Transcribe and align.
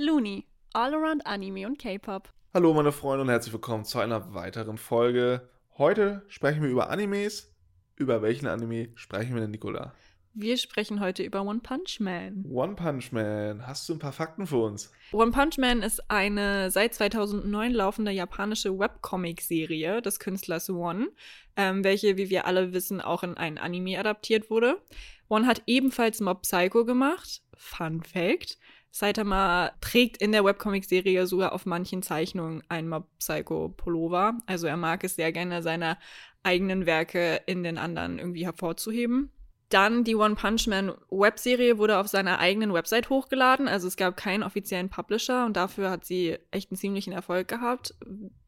Looney, 0.00 0.46
All 0.72 0.94
Around 0.94 1.26
Anime 1.26 1.66
und 1.66 1.78
K-Pop. 1.78 2.30
Hallo 2.54 2.72
meine 2.72 2.90
Freunde 2.90 3.20
und 3.20 3.28
herzlich 3.28 3.52
willkommen 3.52 3.84
zu 3.84 3.98
einer 3.98 4.32
weiteren 4.32 4.78
Folge. 4.78 5.50
Heute 5.76 6.22
sprechen 6.28 6.62
wir 6.62 6.70
über 6.70 6.88
Animes. 6.88 7.54
Über 7.96 8.22
welchen 8.22 8.46
Anime 8.46 8.88
sprechen 8.94 9.34
wir 9.34 9.42
denn, 9.42 9.50
Nicola? 9.50 9.92
Wir 10.32 10.56
sprechen 10.56 11.00
heute 11.00 11.22
über 11.22 11.42
One 11.42 11.60
Punch 11.60 12.00
Man. 12.00 12.46
One 12.48 12.76
Punch 12.76 13.12
Man. 13.12 13.66
Hast 13.66 13.90
du 13.90 13.92
ein 13.92 13.98
paar 13.98 14.14
Fakten 14.14 14.46
für 14.46 14.64
uns? 14.64 14.90
One 15.12 15.32
Punch 15.32 15.58
Man 15.58 15.82
ist 15.82 16.10
eine 16.10 16.70
seit 16.70 16.94
2009 16.94 17.70
laufende 17.70 18.10
japanische 18.10 18.78
Webcomic-Serie 18.78 20.00
des 20.00 20.18
Künstlers 20.18 20.70
One, 20.70 21.08
ähm, 21.56 21.84
welche, 21.84 22.16
wie 22.16 22.30
wir 22.30 22.46
alle 22.46 22.72
wissen, 22.72 23.02
auch 23.02 23.22
in 23.22 23.34
ein 23.34 23.58
Anime 23.58 23.98
adaptiert 23.98 24.48
wurde. 24.48 24.80
One 25.28 25.46
hat 25.46 25.62
ebenfalls 25.66 26.20
Mob 26.20 26.40
Psycho 26.40 26.86
gemacht. 26.86 27.42
Fun 27.54 28.02
Fact. 28.02 28.56
Saitama 28.90 29.72
trägt 29.80 30.16
in 30.18 30.32
der 30.32 30.44
Webcomic-Serie 30.44 31.26
sogar 31.26 31.52
auf 31.52 31.66
manchen 31.66 32.02
Zeichnungen 32.02 32.62
ein 32.68 32.88
Mob 32.88 33.06
Psycho 33.18 33.68
Pullover. 33.68 34.38
Also 34.46 34.66
er 34.66 34.76
mag 34.76 35.04
es 35.04 35.16
sehr 35.16 35.32
gerne, 35.32 35.62
seine 35.62 35.96
eigenen 36.42 36.86
Werke 36.86 37.40
in 37.46 37.62
den 37.62 37.78
anderen 37.78 38.18
irgendwie 38.18 38.44
hervorzuheben. 38.44 39.30
Dann 39.68 40.02
die 40.02 40.16
One 40.16 40.34
Punch 40.34 40.66
Man 40.66 40.92
Webserie 41.10 41.78
wurde 41.78 41.98
auf 41.98 42.08
seiner 42.08 42.40
eigenen 42.40 42.72
Website 42.72 43.08
hochgeladen. 43.08 43.68
Also 43.68 43.86
es 43.86 43.96
gab 43.96 44.16
keinen 44.16 44.42
offiziellen 44.42 44.88
Publisher 44.88 45.46
und 45.46 45.56
dafür 45.56 45.90
hat 45.90 46.04
sie 46.04 46.38
echt 46.50 46.72
einen 46.72 46.78
ziemlichen 46.78 47.12
Erfolg 47.12 47.46
gehabt. 47.46 47.94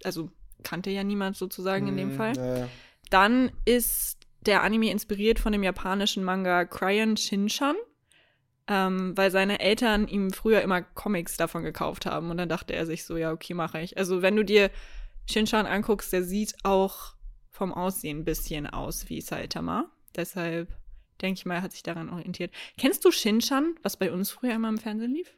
Also 0.02 0.30
kannte 0.64 0.90
ja 0.90 1.04
niemand 1.04 1.36
sozusagen 1.36 1.86
in 1.86 1.96
dem 1.96 2.10
Hm, 2.10 2.16
Fall. 2.16 2.36
ja. 2.36 2.68
Dann 3.10 3.52
ist 3.64 4.18
der 4.46 4.62
Anime 4.64 4.90
inspiriert 4.90 5.38
von 5.38 5.52
dem 5.52 5.62
japanischen 5.62 6.24
Manga 6.24 6.64
Crayon 6.64 7.16
Shinchan, 7.16 7.76
ähm, 8.68 9.16
weil 9.16 9.30
seine 9.30 9.60
Eltern 9.60 10.06
ihm 10.08 10.30
früher 10.32 10.62
immer 10.62 10.82
Comics 10.82 11.36
davon 11.36 11.62
gekauft 11.62 12.06
haben. 12.06 12.30
Und 12.30 12.38
dann 12.38 12.48
dachte 12.48 12.74
er 12.74 12.86
sich 12.86 13.04
so, 13.04 13.16
ja, 13.16 13.32
okay, 13.32 13.54
mache 13.54 13.80
ich. 13.80 13.96
Also 13.98 14.22
wenn 14.22 14.36
du 14.36 14.44
dir 14.44 14.70
Shinchan 15.30 15.66
anguckst, 15.66 16.12
der 16.12 16.22
sieht 16.22 16.54
auch 16.62 17.14
vom 17.50 17.72
Aussehen 17.72 18.20
ein 18.20 18.24
bisschen 18.24 18.66
aus 18.66 19.08
wie 19.08 19.20
Saitama. 19.20 19.90
Deshalb 20.16 20.68
denke 21.20 21.38
ich 21.38 21.46
mal, 21.46 21.56
er 21.56 21.62
hat 21.62 21.72
sich 21.72 21.82
daran 21.82 22.10
orientiert. 22.10 22.52
Kennst 22.78 23.04
du 23.04 23.10
Shinchan, 23.10 23.76
was 23.82 23.96
bei 23.96 24.12
uns 24.12 24.30
früher 24.30 24.54
immer 24.54 24.68
im 24.68 24.78
Fernsehen 24.78 25.14
lief? 25.14 25.36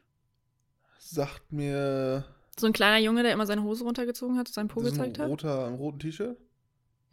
Sagt 0.99 1.51
mir. 1.51 2.25
So 2.57 2.67
ein 2.67 2.73
kleiner 2.73 2.97
Junge, 2.97 3.23
der 3.23 3.33
immer 3.33 3.45
seine 3.45 3.63
Hose 3.63 3.83
runtergezogen 3.83 4.37
hat, 4.37 4.47
seinen 4.47 4.69
Po 4.69 4.81
gezeigt 4.81 5.19
ein 5.19 5.23
hat? 5.23 5.29
roter, 5.29 5.67
ein 5.67 5.75
roten 5.75 5.99
T-Shirt? 5.99 6.37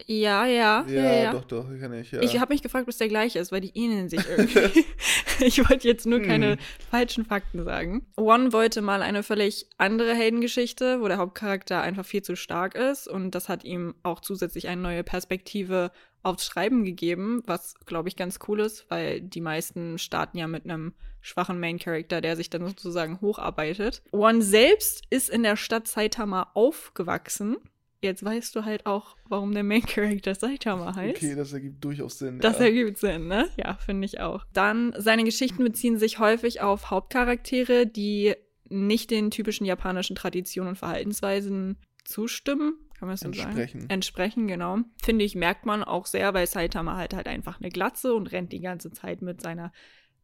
Ja, 0.05 0.45
ja, 0.45 0.85
ja, 0.87 1.13
ja. 1.13 1.31
doch, 1.31 1.45
doch, 1.45 1.67
kenne 1.79 2.01
ich, 2.01 2.11
ja. 2.11 2.21
Ich 2.21 2.39
habe 2.39 2.53
mich 2.53 2.61
gefragt, 2.61 2.83
ob 2.83 2.89
es 2.89 2.97
der 2.97 3.07
gleiche 3.07 3.39
ist, 3.39 3.51
weil 3.51 3.61
die 3.61 3.71
ähneln 3.75 4.09
sich 4.09 4.21
irgendwie. 4.27 4.85
ich 5.39 5.69
wollte 5.69 5.87
jetzt 5.87 6.05
nur 6.05 6.19
keine 6.21 6.51
Hm. 6.53 6.57
falschen 6.89 7.25
Fakten 7.25 7.63
sagen. 7.63 8.05
One 8.17 8.53
wollte 8.53 8.81
mal 8.81 9.01
eine 9.01 9.23
völlig 9.23 9.67
andere 9.77 10.13
Heldengeschichte, 10.13 10.99
wo 11.01 11.07
der 11.07 11.17
Hauptcharakter 11.17 11.81
einfach 11.81 12.05
viel 12.05 12.21
zu 12.21 12.35
stark 12.35 12.75
ist. 12.75 13.07
Und 13.07 13.31
das 13.31 13.49
hat 13.49 13.63
ihm 13.63 13.95
auch 14.03 14.19
zusätzlich 14.19 14.67
eine 14.67 14.81
neue 14.81 15.03
Perspektive 15.03 15.91
aufs 16.21 16.45
Schreiben 16.45 16.85
gegeben, 16.85 17.43
was, 17.45 17.75
glaube 17.85 18.07
ich, 18.07 18.15
ganz 18.15 18.39
cool 18.47 18.61
ist, 18.61 18.85
weil 18.89 19.19
die 19.21 19.41
meisten 19.41 19.97
starten 19.97 20.37
ja 20.37 20.47
mit 20.47 20.63
einem 20.63 20.93
schwachen 21.19 21.59
Main 21.59 21.79
Character, 21.79 22.21
der 22.21 22.35
sich 22.37 22.49
dann 22.49 22.65
sozusagen 22.65 23.19
hocharbeitet. 23.21 24.01
One 24.11 24.41
selbst 24.41 25.03
ist 25.09 25.29
in 25.29 25.43
der 25.43 25.57
Stadt 25.57 25.87
Saitama 25.87 26.49
aufgewachsen. 26.53 27.57
Jetzt 28.03 28.23
weißt 28.23 28.55
du 28.55 28.65
halt 28.65 28.85
auch, 28.85 29.15
warum 29.27 29.53
der 29.53 29.63
Main 29.63 29.81
Character 29.85 30.35
Saitama 30.35 30.95
heißt. 30.95 31.17
Okay, 31.17 31.35
das 31.35 31.53
ergibt 31.53 31.83
durchaus 31.83 32.19
Sinn. 32.19 32.39
Das 32.39 32.59
ja. 32.59 32.65
ergibt 32.65 32.97
Sinn, 32.97 33.27
ne? 33.27 33.49
Ja, 33.57 33.75
finde 33.75 34.05
ich 34.05 34.19
auch. 34.19 34.45
Dann, 34.53 34.93
seine 34.97 35.23
Geschichten 35.23 35.63
beziehen 35.63 35.97
sich 35.97 36.19
häufig 36.19 36.61
auf 36.61 36.91
Hauptcharaktere, 36.91 37.87
die 37.87 38.35
nicht 38.69 39.11
den 39.11 39.31
typischen 39.31 39.65
japanischen 39.65 40.15
Traditionen 40.15 40.69
und 40.69 40.75
Verhaltensweisen 40.75 41.77
zustimmen. 42.03 42.75
Kann 42.97 43.07
man 43.07 43.13
das 43.13 43.21
so 43.21 43.27
Entsprechen. 43.27 43.81
sagen? 43.81 43.93
Entsprechen, 43.93 44.47
genau. 44.47 44.77
Finde 45.01 45.25
ich, 45.25 45.35
merkt 45.35 45.65
man 45.65 45.83
auch 45.83 46.05
sehr, 46.05 46.33
weil 46.33 46.47
Saitama 46.47 46.97
halt 46.97 47.13
halt 47.13 47.27
einfach 47.27 47.59
eine 47.59 47.69
Glatze 47.69 48.13
und 48.13 48.31
rennt 48.31 48.51
die 48.51 48.61
ganze 48.61 48.91
Zeit 48.91 49.21
mit 49.21 49.41
seiner 49.41 49.71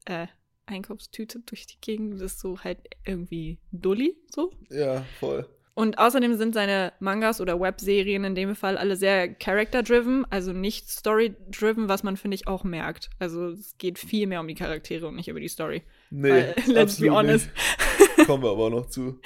äh, 0.06 0.28
Einkaufstüte 0.66 1.40
durch 1.46 1.66
die 1.66 1.80
Gegend. 1.82 2.14
Das 2.14 2.22
ist 2.22 2.40
so 2.40 2.60
halt 2.60 2.80
irgendwie 3.06 3.60
Dulli, 3.72 4.16
so. 4.30 4.52
Ja, 4.70 5.02
voll. 5.20 5.48
Und 5.80 5.98
außerdem 5.98 6.36
sind 6.36 6.54
seine 6.54 6.92
Mangas 7.00 7.40
oder 7.40 7.58
Webserien 7.62 8.26
in 8.26 8.36
dem 8.36 8.54
Fall 8.54 8.78
alle 8.78 8.98
sehr 8.98 9.34
character-driven, 9.34 10.26
also 10.30 10.52
nicht 10.52 10.90
story-driven, 10.90 11.88
was 11.88 12.04
man, 12.04 12.18
finde 12.18 12.36
ich, 12.36 12.50
auch 12.50 12.66
merkt. 12.66 13.10
Also 13.18 13.52
es 13.52 13.78
geht 13.78 13.98
viel 13.98 14.28
mehr 14.28 14.42
um 14.42 14.48
die 14.50 14.56
Charaktere 14.56 15.08
und 15.08 15.16
nicht 15.16 15.30
über 15.30 15.40
die 15.40 15.48
Story. 15.48 15.84
Nee, 16.10 16.32
Weil, 16.32 16.56
let's 16.68 17.00
be 17.00 17.10
honest. 17.10 17.50
Nicht. 18.18 18.28
Kommen 18.28 18.44
wir 18.44 18.50
aber 18.50 18.70
noch 18.70 18.88
zu. 18.88 19.22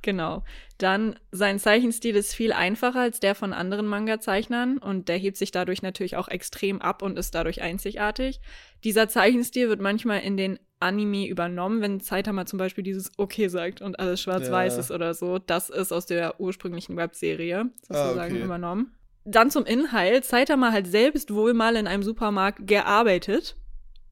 Genau. 0.00 0.44
Dann 0.78 1.18
sein 1.30 1.58
Zeichenstil 1.58 2.16
ist 2.16 2.34
viel 2.34 2.54
einfacher 2.54 3.00
als 3.00 3.20
der 3.20 3.34
von 3.34 3.52
anderen 3.52 3.86
Manga-Zeichnern 3.86 4.78
und 4.78 5.10
der 5.10 5.18
hebt 5.18 5.36
sich 5.36 5.50
dadurch 5.50 5.82
natürlich 5.82 6.16
auch 6.16 6.28
extrem 6.28 6.80
ab 6.80 7.02
und 7.02 7.18
ist 7.18 7.34
dadurch 7.34 7.60
einzigartig. 7.60 8.40
Dieser 8.82 9.10
Zeichenstil 9.10 9.68
wird 9.68 9.82
manchmal 9.82 10.20
in 10.20 10.38
den 10.38 10.58
Anime 10.80 11.26
übernommen, 11.28 11.80
wenn 11.80 12.00
Saitama 12.00 12.46
zum 12.46 12.58
Beispiel 12.58 12.84
dieses 12.84 13.10
Okay 13.18 13.48
sagt 13.48 13.80
und 13.82 13.98
alles 13.98 14.20
schwarz-weiß 14.22 14.74
Ja. 14.74 14.80
ist 14.80 14.90
oder 14.90 15.14
so. 15.14 15.38
Das 15.38 15.70
ist 15.70 15.92
aus 15.92 16.06
der 16.06 16.40
ursprünglichen 16.40 16.96
Webserie 16.96 17.70
Ah, 17.88 18.04
sozusagen 18.04 18.34
okay. 18.36 18.44
übernommen. 18.44 18.94
Dann 19.24 19.50
zum 19.50 19.64
Inhalt. 19.66 20.24
Saitama 20.24 20.72
hat 20.72 20.86
selbst 20.86 21.34
wohl 21.34 21.52
mal 21.54 21.76
in 21.76 21.86
einem 21.86 22.02
Supermarkt 22.02 22.66
gearbeitet 22.66 23.56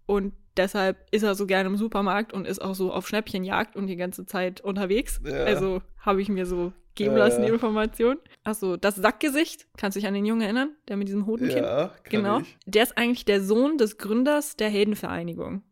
und 0.07 0.35
deshalb 0.57 0.97
ist 1.11 1.23
er 1.23 1.35
so 1.35 1.47
gerne 1.47 1.69
im 1.69 1.77
Supermarkt 1.77 2.33
und 2.33 2.47
ist 2.47 2.61
auch 2.61 2.75
so 2.75 2.93
auf 2.93 3.07
Schnäppchenjagd 3.09 3.77
und 3.77 3.87
die 3.87 3.97
ganze 3.97 4.27
Zeit 4.27 4.61
unterwegs. 4.61 5.21
Ja. 5.25 5.45
Also 5.45 5.81
habe 5.99 6.21
ich 6.21 6.29
mir 6.29 6.47
so 6.47 6.73
geben 6.95 7.13
Ja, 7.13 7.19
lassen, 7.27 7.43
die. 7.43 7.49
Information. 7.49 8.17
Achso, 8.45 8.77
das 8.77 8.97
Sackgesicht, 8.97 9.67
kannst 9.77 9.97
du 9.97 10.01
dich 10.01 10.09
an 10.09 10.15
den 10.15 10.25
Jungen 10.25 10.41
erinnern? 10.43 10.71
Der 10.89 10.97
mit 10.97 11.09
diesem 11.09 11.27
Hodenkinn? 11.27 11.63
Ja, 11.65 11.89
kann 11.89 12.11
genau. 12.11 12.41
ich. 12.41 12.57
Der 12.67 12.83
ist 12.83 12.97
eigentlich 12.97 13.25
der 13.27 13.43
Sohn 13.43 13.77
des 13.79 13.99
Gründers 13.99 14.57
der 14.57 14.69
Heldenvereinigung. 14.71 15.63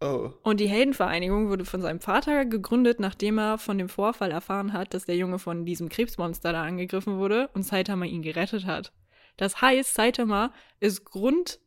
Oh, 0.00 0.30
Und 0.42 0.60
die 0.60 0.68
Heldenvereinigung 0.68 1.48
wurde 1.48 1.64
von 1.64 1.80
seinem 1.80 2.00
Vater 2.00 2.44
gegründet, 2.44 3.00
nachdem 3.00 3.38
er 3.38 3.58
von 3.58 3.78
dem 3.78 3.88
Vorfall 3.88 4.30
erfahren 4.30 4.72
hat, 4.72 4.94
dass 4.94 5.06
der 5.06 5.16
Junge 5.16 5.40
von 5.40 5.64
diesem 5.64 5.88
Krebsmonster 5.88 6.52
da 6.52 6.62
angegriffen 6.62 7.18
wurde 7.18 7.48
und 7.52 7.64
Saitama 7.64 8.04
ihn 8.04 8.22
gerettet 8.22 8.64
hat. 8.64 8.92
Das 9.36 9.60
heißt, 9.60 9.94
Saitama 9.94 10.52
ist 10.78 11.04
Grund 11.04 11.58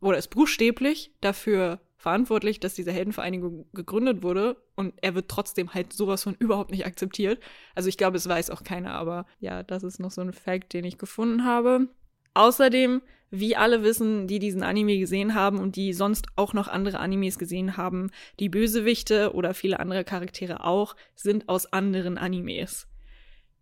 oder 0.00 0.16
ist 0.16 0.28
buchstäblich 0.28 1.12
dafür 1.20 1.80
verantwortlich, 1.96 2.58
dass 2.58 2.74
diese 2.74 2.90
Heldenvereinigung 2.90 3.66
gegründet 3.72 4.22
wurde 4.22 4.56
und 4.74 4.94
er 5.02 5.14
wird 5.14 5.28
trotzdem 5.28 5.72
halt 5.72 5.92
sowas 5.92 6.22
von 6.22 6.34
überhaupt 6.38 6.70
nicht 6.70 6.86
akzeptiert. 6.86 7.40
Also 7.74 7.88
ich 7.88 7.96
glaube, 7.96 8.16
es 8.16 8.28
weiß 8.28 8.50
auch 8.50 8.64
keiner, 8.64 8.94
aber 8.94 9.26
ja, 9.40 9.62
das 9.62 9.84
ist 9.84 10.00
noch 10.00 10.10
so 10.10 10.20
ein 10.20 10.32
Fact, 10.32 10.72
den 10.72 10.84
ich 10.84 10.98
gefunden 10.98 11.44
habe. 11.44 11.88
Außerdem, 12.34 13.02
wie 13.34 13.56
alle 13.56 13.82
wissen, 13.82 14.26
die 14.28 14.38
diesen 14.38 14.62
Anime 14.62 14.98
gesehen 14.98 15.34
haben 15.34 15.58
und 15.58 15.74
die 15.76 15.92
sonst 15.94 16.26
auch 16.36 16.52
noch 16.52 16.68
andere 16.68 17.00
Animes 17.00 17.38
gesehen 17.38 17.76
haben, 17.76 18.10
die 18.38 18.48
Bösewichte 18.50 19.32
oder 19.34 19.54
viele 19.54 19.80
andere 19.80 20.04
Charaktere 20.04 20.62
auch, 20.64 20.94
sind 21.16 21.48
aus 21.48 21.72
anderen 21.72 22.18
Animes. 22.18 22.86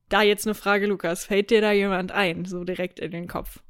Da 0.08 0.22
jetzt 0.22 0.44
eine 0.46 0.54
Frage, 0.54 0.86
Lukas, 0.88 1.24
fällt 1.24 1.50
dir 1.50 1.60
da 1.60 1.70
jemand 1.70 2.10
ein, 2.10 2.44
so 2.44 2.64
direkt 2.64 2.98
in 2.98 3.12
den 3.12 3.28
Kopf? 3.28 3.60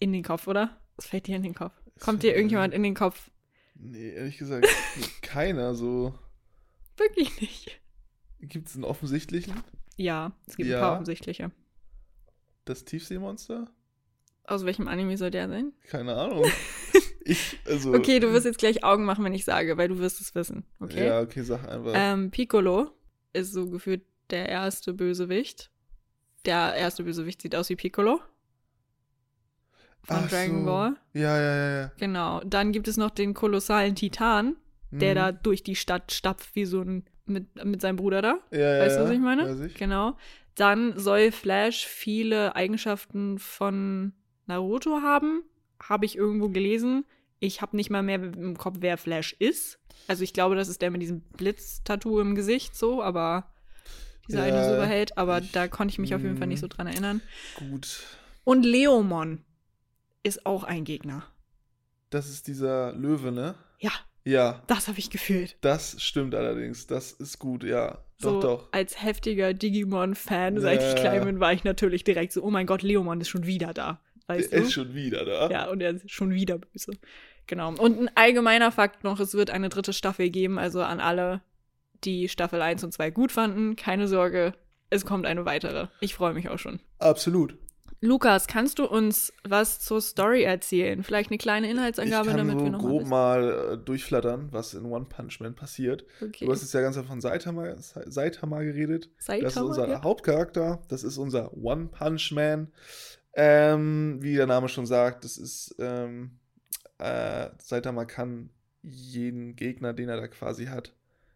In 0.00 0.12
den 0.12 0.24
Kopf, 0.24 0.48
oder? 0.48 0.76
Was 0.96 1.06
fällt 1.06 1.28
dir 1.28 1.36
in 1.36 1.44
den 1.44 1.54
Kopf? 1.54 1.72
Kommt 2.00 2.24
dir 2.24 2.34
irgendjemand 2.34 2.74
in 2.74 2.82
den 2.82 2.94
Kopf? 2.94 3.30
nee, 3.76 4.10
ehrlich 4.10 4.38
gesagt, 4.38 4.66
keiner 5.22 5.74
so. 5.74 6.14
Wirklich 6.96 7.40
nicht. 7.40 7.80
Gibt 8.40 8.68
es 8.68 8.74
einen 8.74 8.84
offensichtlichen? 8.84 9.54
Ja, 9.96 10.32
es 10.46 10.56
gibt 10.56 10.68
Ja. 10.68 10.76
ein 10.78 10.80
paar 10.82 10.92
offensichtliche. 10.94 11.52
Das 12.64 12.84
Tiefseemonster? 12.84 13.68
Aus 14.46 14.64
welchem 14.64 14.88
Anime 14.88 15.16
soll 15.16 15.30
der 15.30 15.48
sein? 15.48 15.72
Keine 15.88 16.14
Ahnung. 16.14 16.44
ich, 17.24 17.58
also. 17.66 17.94
Okay, 17.94 18.20
du 18.20 18.32
wirst 18.32 18.44
jetzt 18.44 18.58
gleich 18.58 18.84
Augen 18.84 19.04
machen, 19.04 19.24
wenn 19.24 19.32
ich 19.34 19.44
sage, 19.44 19.76
weil 19.78 19.88
du 19.88 19.98
wirst 19.98 20.20
es 20.20 20.34
wissen. 20.34 20.64
Okay? 20.80 21.06
Ja, 21.06 21.20
okay, 21.20 21.42
sag 21.42 21.66
einfach. 21.68 21.92
Ähm, 21.94 22.30
Piccolo 22.30 22.90
ist 23.32 23.52
so 23.52 23.70
gefühlt 23.70 24.02
der 24.30 24.48
erste 24.48 24.92
Bösewicht. 24.92 25.70
Der 26.44 26.74
erste 26.74 27.04
Bösewicht 27.04 27.40
sieht 27.40 27.56
aus 27.56 27.70
wie 27.70 27.76
Piccolo. 27.76 28.20
Von 30.02 30.16
Ach 30.16 30.28
Dragon 30.28 30.60
so. 30.60 30.66
Ball. 30.66 30.96
Ja, 31.14 31.40
ja, 31.40 31.56
ja, 31.56 31.80
ja. 31.80 31.92
Genau. 31.98 32.40
Dann 32.44 32.72
gibt 32.72 32.88
es 32.88 32.98
noch 32.98 33.10
den 33.10 33.32
kolossalen 33.32 33.94
Titan, 33.94 34.56
der 34.90 35.12
Mhm. 35.12 35.14
da 35.16 35.32
durch 35.32 35.62
die 35.62 35.76
Stadt 35.76 36.12
stapft, 36.12 36.54
wie 36.54 36.66
so 36.66 36.82
ein, 36.82 37.04
mit, 37.24 37.64
mit 37.64 37.80
seinem 37.80 37.96
Bruder 37.96 38.20
da. 38.20 38.38
Ja, 38.50 38.58
ja, 38.58 38.80
Weißt 38.80 38.96
du, 38.96 39.00
ja, 39.00 39.06
was 39.06 39.14
ich 39.14 39.20
meine? 39.20 39.48
Weiß 39.48 39.60
ich. 39.60 39.74
Genau. 39.74 40.18
Dann 40.54 40.98
soll 40.98 41.32
Flash 41.32 41.86
viele 41.86 42.54
Eigenschaften 42.54 43.38
von 43.38 44.12
Naruto 44.46 45.00
haben. 45.02 45.42
Habe 45.82 46.04
ich 46.06 46.16
irgendwo 46.16 46.48
gelesen. 46.48 47.04
Ich 47.40 47.60
habe 47.60 47.76
nicht 47.76 47.90
mal 47.90 48.02
mehr 48.02 48.16
im 48.22 48.56
Kopf, 48.56 48.76
wer 48.80 48.96
Flash 48.96 49.34
ist. 49.38 49.78
Also 50.08 50.22
ich 50.24 50.32
glaube, 50.32 50.54
das 50.56 50.68
ist 50.68 50.82
der 50.82 50.90
mit 50.90 51.02
diesem 51.02 51.20
Blitz-Tattoo 51.36 52.20
im 52.20 52.34
Gesicht 52.34 52.74
so, 52.76 53.02
aber 53.02 53.52
dieser 54.28 54.46
Ja, 54.46 54.54
eine 54.54 54.64
Superheld. 54.70 55.18
Aber 55.18 55.38
ich- 55.40 55.52
da 55.52 55.68
konnte 55.68 55.92
ich 55.92 55.98
mich 55.98 56.14
auf 56.14 56.22
jeden 56.22 56.36
Fall 56.38 56.46
nicht 56.46 56.60
so 56.60 56.66
mm. 56.66 56.70
dran 56.70 56.86
erinnern. 56.86 57.20
Gut. 57.56 58.00
Und 58.44 58.64
Leomon 58.64 59.44
ist 60.22 60.46
auch 60.46 60.64
ein 60.64 60.84
Gegner. 60.84 61.24
Das 62.10 62.28
ist 62.30 62.46
dieser 62.46 62.92
Löwe, 62.92 63.32
ne? 63.32 63.54
Ja, 63.80 63.90
Ja, 64.26 64.62
Das 64.68 64.88
habe 64.88 64.98
ich 64.98 65.10
gefühlt. 65.10 65.58
das 65.60 66.00
stimmt 66.02 66.34
allerdings. 66.34 66.86
Das 66.86 67.12
ist 67.12 67.38
gut, 67.38 67.62
ja. 67.62 67.98
Doch, 68.20 68.30
So 68.34 68.40
doch. 68.40 68.68
als 68.72 69.02
heftiger 69.02 69.52
Digimon-Fan, 69.52 70.60
seit 70.60 70.80
ich 70.82 70.88
Ja. 70.88 70.94
klein 70.94 71.24
bin, 71.26 71.40
war 71.40 71.52
ich 71.52 71.64
natürlich 71.64 72.04
direkt 72.04 72.32
so, 72.32 72.42
oh 72.42 72.50
mein 72.50 72.66
Gott, 72.66 72.80
Leomon 72.82 73.20
ist 73.20 73.28
schon 73.28 73.44
wieder 73.44 73.74
da. 73.74 74.00
Weißt 74.26 74.52
Der 74.52 74.60
du? 74.60 74.66
ist 74.66 74.72
schon 74.72 74.94
wieder 74.94 75.24
da. 75.24 75.50
Ja, 75.50 75.68
und 75.68 75.80
er 75.80 75.90
ist 75.90 76.10
schon 76.10 76.32
wieder 76.32 76.58
böse. 76.58 76.92
Genau. 77.46 77.74
Und 77.74 78.00
ein 78.00 78.10
allgemeiner 78.14 78.72
Fakt 78.72 79.04
noch, 79.04 79.20
es 79.20 79.34
wird 79.34 79.50
eine 79.50 79.68
dritte 79.68 79.92
Staffel 79.92 80.30
geben, 80.30 80.58
also 80.58 80.82
an 80.82 81.00
alle, 81.00 81.42
die 82.04 82.28
Staffel 82.28 82.62
1 82.62 82.84
und 82.84 82.92
2 82.92 83.10
gut 83.10 83.32
fanden, 83.32 83.76
keine 83.76 84.08
Sorge, 84.08 84.54
es 84.90 85.04
kommt 85.04 85.26
eine 85.26 85.44
weitere. 85.44 85.88
Ich 86.00 86.14
freue 86.14 86.34
mich 86.34 86.48
auch 86.48 86.58
schon. 86.58 86.80
Absolut. 86.98 87.58
Lukas, 88.00 88.46
kannst 88.46 88.78
du 88.78 88.86
uns 88.86 89.32
was 89.48 89.80
zur 89.80 90.02
Story 90.02 90.42
erzählen? 90.42 91.02
Vielleicht 91.02 91.30
eine 91.30 91.38
kleine 91.38 91.70
Inhaltsangabe, 91.70 92.28
ich 92.28 92.36
kann 92.36 92.46
damit 92.46 92.58
so 92.58 92.64
wir 92.64 92.72
noch 92.72 92.80
grob 92.80 93.06
mal 93.06 93.40
mal 93.40 93.72
äh, 93.72 93.78
durchflattern, 93.78 94.48
was 94.50 94.74
in 94.74 94.84
One 94.84 95.06
Punch 95.06 95.40
Man 95.40 95.54
passiert. 95.54 96.04
Okay. 96.20 96.44
Du 96.44 96.52
hast 96.52 96.60
jetzt 96.60 96.74
ja 96.74 96.82
ganz 96.82 96.98
von 96.98 97.20
Saitama, 97.22 97.76
Saitama 97.78 98.62
geredet. 98.62 99.08
Saitama, 99.16 99.44
das 99.44 99.56
ist 99.56 99.62
unser 99.62 99.88
ja. 99.88 100.02
Hauptcharakter. 100.02 100.82
Das 100.88 101.02
ist 101.02 101.16
unser 101.16 101.54
One 101.56 101.86
Punch 101.86 102.30
Man. 102.32 102.68
Ähm, 103.36 104.18
wie 104.20 104.36
der 104.36 104.46
Name 104.46 104.68
schon 104.68 104.86
sagt, 104.86 105.24
das 105.24 105.38
ist 105.38 105.74
ähm, 105.78 106.38
äh, 106.98 107.50
Saitama 107.58 108.04
kann 108.04 108.50
jeden 108.82 109.56
Gegner, 109.56 109.92
den 109.92 110.08
er 110.08 110.16
da 110.16 110.28
quasi 110.28 110.66
hat, 110.66 110.94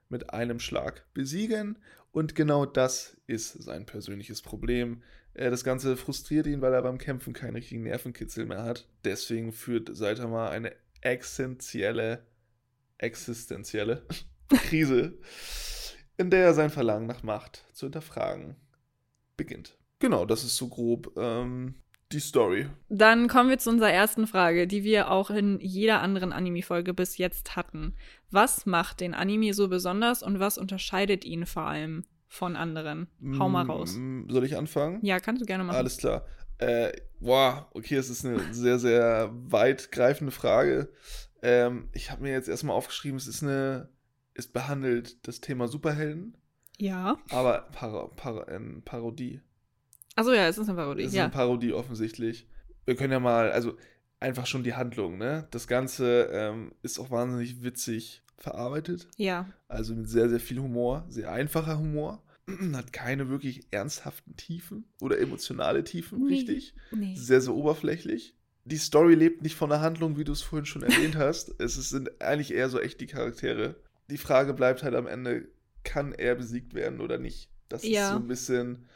mit 0.09 0.31
einem 0.31 0.61
Schlag 0.61 1.06
besiegen. 1.15 1.79
Und 2.12 2.35
genau 2.35 2.67
das 2.67 3.17
ist 3.27 3.53
sein 3.62 3.87
persönliches 3.87 4.43
Problem. 4.43 5.03
Äh, 5.35 5.50
das 5.50 5.65
Ganze 5.65 5.97
frustriert 5.97 6.47
ihn, 6.47 6.61
weil 6.61 6.73
er 6.73 6.83
beim 6.83 6.99
Kämpfen 6.99 7.33
keinen 7.33 7.56
richtigen 7.56 7.83
Nervenkitzel 7.83 8.47
mehr 8.47 8.62
hat. 8.62 8.89
Deswegen 9.05 9.53
führt 9.53 9.95
Saitama 9.97 10.49
eine 10.49 10.75
essentielle, 11.00 12.27
existenzielle 12.99 14.06
Krise, 14.49 15.19
in 16.17 16.31
der 16.31 16.45
er 16.45 16.55
sein 16.55 16.71
Verlangen 16.71 17.06
nach 17.06 17.23
Macht 17.23 17.65
zu 17.73 17.87
hinterfragen 17.87 18.56
beginnt. 19.37 19.77
Genau, 20.00 20.25
das 20.27 20.45
ist 20.45 20.56
so 20.56 20.69
grob 20.69 21.12
ähm, 21.17 21.75
die 22.13 22.21
Story. 22.21 22.67
Dann 22.89 23.29
kommen 23.29 23.51
wir 23.51 23.59
zu 23.59 23.71
unserer 23.71 23.91
ersten 23.93 24.27
Frage, 24.27 24.67
die 24.67 24.83
wir 24.85 25.11
auch 25.11 25.31
in 25.31 25.59
jeder 25.61 26.01
anderen 26.01 26.33
Anime-Folge 26.33 26.95
bis 26.95 27.19
jetzt 27.19 27.55
hatten. 27.57 27.95
Was 28.31 28.65
macht 28.67 29.01
den 29.01 29.15
Anime 29.15 29.53
so 29.53 29.69
besonders 29.69 30.23
und 30.23 30.41
was 30.41 30.57
unterscheidet 30.59 31.25
ihn 31.25 31.45
vor 31.47 31.65
allem 31.65 32.05
von 32.27 32.57
anderen? 32.57 33.09
Hau 33.39 33.49
mal 33.49 33.65
raus. 33.67 33.95
Mm, 33.97 34.29
Soll 34.31 34.45
ich 34.45 34.57
anfangen? 34.57 34.99
Ja, 35.05 35.21
kannst 35.21 35.43
du 35.43 35.47
gerne 35.47 35.65
machen. 35.65 35.77
Alles 35.77 35.99
klar. 35.99 36.25
Äh, 36.59 36.93
boah, 37.21 37.69
okay, 37.75 37.97
es 37.97 38.09
ist 38.11 38.25
eine 38.25 38.53
sehr, 38.53 38.79
sehr 38.79 39.31
weitgreifende 39.33 40.33
Frage. 40.33 40.91
Ähm, 41.43 41.89
ich 41.93 42.11
habe 42.11 42.23
mir 42.23 42.33
jetzt 42.33 42.49
erstmal 42.49 42.75
aufgeschrieben, 42.77 43.17
es 43.17 43.29
ist 43.29 43.43
eine, 43.43 43.91
es 44.35 44.49
behandelt 44.49 45.27
das 45.29 45.41
Thema 45.41 45.69
Superhelden, 45.69 46.37
Ja. 46.79 47.17
aber 47.31 47.69
Para, 47.73 48.09
Para, 48.09 48.43
in 48.55 48.83
Parodie. 48.83 49.41
Achso, 50.19 50.32
ja, 50.32 50.49
es 50.49 50.59
ist 50.59 50.69
eine 50.69 50.76
Parodie. 50.76 51.03
Es 51.03 51.09
ist 51.11 51.15
Ja. 51.15 51.25
eine 51.25 51.32
Parodie 51.32 51.73
offensichtlich. 51.73 52.47
Wir 52.85 52.97
können 52.97 53.12
ja 53.12 53.20
mal, 53.20 53.53
also 53.53 53.76
einfach 54.20 54.47
schon 54.47 54.65
die 54.65 54.75
Handlung, 54.75 55.17
ne? 55.19 55.47
Das 55.50 55.67
Ganze 55.69 56.29
ähm, 56.32 56.73
ist 56.82 56.99
auch 56.99 57.11
wahnsinnig 57.11 57.62
witzig 57.62 58.23
verarbeitet. 58.37 59.06
ja. 59.17 59.49
Also 59.69 59.94
mit 59.94 60.09
sehr, 60.09 60.29
sehr 60.29 60.41
viel 60.41 60.59
Humor, 60.59 61.05
sehr 61.09 61.31
einfacher 61.32 61.79
Humor. 61.79 62.23
Hat 62.75 62.93
keine 62.93 63.29
wirklich 63.29 63.67
ernsthaften 63.70 64.35
Tiefen 64.37 64.85
oder 65.00 65.19
emotionale 65.19 65.85
Tiefen, 65.85 66.25
Nee. 66.25 66.35
richtig. 66.35 66.75
Nee. 66.91 67.14
Sehr, 67.17 67.41
sehr 67.41 67.55
oberflächlich. 67.55 68.35
Die 68.64 68.76
Story 68.79 69.14
lebt 69.14 69.43
nicht 69.43 69.55
von 69.56 69.71
der 69.71 69.81
Handlung, 69.81 70.17
wie 70.19 70.25
du 70.25 70.32
es 70.32 70.43
vorhin 70.43 70.67
schon 70.67 70.82
erwähnt 70.82 71.17
hast. 71.17 71.55
Es 71.61 71.76
ist- 71.76 71.91
sind 71.91 72.21
eigentlich 72.23 72.53
eher 72.53 72.69
so 72.71 72.81
echt 72.81 73.00
die 73.00 73.06
Charaktere. 73.06 73.76
Die 74.11 74.19
Frage 74.19 74.55
bleibt 74.55 74.82
halt 74.82 74.94
am 74.94 75.06
Ende, 75.06 75.47
kann 75.85 76.12
er 76.12 76.35
besiegt 76.35 76.75
werden 76.75 77.00
oder 77.00 77.19
nicht? 77.19 77.50
Das 77.69 77.82
ist 77.85 77.91
Ja. 77.91 78.11
so 78.12 78.17
ein 78.17 78.26
bisschen, 78.29 78.87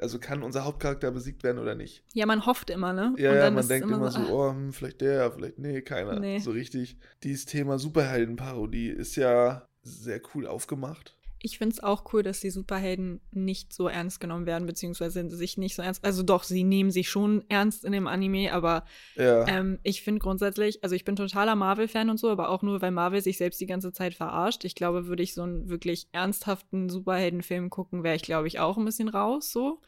also 0.00 0.18
kann 0.18 0.42
unser 0.42 0.64
Hauptcharakter 0.64 1.10
besiegt 1.10 1.42
werden 1.42 1.58
oder 1.58 1.74
nicht? 1.74 2.02
Ja, 2.14 2.26
man 2.26 2.46
hofft 2.46 2.70
immer, 2.70 2.92
ne? 2.92 3.14
Ja, 3.18 3.30
Und 3.30 3.36
ja, 3.36 3.42
dann 3.42 3.54
man 3.54 3.62
ist 3.62 3.70
denkt 3.70 3.90
immer, 3.90 4.10
so, 4.10 4.18
ah, 4.20 4.26
oh, 4.30 4.50
hm, 4.52 4.72
vielleicht 4.72 5.00
der, 5.00 5.30
vielleicht 5.32 5.58
nee, 5.58 5.82
keiner. 5.82 6.18
Nee. 6.18 6.38
So 6.38 6.50
richtig. 6.50 6.96
Dieses 7.22 7.44
Thema 7.44 7.78
Superheldenparodie 7.78 8.88
ist 8.88 9.16
ja 9.16 9.68
sehr 9.82 10.20
cool 10.34 10.46
aufgemacht. 10.46 11.16
Ich 11.42 11.56
finde 11.58 11.72
es 11.74 11.82
auch 11.82 12.12
cool, 12.12 12.22
dass 12.22 12.40
die 12.40 12.50
Superhelden 12.50 13.20
nicht 13.32 13.72
so 13.72 13.88
ernst 13.88 14.20
genommen 14.20 14.44
werden, 14.46 14.66
beziehungsweise 14.66 15.28
sich 15.30 15.56
nicht 15.56 15.74
so 15.74 15.80
ernst. 15.82 16.04
Also 16.04 16.22
doch, 16.22 16.42
sie 16.44 16.64
nehmen 16.64 16.90
sich 16.90 17.08
schon 17.08 17.44
ernst 17.48 17.84
in 17.84 17.92
dem 17.92 18.06
Anime, 18.06 18.52
aber 18.52 18.84
Ja. 19.16 19.46
ähm, 19.48 19.78
ich 19.82 20.02
finde 20.02 20.20
grundsätzlich, 20.20 20.84
also 20.84 20.94
ich 20.94 21.04
bin 21.04 21.16
totaler 21.16 21.56
Marvel-Fan 21.56 22.10
und 22.10 22.18
so, 22.18 22.28
aber 22.28 22.50
auch 22.50 22.60
nur, 22.62 22.82
weil 22.82 22.90
Marvel 22.90 23.22
sich 23.22 23.38
selbst 23.38 23.60
die 23.60 23.66
ganze 23.66 23.92
Zeit 23.92 24.14
verarscht. 24.14 24.64
Ich 24.66 24.74
glaube, 24.74 25.06
würde 25.06 25.22
ich 25.22 25.32
so 25.34 25.42
einen 25.42 25.70
wirklich 25.70 26.08
ernsthaften 26.12 26.90
Superheldenfilm 26.90 27.70
gucken, 27.70 28.02
wäre 28.04 28.16
ich, 28.16 28.22
glaube 28.22 28.46
ich, 28.48 28.60
auch 28.60 28.76
ein 28.76 28.84
bisschen 28.84 29.08
raus 29.08 29.50
so. 29.50 29.80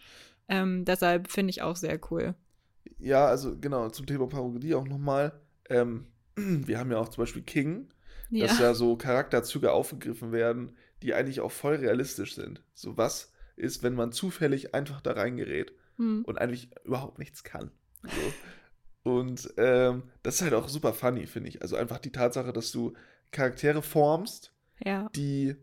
Ähm, 0.49 0.85
deshalb 0.87 1.31
finde 1.31 1.51
ich 1.51 1.63
auch 1.63 1.77
sehr 1.77 2.01
cool. 2.11 2.35
Ja, 2.99 3.27
also 3.27 3.59
genau, 3.59 3.91
zum 3.91 4.07
Thema 4.07 4.27
Parodie 4.27 4.75
auch 4.75 4.87
nochmal. 4.87 5.33
Ähm, 5.69 6.07
wir 6.37 6.79
haben 6.79 6.91
ja 6.91 6.99
auch 6.99 7.09
zum 7.09 7.23
Beispiel 7.23 7.43
King, 7.43 7.89
Ja. 8.31 8.47
dass 8.47 8.59
da 8.59 8.75
so 8.75 8.97
Charakterzüge 8.97 9.71
aufgegriffen 9.73 10.33
werden, 10.33 10.73
die 11.03 11.15
eigentlich 11.15 11.41
auch 11.41 11.53
voll 11.53 11.75
realistisch 11.77 12.35
sind. 12.35 12.63
So 12.75 12.97
was 12.97 13.33
ist, 13.57 13.83
wenn 13.83 13.95
man 13.95 14.13
zufällig 14.13 14.75
einfach 14.75 15.01
da 15.01 15.13
reingerät 15.13 15.73
Hm. 15.99 16.25
und 16.25 16.39
eigentlich 16.39 16.71
überhaupt 16.85 17.19
nichts 17.19 17.45
kann. 17.45 17.71
So. 18.03 19.11
Und 19.11 19.53
ähm, 19.57 20.05
das 20.23 20.37
ist 20.37 20.43
halt 20.43 20.55
auch 20.55 20.69
super 20.69 20.93
funny, 20.93 21.27
finde 21.27 21.49
ich. 21.49 21.63
Also 21.63 21.77
einfach 21.77 21.99
die 21.99 22.13
Tatsache, 22.13 22.53
dass 22.53 22.73
du 22.73 22.95
Charaktere 23.31 23.83
formst, 23.83 24.55
ja. 24.85 25.09
die 25.15 25.57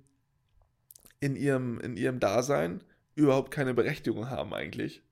in 1.19 1.35
ihrem, 1.35 1.79
in 1.79 1.97
ihrem 1.97 2.19
Dasein 2.19 2.83
überhaupt 3.15 3.51
keine 3.51 3.73
Berechtigung 3.73 4.29
haben 4.29 4.53
eigentlich. 4.53 5.03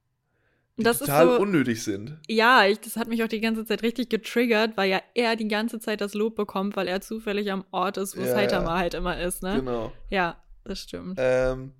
Die 0.77 0.83
Das 0.83 0.97
ist 1.01 1.07
total 1.07 1.27
so- 1.38 1.39
unnötig 1.41 1.83
sind. 1.83 2.18
Ja, 2.27 2.65
ich, 2.68 2.79
das 2.79 2.97
hat 2.97 3.07
mich 3.07 3.24
auch 3.24 3.27
die 3.27 3.41
ganze 3.41 3.65
Zeit 3.65 3.81
richtig 3.83 4.09
getriggert, 4.09 4.77
weil 4.77 4.89
ja 4.89 5.01
er 5.15 5.35
die 5.35 5.47
ganze 5.47 5.79
Zeit 5.79 6.01
das 6.01 6.13
Lob 6.13 6.35
bekommt, 6.35 6.75
weil 6.75 6.88
er 6.88 7.01
zufällig 7.01 7.51
am 7.51 7.65
Ort 7.71 7.97
ist, 7.97 8.15
wo 8.15 8.21
Ja, 8.21 8.27
Saitama 8.27 8.74
ja. 8.75 8.77
halt 8.79 8.94
immer 8.94 9.19
ist, 9.19 9.41
ne? 9.44 9.56
Genau. 9.56 9.91
Ja, 10.09 10.41
das 10.63 10.79
stimmt. 10.81 11.18
Ähm, 11.19 11.71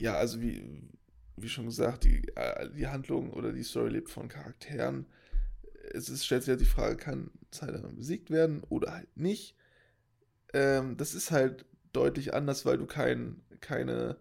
ja, 0.00 0.14
also 0.14 0.40
wie, 0.40 0.64
wie 1.36 1.48
schon 1.48 1.66
gesagt, 1.66 2.04
die, 2.04 2.26
äh, 2.34 2.70
die 2.76 2.88
Handlung 2.88 3.32
oder 3.32 3.52
die 3.52 3.62
Story 3.62 3.90
lebt 3.90 4.10
von 4.10 4.28
Charakteren. 4.28 5.06
Es 5.92 6.08
ist, 6.08 6.24
stellt 6.24 6.42
sich 6.42 6.50
halt 6.50 6.60
die 6.60 6.64
Frage, 6.64 6.96
kann 6.96 7.30
Saitama 7.52 7.88
besiegt 7.88 8.30
werden 8.30 8.62
oder 8.68 8.94
halt 8.94 9.16
nicht? 9.16 9.54
Ähm, 10.52 10.96
das 10.96 11.14
ist 11.14 11.30
halt 11.30 11.64
deutlich 11.92 12.34
anders, 12.34 12.66
weil 12.66 12.78
du 12.78 12.86
kein, 12.86 13.42
keine, 13.60 14.16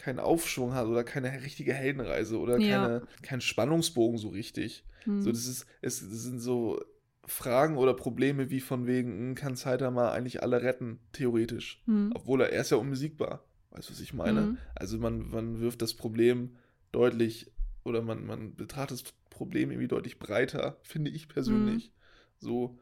keinen 0.00 0.18
Aufschwung 0.18 0.74
hast 0.74 0.88
oder 0.88 1.04
keine 1.04 1.42
richtige 1.42 1.74
Heldenreise 1.74 2.38
oder 2.38 2.58
Ja. 2.58 2.68
keine, 2.68 3.02
keinen 3.22 3.40
Spannungsbogen 3.40 4.18
so 4.18 4.28
richtig. 4.28 4.84
Hm. 5.04 5.20
So, 5.20 5.30
das 5.30 5.46
ist, 5.46 5.66
es 5.82 6.00
das 6.00 6.22
sind 6.22 6.40
so 6.40 6.80
Fragen 7.24 7.76
oder 7.76 7.94
Probleme 7.94 8.50
wie 8.50 8.60
von 8.60 8.86
wegen, 8.86 9.12
hm, 9.12 9.34
kann 9.34 9.56
Saitama 9.56 10.10
eigentlich 10.10 10.42
alle 10.42 10.62
retten, 10.62 10.98
theoretisch. 11.12 11.82
Hm. 11.86 12.12
Obwohl 12.14 12.40
er, 12.42 12.52
er 12.52 12.62
ist 12.62 12.70
ja 12.70 12.76
unbesiegbar. 12.76 13.44
Weißt 13.70 13.88
du, 13.88 13.92
was 13.92 14.00
ich 14.00 14.12
meine? 14.14 14.42
Mhm. 14.42 14.58
Also 14.74 14.98
man, 14.98 15.30
man 15.30 15.60
wirft 15.60 15.80
das 15.80 15.94
Problem 15.94 16.56
deutlich 16.92 17.52
oder 17.84 18.02
man, 18.02 18.26
man 18.26 18.56
betrachtet 18.56 19.00
das 19.02 19.12
Problem 19.30 19.70
irgendwie 19.70 19.88
deutlich 19.88 20.18
breiter, 20.18 20.78
finde 20.82 21.10
ich 21.10 21.28
persönlich. 21.28 21.86
Mhm. 21.86 22.46
So, 22.46 22.78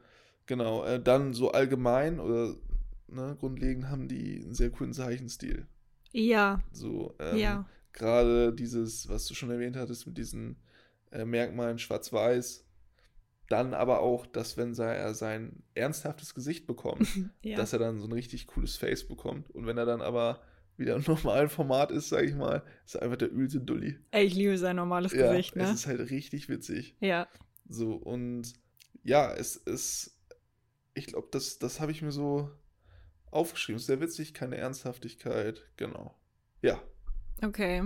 genau. 0.47 0.85
Äh, 0.85 1.01
dann 1.03 1.35
so 1.35 1.53
allgemein 1.53 2.21
oder 2.21 2.55
ne, 3.07 3.37
grundlegend 3.39 3.91
haben 3.91 4.09
die 4.09 4.41
einen 4.43 4.55
sehr 4.55 4.71
coolen 4.71 4.93
Zeichenstil. 4.95 5.67
Ja, 6.13 6.61
So, 6.73 7.15
ähm, 7.19 7.37
ja. 7.37 7.67
gerade 7.93 8.53
dieses, 8.55 9.09
was 9.09 9.27
du 9.27 9.35
schon 9.35 9.51
erwähnt 9.51 9.77
hattest, 9.77 10.07
mit 10.07 10.19
diesen 10.19 10.57
äh, 11.11 11.25
Merkmalen 11.25 11.79
schwarz-weiß. 11.79 12.65
Dann 13.49 13.75
aber 13.75 14.01
auch, 14.01 14.27
dass 14.27 14.57
wenn 14.59 14.75
er 14.75 15.15
sein 15.15 15.63
ernsthaftes 15.75 16.35
Gesicht 16.35 16.67
bekommt, 16.67 17.09
ja. 17.43 17.57
dass 17.57 17.73
er 17.73 17.79
dann 17.79 17.99
so 18.01 18.07
ein 18.07 18.13
richtig 18.13 18.47
cooles 18.47 18.77
Face 18.77 19.07
bekommt. 19.09 19.51
Und 19.51 19.67
wenn 19.67 19.79
er 19.79 19.87
dann 19.87 20.03
aber 20.03 20.43
wieder 20.77 20.97
im 20.97 21.03
normalen 21.07 21.49
Format 21.49 21.91
ist, 21.91 22.11
sag 22.11 22.25
ich 22.25 22.35
mal, 22.35 22.63
ist 22.87 22.97
er 22.97 23.03
einfach 23.03 23.17
der 23.17 23.33
ölte 23.33 23.61
Dulli. 23.61 23.99
Ey, 24.11 24.27
ich 24.27 24.35
liebe 24.35 24.59
sein 24.59 24.77
normales 24.77 25.13
Ja, 25.13 25.33
Gesicht, 25.33 25.57
es 25.57 25.69
ne? 25.69 25.75
ist 25.75 25.87
halt 25.87 26.11
richtig 26.11 26.49
witzig. 26.49 26.95
Ja. 27.01 27.27
So, 27.69 27.95
und 27.95 28.53
ja, 29.03 29.33
es 29.35 29.57
ist, 29.57 30.19
ich 30.95 31.07
glaube, 31.07 31.29
das, 31.31 31.59
das 31.59 31.81
habe 31.81 31.93
ich 31.93 32.03
mir 32.03 32.13
so 32.13 32.51
aufgeschrieben. 33.31 33.79
Sehr 33.81 34.01
witzig, 34.01 34.35
keine 34.35 34.57
Ernsthaftigkeit, 34.57 35.63
genau. 35.77 36.15
Ja, 36.63 36.83
Okay. 37.43 37.83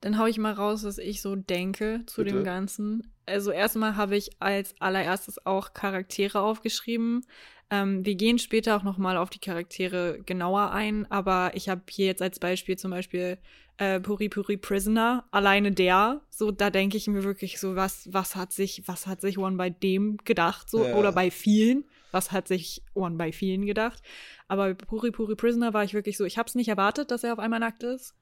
Dann 0.00 0.18
hau 0.18 0.24
ich 0.24 0.38
mal 0.38 0.54
raus, 0.54 0.84
was 0.84 0.96
ich 0.96 1.20
so 1.20 1.36
denke 1.36 2.02
zu 2.06 2.22
Bitte. 2.24 2.36
dem 2.36 2.44
Ganzen. 2.44 3.12
Also 3.26 3.50
erstmal 3.50 3.96
habe 3.96 4.16
ich 4.16 4.30
als 4.40 4.74
allererstes 4.80 5.44
auch 5.44 5.74
Charaktere 5.74 6.40
aufgeschrieben. 6.40 7.26
Ähm, 7.70 8.04
wir 8.04 8.14
gehen 8.14 8.38
später 8.38 8.76
auch 8.76 8.82
nochmal 8.82 9.18
auf 9.18 9.28
die 9.28 9.38
Charaktere 9.38 10.20
genauer 10.24 10.70
ein, 10.72 11.04
aber 11.10 11.50
ich 11.54 11.68
habe 11.68 11.82
hier 11.90 12.06
jetzt 12.06 12.22
als 12.22 12.38
Beispiel 12.40 12.76
zum 12.78 12.90
Beispiel 12.90 13.38
äh, 13.76 14.00
Puri 14.00 14.28
Puri 14.30 14.56
Prisoner, 14.56 15.28
alleine 15.30 15.70
der, 15.70 16.22
so 16.30 16.50
da 16.50 16.70
denke 16.70 16.96
ich 16.96 17.06
mir 17.06 17.22
wirklich 17.22 17.60
so, 17.60 17.76
was, 17.76 18.08
was 18.12 18.34
hat 18.36 18.52
sich, 18.52 18.82
was 18.86 19.06
hat 19.06 19.20
sich 19.20 19.38
One 19.38 19.56
bei 19.56 19.70
dem 19.70 20.16
gedacht, 20.24 20.68
so 20.70 20.84
Ja. 20.86 20.94
oder 20.96 21.12
bei 21.12 21.30
vielen, 21.30 21.84
was 22.12 22.32
hat 22.32 22.48
sich 22.48 22.82
One 22.94 23.16
bei 23.16 23.32
vielen 23.32 23.66
gedacht. 23.66 24.02
Aber 24.48 24.74
bei 24.74 24.84
Puri 24.84 25.10
Puri 25.10 25.36
Prisoner 25.36 25.72
war 25.74 25.84
ich 25.84 25.94
wirklich 25.94 26.16
so, 26.16 26.24
ich 26.24 26.38
habe 26.38 26.48
es 26.48 26.54
nicht 26.54 26.68
erwartet, 26.68 27.10
dass 27.10 27.24
er 27.24 27.32
auf 27.32 27.38
einmal 27.38 27.60
nackt 27.60 27.82
ist. 27.82 28.14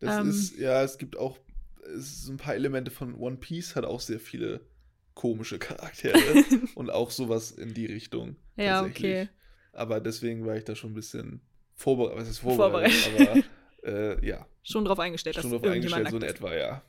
Das 0.00 0.20
Ähm. 0.20 0.30
ist, 0.30 0.58
ja, 0.58 0.82
es 0.82 0.98
gibt 0.98 1.16
auch 1.16 1.38
es 1.96 2.12
ist 2.12 2.28
ein 2.28 2.36
paar 2.36 2.54
Elemente 2.54 2.90
von 2.90 3.14
One 3.14 3.36
Piece, 3.36 3.76
hat 3.76 3.84
auch 3.84 4.00
sehr 4.00 4.20
viele 4.20 4.60
komische 5.14 5.58
Charaktere 5.58 6.16
und 6.74 6.90
auch 6.90 7.10
sowas 7.10 7.50
in 7.50 7.74
die 7.74 7.86
Richtung. 7.86 8.36
Ja, 8.56 8.84
okay. 8.84 9.28
Aber 9.72 10.00
deswegen 10.00 10.46
war 10.46 10.56
ich 10.56 10.64
da 10.64 10.74
schon 10.74 10.92
ein 10.92 10.94
bisschen 10.94 11.40
vorbereitet. 11.74 12.28
Was 12.28 12.38
vorbereitet? 12.38 12.92
Vorbereitet. 12.92 13.44
Aber 13.84 13.92
äh, 13.92 14.26
ja, 14.26 14.46
Schon 14.62 14.84
drauf 14.84 15.00
eingestellt, 15.00 15.36
dass 15.36 15.42
schon 15.42 15.50
drauf 15.50 15.64
irgendjemand 15.64 16.06
eingestellt, 16.06 16.38
so 16.38 16.44
in 16.44 16.50
etwa, 16.50 16.54
ja. 16.54 16.82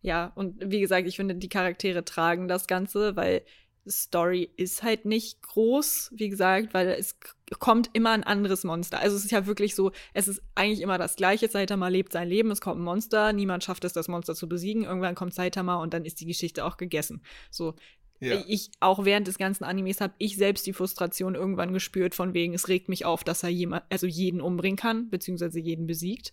Ja, 0.00 0.32
und 0.34 0.56
wie 0.72 0.80
gesagt, 0.80 1.06
ich 1.06 1.14
finde, 1.14 1.36
die 1.36 1.48
Charaktere 1.48 2.04
tragen 2.04 2.48
das 2.48 2.66
Ganze, 2.66 3.14
weil 3.14 3.42
Story 3.88 4.50
ist 4.56 4.82
halt 4.82 5.04
nicht 5.04 5.42
groß, 5.42 6.12
wie 6.14 6.28
gesagt, 6.28 6.72
weil 6.72 6.88
es 6.88 7.16
kommt 7.58 7.90
immer 7.92 8.10
ein 8.10 8.22
anderes 8.22 8.64
Monster. 8.64 9.00
Also 9.00 9.16
es 9.16 9.24
ist 9.24 9.30
ja 9.30 9.46
wirklich 9.46 9.74
so, 9.74 9.92
es 10.14 10.28
ist 10.28 10.42
eigentlich 10.54 10.80
immer 10.80 10.98
das 10.98 11.16
gleiche. 11.16 11.48
Saitama 11.48 11.88
lebt 11.88 12.12
sein 12.12 12.28
Leben, 12.28 12.50
es 12.50 12.60
kommt 12.60 12.80
ein 12.80 12.84
Monster, 12.84 13.32
niemand 13.32 13.64
schafft 13.64 13.84
es, 13.84 13.92
das 13.92 14.08
Monster 14.08 14.34
zu 14.34 14.48
besiegen. 14.48 14.84
Irgendwann 14.84 15.14
kommt 15.14 15.34
Saitama 15.34 15.76
und 15.76 15.94
dann 15.94 16.04
ist 16.04 16.20
die 16.20 16.26
Geschichte 16.26 16.64
auch 16.64 16.76
gegessen. 16.76 17.22
So, 17.50 17.74
ja. 18.20 18.42
ich, 18.46 18.70
auch 18.78 19.04
während 19.04 19.26
des 19.26 19.36
ganzen 19.36 19.64
Animes 19.64 20.00
habe 20.00 20.14
ich 20.18 20.36
selbst 20.36 20.66
die 20.66 20.72
Frustration 20.72 21.34
irgendwann 21.34 21.72
gespürt, 21.72 22.14
von 22.14 22.34
wegen, 22.34 22.54
es 22.54 22.68
regt 22.68 22.88
mich 22.88 23.04
auf, 23.04 23.24
dass 23.24 23.42
er 23.42 23.48
jemand, 23.48 23.84
also 23.90 24.06
jeden 24.06 24.40
umbringen 24.40 24.76
kann, 24.76 25.10
beziehungsweise 25.10 25.58
jeden 25.58 25.86
besiegt. 25.86 26.32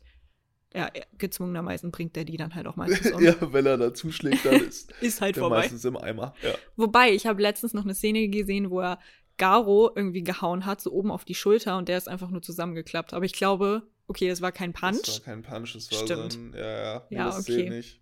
Ja, 0.73 0.87
er- 0.93 1.07
gezwungenermaßen 1.17 1.89
bringt 1.91 2.15
er 2.15 2.25
die 2.25 2.37
dann 2.37 2.53
halt 2.55 2.67
auch 2.67 2.75
meistens 2.77 3.11
um. 3.11 3.23
ja, 3.23 3.35
wenn 3.53 3.65
er 3.65 3.77
da 3.77 3.93
zuschlägt, 3.93 4.45
dann 4.45 4.55
ist 4.67 4.91
Ist 5.01 5.21
halt 5.21 5.35
der 5.35 5.41
vorbei. 5.43 5.57
meistens 5.61 5.83
im 5.85 5.97
Eimer. 5.97 6.33
Ja. 6.43 6.53
Wobei, 6.75 7.11
ich 7.11 7.25
habe 7.25 7.41
letztens 7.41 7.73
noch 7.73 7.83
eine 7.83 7.95
Szene 7.95 8.27
gesehen, 8.29 8.69
wo 8.69 8.79
er 8.81 8.99
Garo 9.37 9.89
irgendwie 9.95 10.21
gehauen 10.23 10.65
hat, 10.65 10.81
so 10.81 10.91
oben 10.91 11.11
auf 11.11 11.25
die 11.25 11.33
Schulter 11.35 11.77
und 11.77 11.87
der 11.89 11.97
ist 11.97 12.07
einfach 12.09 12.29
nur 12.29 12.41
zusammengeklappt. 12.41 13.13
Aber 13.13 13.25
ich 13.25 13.33
glaube, 13.33 13.83
okay, 14.07 14.27
das 14.27 14.41
war 14.41 14.51
kein 14.51 14.73
Das 14.73 14.81
Punch. 14.81 15.07
war 15.07 15.19
kein 15.33 15.41
Punch, 15.43 15.73
das 15.75 15.91
war 15.91 15.99
Stimmt. 15.99 16.33
so 16.33 16.39
ein, 16.39 16.53
ja, 16.55 16.61
ja, 16.83 17.07
Ja, 17.09 17.25
das 17.25 17.39
okay. 17.39 17.53
zählt 17.53 17.69
nicht. 17.69 17.99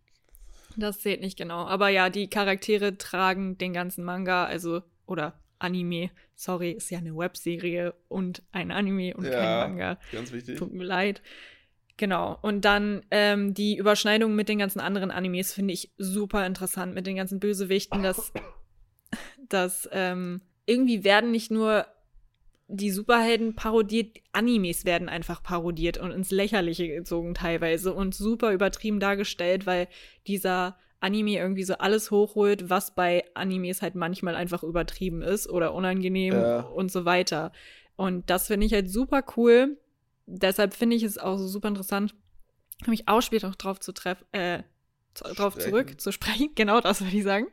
Das 0.76 1.00
zählt 1.00 1.22
nicht 1.22 1.38
genau. 1.38 1.66
Aber 1.68 1.90
ja, 1.90 2.10
die 2.10 2.30
Charaktere 2.30 2.98
tragen 2.98 3.58
den 3.58 3.74
ganzen 3.74 4.04
Manga, 4.04 4.46
also, 4.46 4.82
oder 5.06 5.40
Anime. 5.60 6.12
Sorry, 6.36 6.72
ist 6.72 6.90
ja 6.92 7.00
eine 7.00 7.16
Webserie 7.16 7.94
und 8.10 8.44
ein 8.52 8.72
Anime 8.72 9.16
und 9.16 9.26
Ja. 9.26 9.32
kein 9.32 9.70
Manga. 9.72 10.00
Ganz 10.12 10.32
wichtig. 10.32 10.58
Tut 10.60 10.72
mir 10.74 10.84
leid. 10.84 11.22
Genau. 11.98 12.38
Und 12.42 12.64
dann 12.64 13.04
ähm, 13.12 13.54
die 13.54 13.76
Überschneidung 13.76 14.36
mit 14.36 14.50
den 14.50 14.60
ganzen 14.60 14.80
anderen 14.80 15.12
Animes 15.12 15.54
finde 15.54 15.74
ich 15.74 15.92
super 15.98 16.46
interessant, 16.46 16.94
mit 16.94 17.08
den 17.08 17.16
ganzen 17.16 17.40
Bösewichten, 17.40 18.04
dass, 18.04 18.32
dass 19.50 19.90
ähm, 19.92 20.42
irgendwie 20.66 21.04
werden 21.04 21.32
nicht 21.32 21.52
nur 21.52 21.88
die 22.70 22.92
Superhelden 22.92 23.56
parodiert, 23.56 24.18
Animes 24.34 24.84
werden 24.86 25.10
einfach 25.10 25.42
parodiert 25.42 25.98
und 25.98 26.12
ins 26.12 26.32
Lächerliche 26.32 26.88
gezogen 26.88 27.34
teilweise 27.34 27.94
und 27.94 28.14
super 28.14 28.52
übertrieben 28.52 29.00
dargestellt, 29.00 29.66
weil 29.66 29.88
dieser 30.28 30.78
Anime 31.00 31.38
irgendwie 31.38 31.64
so 31.64 31.76
alles 31.76 32.12
hochholt, 32.12 32.70
was 32.70 32.94
bei 32.94 33.24
Animes 33.36 33.82
halt 33.82 33.96
manchmal 33.96 34.36
einfach 34.36 34.64
übertrieben 34.64 35.22
ist 35.22 35.50
oder 35.50 35.74
unangenehm 35.74 36.34
Ja. 36.34 36.60
und 36.62 36.92
so 36.92 37.06
weiter. 37.06 37.54
Und 37.96 38.30
das 38.30 38.48
finde 38.48 38.66
ich 38.66 38.74
halt 38.74 38.90
super 38.92 39.24
cool. 39.38 39.78
Deshalb 40.28 40.74
finde 40.76 40.96
ich 40.96 41.04
es 41.04 41.18
auch 41.18 41.38
so 41.38 41.48
super 41.48 41.70
interessant, 41.70 42.14
mich 42.86 43.08
auch 43.08 43.22
später 43.22 43.48
noch 43.48 43.56
drauf 43.56 43.80
zu 43.80 43.92
treffen, 43.94 44.26
äh, 44.34 44.62
drauf 45.14 45.54
Sprechen. 45.54 45.70
zurück 45.72 46.02
zu 46.02 46.12
sprechen. 46.12 46.50
Genau 46.56 46.80
das 46.80 47.02
würde 47.02 47.18
ich 47.18 47.24
sagen. 47.24 47.48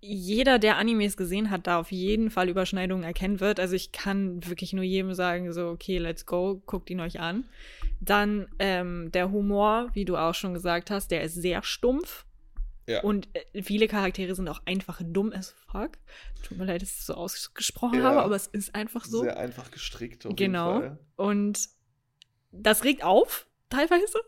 Jeder, 0.00 0.58
der 0.58 0.78
Animes 0.78 1.16
gesehen 1.16 1.50
hat, 1.50 1.66
da 1.68 1.78
auf 1.78 1.92
jeden 1.92 2.30
Fall 2.30 2.48
Überschneidungen 2.48 3.04
erkennen 3.04 3.38
wird. 3.40 3.60
Also 3.60 3.76
ich 3.76 3.92
kann 3.92 4.44
wirklich 4.48 4.72
nur 4.72 4.82
jedem 4.82 5.14
sagen, 5.14 5.52
so, 5.52 5.68
okay, 5.68 5.98
let's 5.98 6.26
go, 6.26 6.60
guckt 6.66 6.90
ihn 6.90 7.00
euch 7.00 7.20
an. 7.20 7.44
Dann 8.00 8.48
ähm, 8.58 9.12
der 9.12 9.30
Humor, 9.30 9.90
wie 9.92 10.04
du 10.04 10.16
auch 10.16 10.34
schon 10.34 10.54
gesagt 10.54 10.90
hast, 10.90 11.10
der 11.12 11.22
ist 11.22 11.34
sehr 11.34 11.62
stumpf. 11.62 12.24
Ja. 12.88 13.02
Und 13.02 13.28
äh, 13.52 13.62
viele 13.62 13.86
Charaktere 13.86 14.34
sind 14.34 14.48
auch 14.48 14.60
einfach 14.66 15.00
dumm 15.04 15.32
as 15.32 15.54
fuck. 15.70 15.92
Tut 16.42 16.58
mir 16.58 16.64
leid, 16.64 16.82
dass 16.82 16.90
ich 16.90 16.98
es 17.00 17.06
so 17.06 17.14
ausgesprochen 17.14 18.00
Ja. 18.00 18.04
habe, 18.06 18.22
aber 18.22 18.34
es 18.34 18.46
ist 18.48 18.74
einfach 18.74 19.04
so. 19.04 19.20
Sehr 19.22 19.38
einfach 19.38 19.70
gestrickt. 19.70 20.26
Genau. 20.36 20.96
Und 21.16 21.60
das 22.56 22.84
regt 22.84 23.04
auf, 23.04 23.46
teilweise. 23.70 24.18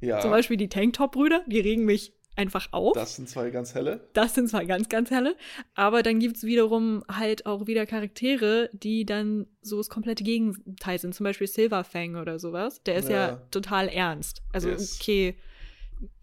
Ja, 0.00 0.20
Zum 0.20 0.30
Beispiel 0.30 0.56
die 0.56 0.68
Tanktop-Brüder, 0.68 1.42
die 1.46 1.60
regen 1.60 1.84
mich 1.84 2.12
einfach 2.34 2.72
auf. 2.72 2.94
das 2.94 3.14
sind 3.16 3.28
zwei 3.28 3.50
ganz 3.50 3.74
helle. 3.74 4.08
Das 4.14 4.34
sind 4.34 4.48
zwar 4.48 4.64
ganz, 4.64 4.88
ganz 4.88 5.10
helle, 5.10 5.36
aber 5.74 6.02
dann 6.02 6.18
gibt's 6.18 6.42
wiederum 6.44 7.04
halt 7.08 7.46
auch 7.46 7.66
wieder 7.66 7.84
Charaktere, 7.86 8.70
die 8.72 9.04
dann 9.04 9.46
so 9.60 9.76
das 9.76 9.88
komplette 9.90 10.24
Gegenteil 10.24 10.98
sind. 10.98 11.14
Zum 11.14 11.24
Beispiel 11.24 11.46
Silverfang 11.46 12.16
oder 12.16 12.38
sowas. 12.38 12.82
Der 12.84 12.96
ist 12.96 13.08
ja, 13.10 13.28
Ja. 13.28 13.36
total 13.50 13.88
ernst. 13.88 14.42
Also, 14.52 14.70
Yes. 14.70 14.98
okay. 15.00 15.36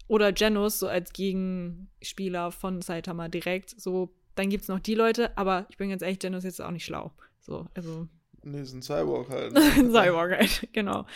Oder 0.08 0.32
Genos, 0.32 0.80
so 0.80 0.88
als 0.88 1.12
Gegenspieler 1.12 2.50
von 2.50 2.82
Saitama 2.82 3.28
direkt. 3.28 3.80
So, 3.80 4.10
dann 4.34 4.50
gibt's 4.50 4.68
noch 4.68 4.80
die 4.80 4.94
Leute, 4.94 5.36
aber 5.38 5.66
ich 5.70 5.76
bin 5.76 5.90
ganz 5.90 6.02
ehrlich, 6.02 6.18
Genos 6.18 6.38
ist 6.44 6.58
jetzt 6.58 6.66
auch 6.66 6.70
nicht 6.72 6.84
schlau. 6.84 7.12
So, 7.40 7.66
also. 7.74 8.08
Nee, 8.42 8.60
ist 8.62 8.72
ein 8.72 8.82
Cyborg 8.82 9.28
halt. 9.30 9.56
Cyborg 9.76 10.32
halt, 10.38 10.68
genau. 10.72 11.06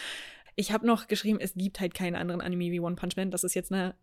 Ich 0.56 0.72
habe 0.72 0.86
noch 0.86 1.08
geschrieben, 1.08 1.38
es 1.40 1.54
gibt 1.54 1.80
halt 1.80 1.94
keinen 1.94 2.14
anderen 2.16 2.40
Anime 2.40 2.70
wie 2.70 2.80
One 2.80 2.96
Punch 2.96 3.16
Man. 3.16 3.30
Das 3.30 3.44
ist 3.44 3.54
jetzt 3.54 3.72
eine, 3.72 3.94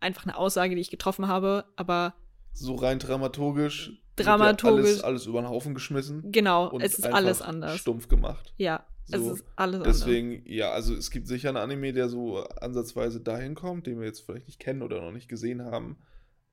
einfach 0.00 0.24
eine 0.24 0.36
Aussage, 0.36 0.74
die 0.74 0.80
ich 0.80 0.90
getroffen 0.90 1.28
habe, 1.28 1.64
aber 1.76 2.14
So 2.52 2.74
rein 2.74 2.98
dramaturgisch. 2.98 3.92
Dramaturgisch. 4.16 4.84
Ja 4.86 4.90
alles, 4.92 5.04
alles 5.04 5.26
über 5.26 5.40
den 5.40 5.48
Haufen 5.48 5.74
geschmissen. 5.74 6.32
genau, 6.32 6.78
es 6.80 6.98
ist 6.98 7.06
alles 7.06 7.40
anders. 7.40 7.78
Stumpf 7.78 8.08
gemacht. 8.08 8.52
Ja, 8.58 8.84
es 9.10 9.20
So. 9.20 9.32
ist 9.34 9.44
alles 9.56 9.76
anders. 9.80 9.98
Deswegen, 10.00 10.42
ja, 10.46 10.70
also 10.72 10.94
es 10.94 11.10
gibt 11.10 11.28
sicher 11.28 11.48
einen 11.48 11.56
Anime, 11.58 11.92
der 11.92 12.08
so 12.08 12.38
ansatzweise 12.44 13.20
dahin 13.20 13.54
kommt, 13.54 13.86
den 13.86 13.98
wir 14.00 14.06
jetzt 14.06 14.20
vielleicht 14.20 14.48
nicht 14.48 14.58
kennen 14.58 14.82
oder 14.82 15.00
noch 15.00 15.12
nicht 15.12 15.28
gesehen 15.28 15.62
haben. 15.64 15.96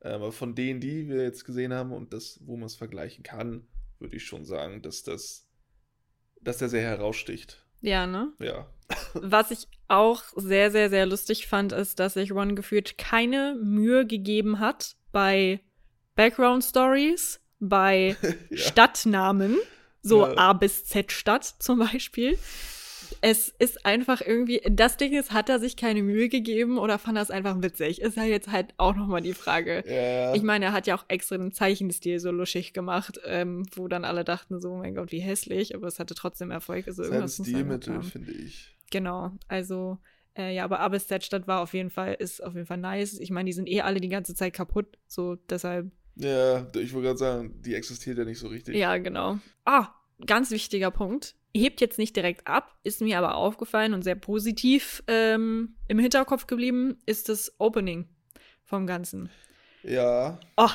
Ähm, 0.01 0.13
Aber 0.13 0.31
von 0.31 0.55
denen, 0.55 0.79
die 0.79 1.09
wir 1.09 1.23
jetzt 1.23 1.43
gesehen 1.43 1.73
haben 1.73 1.91
und 1.91 2.13
das, 2.13 2.39
wo 2.45 2.55
man 2.55 2.67
es 2.67 2.75
vergleichen 2.75 3.23
kann, 3.23 3.67
würde 3.99 4.15
ich 4.15 4.25
schon 4.25 4.45
sagen, 4.45 4.81
dass 4.81 5.03
das, 5.03 5.48
dass 6.41 6.57
der 6.57 6.69
sehr 6.69 6.81
heraussticht. 6.81 7.63
Ja, 7.81 8.05
ne? 8.05 8.33
Ja. 8.39 8.67
Was 9.13 9.51
ich 9.51 9.67
auch 9.87 10.23
sehr, 10.35 10.71
sehr, 10.71 10.89
sehr 10.89 11.05
lustig 11.05 11.47
fand, 11.47 11.71
ist, 11.71 11.99
dass 11.99 12.13
sich 12.15 12.33
One 12.33 12.55
gefühlt 12.55 12.97
keine 12.97 13.55
Mühe 13.61 14.05
gegeben 14.05 14.59
hat 14.59 14.95
bei 15.11 15.61
Background 16.15 16.63
Stories, 16.63 17.39
bei 17.59 18.15
ja. 18.49 18.57
Stadtnamen, 18.57 19.57
so 20.01 20.25
Ja. 20.25 20.37
A 20.37 20.53
bis 20.53 20.85
Z 20.85 21.11
Stadt 21.11 21.45
zum 21.59 21.79
Beispiel. 21.79 22.37
Es 23.21 23.49
ist 23.59 23.85
einfach 23.85 24.21
irgendwie, 24.21 24.61
das 24.69 24.97
Ding 24.97 25.13
ist, 25.13 25.31
hat 25.31 25.49
er 25.49 25.59
sich 25.59 25.75
keine 25.75 26.03
Mühe 26.03 26.29
gegeben 26.29 26.77
oder 26.77 26.99
fand 26.99 27.17
er 27.17 27.23
es 27.23 27.31
einfach 27.31 27.61
witzig? 27.61 28.01
Ist 28.01 28.17
ja 28.17 28.23
jetzt 28.23 28.51
halt 28.51 28.73
auch 28.77 28.95
nochmal 28.95 29.21
die 29.21 29.33
Frage. 29.33 29.83
Ja. 29.87 30.33
Ich 30.33 30.43
meine, 30.43 30.65
er 30.65 30.73
hat 30.73 30.87
ja 30.87 30.95
auch 30.95 31.05
extra 31.07 31.37
den 31.37 31.51
Zeichenstil 31.51 32.19
so 32.19 32.31
luschig 32.31 32.73
gemacht, 32.73 33.19
ähm, 33.25 33.65
wo 33.75 33.87
dann 33.87 34.05
alle 34.05 34.23
dachten 34.23 34.59
so, 34.59 34.71
oh 34.71 34.77
mein 34.77 34.95
Gott, 34.95 35.11
wie 35.11 35.19
hässlich, 35.19 35.75
aber 35.75 35.87
es 35.87 35.99
hatte 35.99 36.15
trotzdem 36.15 36.51
Erfolg. 36.51 36.87
Also 36.87 37.03
Sein 37.03 37.13
irgendwas 37.13 37.35
Stilmittel, 37.35 38.01
finde 38.03 38.31
ich. 38.31 38.75
Genau, 38.91 39.31
also 39.47 39.97
äh, 40.37 40.55
ja, 40.55 40.63
aber 40.63 40.79
Abestedt 40.79 41.47
war 41.47 41.61
auf 41.61 41.73
jeden 41.73 41.89
Fall, 41.89 42.13
ist 42.13 42.43
auf 42.43 42.55
jeden 42.55 42.65
Fall 42.65 42.77
nice. 42.77 43.19
Ich 43.19 43.29
meine, 43.29 43.47
die 43.47 43.53
sind 43.53 43.67
eh 43.67 43.81
alle 43.81 43.99
die 43.99 44.09
ganze 44.09 44.35
Zeit 44.35 44.53
kaputt, 44.53 44.97
so 45.07 45.35
deshalb. 45.49 45.91
Ja, 46.15 46.67
ich 46.75 46.93
wollte 46.93 47.07
gerade 47.07 47.17
sagen, 47.17 47.61
die 47.61 47.75
existiert 47.75 48.17
ja 48.17 48.25
nicht 48.25 48.39
so 48.39 48.47
richtig. 48.47 48.75
Ja, 48.75 48.97
genau. 48.97 49.39
Ah, 49.65 49.87
ganz 50.25 50.51
wichtiger 50.51 50.91
Punkt. 50.91 51.35
Hebt 51.55 51.81
jetzt 51.81 51.97
nicht 51.97 52.15
direkt 52.15 52.47
ab, 52.47 52.77
ist 52.83 53.01
mir 53.01 53.17
aber 53.17 53.35
aufgefallen 53.35 53.93
und 53.93 54.03
sehr 54.03 54.15
positiv 54.15 55.03
ähm, 55.07 55.75
im 55.87 55.97
Hinterkopf 55.99 56.45
geblieben, 56.45 56.99
ist 57.05 57.27
das 57.29 57.53
Opening 57.59 58.07
vom 58.63 58.85
Ganzen. 58.85 59.29
Ja, 59.81 60.39
Oh, 60.57 60.69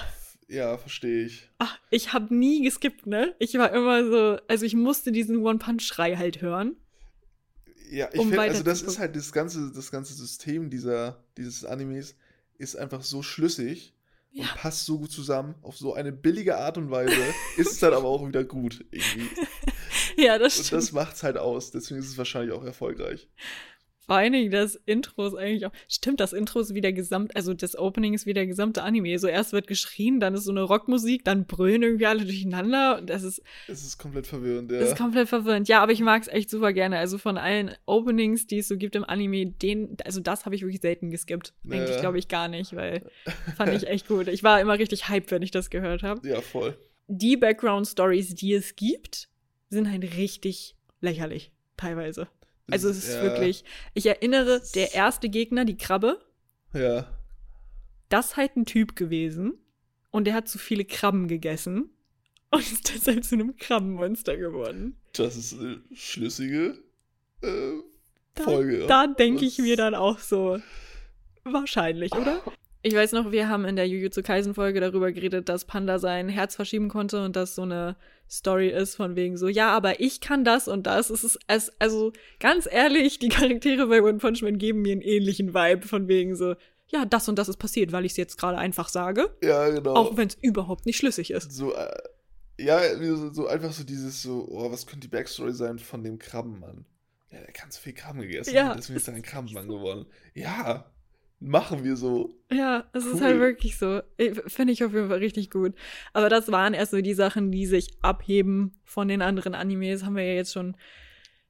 ja, 0.49 0.77
verstehe 0.77 1.27
ich. 1.27 1.49
ah 1.59 1.69
ich 1.91 2.13
habe 2.13 2.35
nie 2.35 2.63
geskippt, 2.63 3.07
ne? 3.07 3.35
Ich 3.39 3.55
war 3.55 3.73
immer 3.73 4.05
so, 4.05 4.39
also 4.49 4.67
ich 4.67 4.75
musste 4.75 5.13
diesen 5.13 5.39
One-Punch-Schrei 5.39 6.17
halt 6.17 6.43
hören. 6.43 6.77
Ja, 7.91 8.09
ich 8.13 8.19
Um 8.19 8.29
finde, 8.29 8.43
also 8.43 8.63
das 8.63 8.83
ist 8.83 8.99
halt 8.99 9.15
das 9.15 9.33
ganze, 9.33 9.71
das 9.73 9.91
ganze 9.91 10.15
System 10.15 10.71
dieser, 10.71 11.23
dieses 11.37 11.65
Animes 11.65 12.17
ist 12.59 12.77
einfach 12.77 13.03
so 13.03 13.23
schlüssig 13.23 13.94
und 14.35 14.41
Ja. 14.41 14.47
passt 14.57 14.85
so 14.85 14.99
gut 14.99 15.13
zusammen. 15.13 15.55
Auf 15.63 15.77
so 15.77 15.95
eine 15.95 16.13
billige 16.13 16.59
Art 16.59 16.77
und 16.79 16.91
Weise 16.91 17.15
ist 17.57 17.73
es 17.73 17.79
dann 17.79 17.95
aber 17.95 18.09
auch 18.09 18.27
wieder 18.27 18.45
gut 18.45 18.85
irgendwie. 18.91 19.29
Ja, 20.17 20.39
das 20.39 20.59
Und 20.59 20.67
stimmt. 20.67 20.83
das 20.83 20.93
macht's 20.93 21.23
halt 21.23 21.37
aus. 21.39 21.71
Deswegen 21.71 22.01
ist 22.01 22.09
es 22.09 22.19
wahrscheinlich 22.19 22.53
auch 22.55 22.65
erfolgreich. 22.65 23.29
Vor 24.07 24.17
allen 24.17 24.33
Dingen 24.33 24.51
das 24.51 24.75
Intro 24.87 25.27
ist 25.27 25.35
eigentlich 25.35 25.67
auch. 25.67 25.73
Stimmt, 25.89 26.21
das 26.21 26.33
Intro 26.33 26.61
ist 26.61 26.75
wie 26.75 26.81
der 26.81 26.93
gesamt, 26.93 27.35
also 27.37 27.55
das 27.55 27.77
Opening 27.79 28.15
ist 28.15 28.27
wie 28.27 28.35
der 28.35 28.47
gesamte 28.47 28.83
Anime. 28.83 29.19
So 29.19 29.27
erst 29.29 29.53
wird 29.53 29.67
geschrien, 29.67 30.21
dann 30.21 30.35
ist 30.35 30.45
so 30.45 30.51
eine 30.51 30.63
Rockmusik, 30.63 31.25
dann 31.25 31.47
brüllen 31.47 31.83
irgendwie 31.83 32.07
alle 32.07 32.25
durcheinander 32.25 32.99
und 32.99 33.09
das 33.11 33.23
ist, 33.23 33.43
Es 33.69 33.85
ist 33.85 33.99
komplett 33.99 34.27
verwirrend, 34.27 34.71
ja. 34.71 34.79
das 34.81 34.91
ist 34.91 34.99
komplett 34.99 35.29
verwirrend. 35.29 35.69
Ja, 35.69 35.83
aber 35.83 35.93
ich 35.93 36.01
mag 36.01 36.23
es 36.23 36.29
echt 36.29 36.51
super 36.51 36.73
gerne. 36.73 36.99
Also 36.99 37.19
von 37.19 37.39
allen 37.39 37.71
Openings, 37.87 38.47
die 38.47 38.59
es 38.59 38.69
so 38.69 38.77
gibt 38.77 38.95
im 38.97 39.05
Anime, 39.05 39.47
den, 39.47 39.97
also 40.05 40.21
das 40.21 40.45
habe 40.45 40.55
ich 40.55 40.63
wirklich 40.63 40.81
selten 40.81 41.11
geskippt. 41.11 41.55
Eigentlich 41.71 41.95
Ja. 41.97 42.01
glaube 42.01 42.19
ich 42.19 42.29
gar 42.29 42.49
nicht, 42.49 42.77
weil 42.77 43.11
fand 43.57 43.73
ich 43.73 43.87
echt 43.87 44.07
gut. 44.09 44.29
Ich 44.29 44.43
war 44.43 44.61
immer 44.61 44.79
richtig 44.79 45.09
hyped, 45.09 45.31
wenn 45.31 45.43
ich 45.43 45.51
das 45.51 45.71
gehört 45.71 46.03
habe. 46.03 46.27
ja, 46.29 46.41
voll. 46.41 46.77
Die 47.07 47.37
Background 47.37 47.87
Stories, 47.87 48.35
die 48.35 48.55
es 48.55 48.77
gibt, 48.77 49.29
sind 49.69 49.91
halt 49.91 50.17
richtig 50.17 50.75
lächerlich, 51.01 51.53
teilweise. 51.77 52.29
Also 52.71 52.89
es 52.89 52.99
ist 53.09 53.15
Ja, 53.17 53.23
wirklich, 53.23 53.65
ich 53.93 54.07
erinnere, 54.07 54.63
der 54.75 54.95
erste 54.95 55.29
Gegner, 55.29 55.65
die 55.65 55.77
Krabbe, 55.77 56.19
Ja. 56.73 57.07
das 58.09 58.27
ist 58.29 58.37
halt 58.37 58.57
ein 58.57 58.65
Typ 58.67 58.97
gewesen 58.97 59.55
und 60.11 60.25
der 60.25 60.35
hat 60.35 60.49
zu 60.49 60.59
viele 60.59 60.85
Krabben 60.85 61.29
gegessen 61.29 61.91
und 62.51 62.61
ist 62.73 62.95
deshalb 62.95 63.25
zu 63.25 63.35
einem 63.35 63.57
Krabbenmonster 63.57 64.37
geworden. 64.37 64.97
Das 65.13 65.37
ist 65.37 65.59
eine 65.59 65.81
schlüssige 65.95 66.79
äh, 67.43 67.73
Da, 68.35 68.45
Folge. 68.45 68.87
da 68.87 69.07
denke 69.09 69.45
ich 69.45 69.59
mir 69.59 69.77
dann 69.77 69.95
auch 69.95 70.19
so, 70.19 70.59
wahrscheinlich, 71.45 72.13
oder? 72.15 72.41
Ich 72.87 72.95
weiß 72.95 73.13
noch, 73.13 73.33
wir 73.33 73.49
haben 73.49 73.65
in 73.65 73.77
der 73.77 73.89
Jujutsu 73.89 74.23
Kaisen 74.23 74.53
Folge 74.53 74.79
darüber 74.79 75.11
geredet, 75.11 75.49
dass 75.49 75.65
Panda 75.65 75.99
sein 75.99 76.29
Herz 76.29 76.55
verschieben 76.55 76.91
konnte 76.91 77.25
und 77.25 77.35
das 77.35 77.55
so 77.55 77.63
eine 77.63 77.97
Story 78.31 78.69
ist 78.69 78.95
von 78.95 79.17
wegen 79.17 79.39
so, 79.39 79.49
ja, 79.49 79.75
aber 79.75 80.01
ich 80.01 80.21
kann 80.21 80.45
das 80.45 80.69
und 80.69 80.87
das. 80.87 81.09
Es 81.09 81.25
ist 81.25 81.39
es, 81.47 81.73
also 81.79 82.13
ganz 82.41 82.69
ehrlich, 82.71 83.19
die 83.19 83.31
Charaktere 83.31 83.87
bei 83.87 84.03
One 84.03 84.19
Punch 84.19 84.43
Man 84.43 84.59
geben 84.59 84.83
mir 84.83 84.93
einen 84.93 85.01
ähnlichen 85.01 85.55
Vibe 85.55 85.89
von 85.89 86.09
wegen 86.09 86.37
so, 86.37 86.57
ja, 86.89 87.07
das 87.07 87.27
und 87.27 87.39
das 87.39 87.49
ist 87.49 87.57
passiert, 87.57 87.91
weil 87.93 88.05
ich 88.05 88.13
es 88.13 88.19
jetzt 88.19 88.37
gerade 88.37 88.59
einfach 88.59 88.91
sage, 88.91 89.35
Ja, 89.43 89.71
genau. 89.71 89.95
auch 89.95 90.19
wenn 90.19 90.29
es 90.29 90.37
überhaupt 90.43 90.85
nicht 90.85 90.99
schlüssig 90.99 91.31
ist. 91.31 91.53
so, 91.53 91.75
äh, 91.75 91.91
ja, 92.61 92.81
so, 93.33 93.47
einfach 93.47 93.73
so 93.73 93.85
dieses 93.85 94.21
so, 94.21 94.47
oh, 94.51 94.71
was 94.71 94.87
könnte 94.87 95.09
die 95.09 95.17
Backstory 95.17 95.55
sein 95.55 95.79
von 95.79 96.05
dem 96.05 96.19
Krabbenmann? 96.19 96.85
Ja, 97.31 97.41
der 97.41 97.53
kann 97.53 97.71
so 97.71 97.81
viel 97.81 97.95
Krabben 97.95 98.21
gegessen. 98.21 98.55
Ja, 98.55 98.75
deswegen 98.75 98.99
ist 98.99 99.09
er 99.09 99.15
ein 99.15 99.23
Krabbenmann 99.23 99.69
geworden. 99.69 100.05
Ja, 100.35 100.85
machen 101.45 101.85
wir 101.85 101.97
so. 101.97 102.35
Ja, 102.53 102.85
es 102.93 103.05
ist 103.05 103.15
Cool. 103.15 103.21
halt 103.23 103.39
wirklich 103.41 103.79
so. 103.79 104.01
Finde 104.47 104.73
ich 104.73 104.85
auf 104.85 104.93
jeden 104.93 105.09
Fall 105.09 105.19
richtig 105.19 105.51
gut. 105.51 105.75
Aber 106.13 106.29
das 106.29 106.51
waren 106.51 106.75
erst 106.75 106.93
so 106.93 107.01
die 107.01 107.15
Sachen, 107.15 107.51
die 107.53 107.67
sich 107.67 107.89
abheben 108.03 108.75
von 108.85 109.09
den 109.09 109.23
anderen 109.23 109.55
Animes. 109.55 110.05
Haben 110.05 110.17
wir 110.17 110.25
ja 110.25 110.35
jetzt 110.35 110.53
schon 110.53 110.77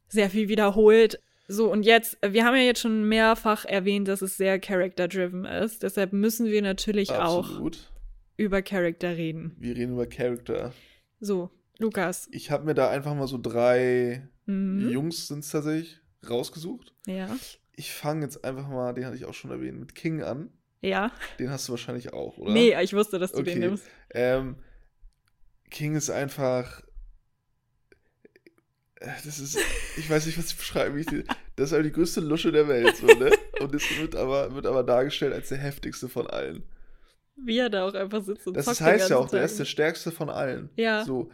sehr 0.08 0.30
viel 0.30 0.48
wiederholt. 0.48 1.18
So, 1.46 1.70
und 1.70 1.82
jetzt, 1.84 2.16
wir 2.26 2.44
haben 2.44 2.56
ja 2.56 2.62
jetzt 2.62 2.80
schon 2.80 3.06
mehrfach 3.08 3.64
erwähnt, 3.66 4.08
dass 4.08 4.22
es 4.22 4.36
sehr 4.36 4.58
character-driven 4.58 5.44
ist. 5.44 5.82
Deshalb 5.82 6.12
müssen 6.12 6.46
wir 6.46 6.62
natürlich 6.62 7.10
auch 7.12 7.46
Absolut. 7.50 7.92
über 8.36 8.62
Charakter 8.62 9.16
reden. 9.16 9.54
Wir 9.58 9.76
reden 9.76 9.92
über 9.92 10.06
Charakter. 10.06 10.72
So, 11.20 11.50
Lukas. 11.78 12.28
Ich 12.32 12.50
habe 12.50 12.64
mir 12.64 12.74
da 12.74 12.88
einfach 12.90 13.14
mal 13.14 13.26
so 13.26 13.38
drei 13.40 14.28
Mhm. 14.46 14.90
Jungs 14.90 15.26
sind 15.28 15.38
es 15.40 15.50
tatsächlich 15.50 15.98
rausgesucht. 16.28 16.92
Ja. 17.06 17.34
Ich 17.76 17.92
fange 17.92 18.22
jetzt 18.24 18.44
einfach 18.44 18.68
mal, 18.68 18.92
den 18.94 19.04
hatte 19.06 19.16
ich 19.16 19.24
auch 19.24 19.34
schon 19.34 19.50
erwähnt, 19.50 19.78
mit 19.80 19.94
King 19.94 20.22
an. 20.22 20.50
Ja. 20.80 21.10
Den 21.38 21.50
hast 21.50 21.66
du 21.68 21.72
wahrscheinlich 21.72 22.12
auch, 22.12 22.36
oder? 22.38 22.52
Nee, 22.52 22.74
ich 22.82 22.92
wusste, 22.94 23.18
dass 23.18 23.32
du 23.32 23.42
den 23.42 23.58
Okay. 23.58 23.66
nimmst. 23.68 23.84
Ähm, 24.10 24.56
King 25.70 25.96
ist 25.96 26.10
einfach. 26.10 26.82
äh, 29.00 29.08
Das 29.24 29.38
ist. 29.38 29.58
Ich 29.96 30.08
weiß 30.08 30.26
nicht, 30.26 30.38
was 30.38 30.46
ich 30.50 30.56
beschreiben 30.56 30.94
möchte. 30.96 31.24
Das 31.56 31.68
ist 31.70 31.72
aber 31.72 31.82
die 31.82 31.92
größte 31.92 32.20
Lusche 32.20 32.52
der 32.52 32.68
Welt, 32.68 32.96
so, 32.96 33.06
ne? 33.06 33.30
Und 33.60 33.74
es 33.74 33.84
wird 33.98 34.16
aber, 34.16 34.54
wird 34.54 34.66
aber 34.66 34.82
dargestellt 34.82 35.32
als 35.32 35.48
der 35.48 35.58
heftigste 35.58 36.08
von 36.08 36.26
allen. 36.26 36.64
Wie 37.36 37.58
er 37.58 37.70
da 37.70 37.86
auch 37.88 37.94
einfach 37.94 38.22
sitzt 38.22 38.46
und 38.46 38.56
Das 38.56 38.66
zockt 38.66 38.80
heißt 38.80 39.08
den 39.08 39.10
ja 39.10 39.16
auch, 39.18 39.28
der 39.30 39.44
ist 39.44 39.58
der 39.58 39.64
stärkste 39.64 40.10
von 40.12 40.30
allen. 40.30 40.70
Ja. 40.76 41.04
So, 41.04 41.30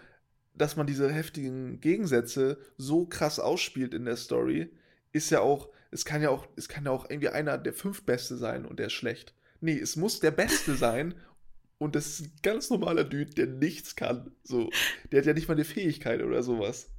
dass 0.55 0.77
man 0.77 0.87
diese 0.87 1.11
heftigen 1.11 1.81
Gegensätze 1.81 2.59
so 2.77 3.07
krass 3.07 3.39
ausspielt 3.39 3.95
in 3.95 4.05
der 4.05 4.17
Story, 4.17 4.71
ist 5.13 5.31
ja 5.31 5.41
auch, 5.41 5.69
es 5.91 6.05
kann 6.05 6.23
ja 6.23 6.31
auch, 6.31 6.47
es 6.57 6.69
kann 6.69 6.85
ja 6.85 6.91
auch 6.91 7.09
irgendwie 7.09 7.29
einer 7.31 7.59
der 7.59 7.73
fünf 7.73 8.05
Beste 8.05 8.37
sein 8.37 8.65
und 8.67 8.79
der 8.79 8.87
ist 8.87 8.93
schlecht. 8.93 9.35
Nee, 9.61 9.79
es 9.79 9.97
muss 9.97 10.21
der 10.21 10.31
Beste 10.31 10.75
sein 10.75 11.15
und 11.79 11.95
das 11.97 12.07
ist 12.07 12.21
ein 12.21 12.33
ganz 12.43 12.71
normaler 12.71 13.05
Dude, 13.05 13.31
der 13.35 13.47
nichts 13.47 13.97
kann. 13.97 14.33
So, 14.45 14.71
der 15.11 15.21
hat 15.21 15.27
ja 15.27 15.33
nicht 15.35 15.49
mal 15.49 15.55
eine 15.55 15.65
Fähigkeit 15.65 16.23
oder 16.23 16.43
sowas. 16.43 16.91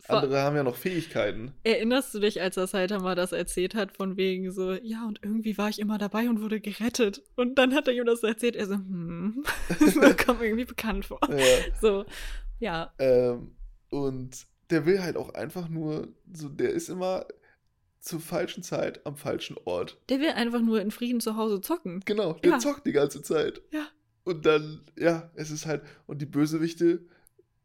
Vor- 0.00 0.22
Andere 0.22 0.40
haben 0.40 0.56
ja 0.56 0.62
noch 0.62 0.76
Fähigkeiten. 0.76 1.52
Erinnerst 1.62 2.14
du 2.14 2.20
dich, 2.20 2.40
als 2.40 2.54
das 2.54 2.70
Saitama 2.70 3.14
das 3.14 3.32
erzählt 3.32 3.74
hat, 3.74 3.94
von 3.94 4.16
wegen 4.16 4.50
so, 4.50 4.72
ja, 4.72 5.06
und 5.06 5.20
irgendwie 5.22 5.58
war 5.58 5.68
ich 5.68 5.78
immer 5.78 5.98
dabei 5.98 6.28
und 6.30 6.40
wurde 6.40 6.58
gerettet. 6.60 7.22
Und 7.36 7.56
dann 7.58 7.74
hat 7.74 7.86
er 7.86 7.92
ihm 7.94 8.06
das 8.06 8.22
erzählt, 8.22 8.56
er 8.56 8.66
so, 8.66 8.74
hm, 8.74 9.44
das 9.78 10.16
kommt 10.24 10.40
mir 10.40 10.46
irgendwie 10.46 10.64
bekannt 10.64 11.04
vor. 11.04 11.20
Ja. 11.28 11.44
So, 11.82 12.06
ja, 12.60 12.92
Ähm, 12.98 13.54
und 13.90 14.46
der 14.70 14.86
will 14.86 15.02
halt 15.02 15.16
auch 15.18 15.34
einfach 15.34 15.68
nur, 15.68 16.08
so, 16.32 16.48
der 16.48 16.70
ist 16.70 16.88
immer 16.88 17.26
zur 18.00 18.20
falschen 18.20 18.62
Zeit 18.62 19.04
am 19.06 19.16
falschen 19.16 19.56
Ort. 19.64 19.98
der 20.08 20.20
will 20.20 20.30
einfach 20.30 20.60
nur 20.60 20.80
in 20.80 20.90
Frieden 20.90 21.20
zu 21.20 21.36
Hause 21.36 21.60
zocken. 21.60 22.00
Genau, 22.06 22.32
der 22.34 22.52
Ja. 22.52 22.58
zockt 22.58 22.86
die 22.86 22.92
ganze 22.92 23.22
Zeit. 23.22 23.60
Ja. 23.72 23.86
Und 24.24 24.46
dann, 24.46 24.80
ja, 24.96 25.30
es 25.34 25.50
ist 25.50 25.66
halt, 25.66 25.82
und 26.06 26.20
die 26.22 26.26
Bösewichte, 26.26 27.00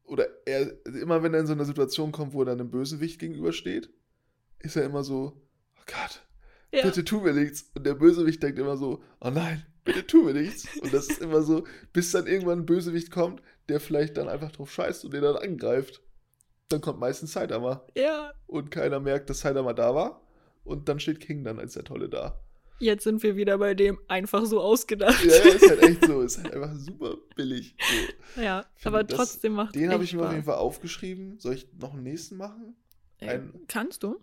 oder 0.04 0.28
er, 0.46 0.74
immer 0.86 1.24
wenn 1.24 1.34
er 1.34 1.40
in 1.42 1.48
so 1.48 1.54
eine 1.54 1.66
Situation 1.66 2.12
kommt, 2.12 2.34
wo 2.34 2.42
er 2.42 2.46
dann 2.46 2.60
einem 2.60 2.70
Bösewicht 2.70 3.20
gegenübersteht, 3.20 3.90
ist 4.60 4.76
er 4.76 4.84
immer 4.84 5.04
so, 5.04 5.42
oh 5.78 5.84
Gott, 5.86 6.22
Ja, 6.74 6.84
bitte 6.84 7.04
tu 7.06 7.22
mir 7.22 7.34
nichts. 7.34 7.70
Und 7.76 7.86
der 7.86 7.96
Bösewicht 7.96 8.42
denkt 8.44 8.60
immer 8.60 8.78
so, 8.78 9.02
oh 9.22 9.30
nein, 9.30 9.66
bitte 9.84 10.06
tu 10.06 10.24
mir 10.24 10.34
nichts. 10.34 10.66
Und 10.82 10.94
das 10.94 11.08
ist 11.10 11.22
immer 11.22 11.42
so, 11.44 11.66
bis 11.94 12.12
dann 12.12 12.28
irgendwann 12.28 12.60
ein 12.60 12.66
Bösewicht 12.66 13.12
kommt, 13.12 13.42
der 13.70 13.80
vielleicht 13.80 14.18
dann 14.18 14.28
einfach 14.30 14.52
drauf 14.52 14.72
scheißt 14.72 15.06
und 15.06 15.14
den 15.14 15.22
dann 15.24 15.38
angreift. 15.38 16.02
Dann 16.70 16.82
kommt 16.82 17.00
meistens 17.00 17.34
Saitama. 17.34 17.86
ja. 17.96 18.34
Und 18.48 18.72
keiner 18.72 19.00
merkt, 19.00 19.30
dass 19.30 19.40
Saitama 19.42 19.74
da 19.74 19.94
war. 19.96 20.22
Und 20.66 20.90
dann 20.90 21.00
steht 21.00 21.20
King 21.22 21.44
dann 21.46 21.60
als 21.60 21.74
der 21.74 21.84
Tolle 21.86 22.10
da. 22.10 22.40
Jetzt 22.80 23.06
sind 23.06 23.24
wir 23.24 23.38
wieder 23.38 23.58
bei 23.58 23.74
dem 23.74 23.98
einfach 24.10 24.46
so 24.46 24.60
ausgedacht. 24.60 25.24
Ja, 25.24 25.32
ist 25.34 25.70
halt 25.70 25.82
echt 25.82 26.06
so. 26.06 26.22
Ist 26.22 26.44
halt 26.44 26.54
einfach 26.54 26.76
super 26.76 27.16
billig. 27.36 27.74
So. 28.36 28.42
Ja, 28.42 28.66
Finde 28.76 28.98
aber 28.98 29.04
das- 29.06 29.18
trotzdem 29.18 29.54
macht 29.54 29.76
Den 29.76 29.92
habe 29.94 30.04
ich 30.04 30.14
mir 30.14 30.26
auf 30.26 30.32
jeden 30.34 30.44
Fall 30.44 30.56
aufgeschrieben. 30.58 31.40
Soll 31.40 31.54
ich 31.54 31.68
noch 31.80 31.94
einen 31.94 32.04
nächsten 32.04 32.36
machen? 32.36 32.76
Äh, 33.22 33.30
ein- 33.36 33.54
Kannst 33.70 34.04
du? 34.04 34.18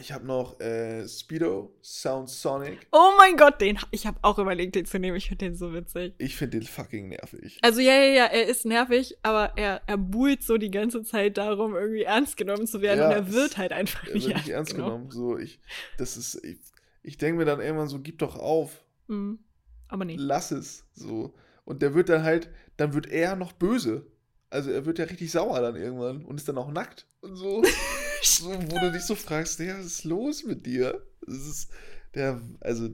Ich 0.00 0.10
habe 0.10 0.26
noch 0.26 0.58
äh, 0.58 1.06
Speedo, 1.06 1.74
Sound 1.82 2.30
Sonic. 2.30 2.86
Oh 2.92 3.10
mein 3.18 3.36
Gott, 3.36 3.60
den, 3.60 3.78
ich 3.90 4.06
habe 4.06 4.18
auch 4.22 4.38
überlegt, 4.38 4.74
den 4.74 4.86
zu 4.86 4.98
nehmen. 4.98 5.16
Ich 5.16 5.28
finde 5.28 5.44
den 5.44 5.54
so 5.54 5.74
witzig. 5.74 6.14
Ich 6.18 6.36
finde 6.36 6.58
den 6.58 6.66
fucking 6.66 7.10
nervig. 7.10 7.58
Also 7.62 7.80
ja, 7.80 7.92
ja, 7.92 8.12
ja, 8.14 8.24
er 8.24 8.46
ist 8.46 8.64
nervig, 8.64 9.18
aber 9.22 9.52
er, 9.56 9.82
er 9.86 9.98
buhlt 9.98 10.42
so 10.42 10.56
die 10.56 10.70
ganze 10.70 11.02
Zeit 11.02 11.36
darum, 11.36 11.74
irgendwie 11.74 12.02
ernst 12.02 12.36
genommen 12.38 12.66
zu 12.66 12.80
werden 12.80 13.00
Ja, 13.00 13.06
und 13.08 13.12
er 13.12 13.32
wird 13.32 13.58
halt 13.58 13.72
einfach 13.72 14.06
Er 14.08 14.14
nicht, 14.14 14.26
wird 14.28 14.36
nicht 14.38 14.48
ernst 14.48 14.74
genommen. 14.74 15.10
So, 15.10 15.36
ich, 15.38 15.60
das 15.98 16.16
ist, 16.16 16.42
ich, 16.42 16.58
ich 17.02 17.18
denke 17.18 17.38
mir 17.38 17.44
dann 17.44 17.60
irgendwann 17.60 17.88
so, 17.88 17.98
gib 18.00 18.18
doch 18.18 18.36
auf, 18.36 18.82
Mhm. 19.08 19.40
Aber 19.88 20.04
nee. 20.06 20.16
lass 20.18 20.52
es. 20.52 20.86
So. 20.94 21.34
Und 21.64 21.82
der 21.82 21.92
wird 21.94 22.08
dann 22.08 22.22
halt, 22.22 22.48
dann 22.78 22.94
wird 22.94 23.06
er 23.08 23.36
noch 23.36 23.52
böse. 23.52 24.06
Also 24.48 24.70
er 24.70 24.86
wird 24.86 24.98
ja 24.98 25.04
richtig 25.04 25.30
sauer 25.30 25.60
dann 25.60 25.76
irgendwann 25.76 26.24
und 26.24 26.36
ist 26.38 26.48
dann 26.48 26.56
auch 26.58 26.70
nackt 26.70 27.06
und 27.20 27.36
so. 27.36 27.62
so 28.22 28.48
wo 28.50 28.78
du 28.78 28.92
dich 28.92 29.02
so 29.02 29.14
fragst, 29.14 29.58
ja, 29.60 29.78
was 29.78 29.86
ist 29.86 30.04
los 30.04 30.44
mit 30.44 30.66
dir? 30.66 31.04
Das 31.26 31.46
ist, 31.46 31.70
der, 32.14 32.40
also, 32.60 32.88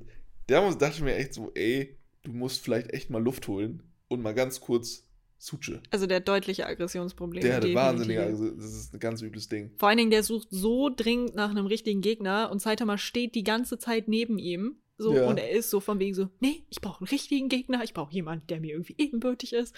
der 0.49 0.63
muss- 0.63 0.79
dachte 0.79 1.03
mir 1.03 1.15
echt 1.17 1.35
so, 1.35 1.51
ey, 1.55 1.97
du 2.23 2.33
musst 2.33 2.61
vielleicht 2.63 2.93
echt 2.93 3.11
mal 3.11 3.23
Luft 3.23 3.49
holen 3.49 3.83
und 4.09 4.23
mal 4.23 4.35
ganz 4.35 4.61
kurz 4.61 5.05
Suche. 5.41 5.81
Also 5.91 6.07
der 6.07 6.17
hat 6.17 6.27
deutliche 6.27 6.67
Aggressionsprobleme. 6.67 7.47
Der 7.47 7.57
hatte 7.57 7.69
definitiv. 7.69 7.87
wahnsinnig, 7.87 8.19
also 8.19 8.51
das 8.51 8.73
ist 8.75 8.93
ein 8.93 8.99
ganz 8.99 9.23
übles 9.23 9.49
Ding. 9.49 9.71
Vor 9.79 9.89
allen 9.89 9.99
Dingen, 9.99 10.11
der 10.11 10.25
sucht 10.25 10.49
so 10.51 10.91
dringend 10.95 11.37
nach 11.37 11.51
einem 11.51 11.67
richtigen 11.67 12.01
Gegner 12.01 12.51
und 12.51 12.61
Saitama 12.61 12.99
steht 12.99 13.37
die 13.37 13.45
ganze 13.45 13.79
Zeit 13.79 14.09
neben 14.09 14.39
ihm. 14.39 14.79
So, 14.97 15.15
Ja. 15.15 15.29
und 15.29 15.39
er 15.39 15.51
ist 15.53 15.71
so 15.71 15.79
von 15.79 16.01
wegen 16.01 16.13
so, 16.15 16.29
nee, 16.41 16.65
ich 16.71 16.81
brauche 16.81 17.03
einen 17.03 17.09
richtigen 17.09 17.49
Gegner, 17.49 17.85
ich 17.85 17.95
brauche 17.95 18.13
jemanden, 18.13 18.49
der 18.49 18.59
mir 18.61 18.73
irgendwie 18.73 18.97
ebenbürtig 18.99 19.53
ist. 19.53 19.77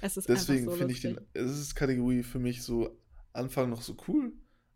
Es 0.00 0.16
ist 0.16 0.30
Deswegen 0.30 0.64
so 0.64 0.70
finde 0.70 0.94
ich 0.94 1.02
den, 1.02 1.20
es 1.34 1.58
ist 1.58 1.74
Kategorie 1.74 2.22
für 2.22 2.38
mich 2.38 2.62
so 2.62 2.98
Anfang 3.34 3.68
noch 3.68 3.82
so 3.82 3.94
cool, 4.08 4.32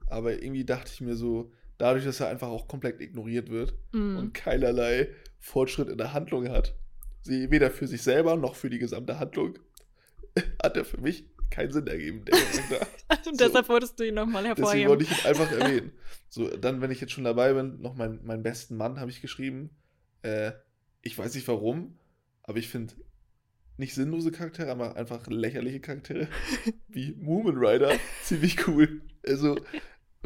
aber 0.09 0.35
irgendwie 0.43 0.65
dachte 0.65 0.91
ich 0.93 1.01
mir 1.01 1.17
so, 1.17 1.53
dadurch, 1.79 2.05
dass 2.05 2.21
er 2.21 2.29
einfach 2.29 2.49
auch 2.49 2.69
komplett 2.69 3.01
ignoriert 3.01 3.51
wird 3.51 3.75
Mhm. 3.93 4.17
und 4.19 4.35
keinerlei 4.35 5.09
Fortschritt 5.39 5.89
in 5.89 5.99
der 5.99 6.13
Handlung 6.13 6.49
hat, 6.49 6.75
sie 7.23 7.51
weder 7.51 7.71
für 7.71 7.87
sich 7.87 8.03
selber 8.03 8.37
noch 8.37 8.55
für 8.57 8.71
die 8.71 8.79
gesamte 8.79 9.19
Handlung, 9.19 9.59
hat 10.63 10.77
er 10.77 10.85
für 10.85 11.01
mich 11.01 11.25
keinen 11.51 11.73
Sinn 11.73 11.87
ergeben. 11.87 12.25
Und 13.29 13.41
deshalb 13.41 13.69
wolltest 13.69 13.99
du 14.01 14.05
ihn 14.07 14.15
nochmal 14.15 14.43
Deswegen 14.43 14.57
hervorheben. 14.57 14.89
wollte 14.91 15.05
ich 15.05 15.11
ihn 15.13 15.27
einfach 15.27 15.51
erwähnen. 15.61 15.93
So, 16.29 16.49
dann, 16.57 16.81
wenn 16.81 16.91
ich 16.91 17.01
jetzt 17.01 17.13
schon 17.13 17.25
dabei 17.25 17.53
bin, 17.55 17.81
noch 17.81 17.95
mein, 17.95 18.21
meinen 18.25 18.43
besten 18.43 18.77
Mann 18.77 18.99
habe 19.01 19.11
ich 19.11 19.21
geschrieben. 19.21 19.71
Äh, 20.23 20.53
ich 21.03 21.17
weiß 21.17 21.35
nicht 21.35 21.47
warum, 21.49 21.99
aber 22.43 22.59
ich 22.59 22.69
finde 22.69 22.95
nicht 23.77 23.95
sinnlose 23.95 24.33
Charaktere, 24.33 24.71
aber 24.71 24.97
einfach 24.97 25.27
lächerliche 25.29 25.81
Charaktere 25.81 26.29
wie 26.89 27.13
Moomin 27.15 27.57
Rider 27.59 27.93
ziemlich 28.25 28.67
cool. 28.67 29.03
Also, 29.27 29.57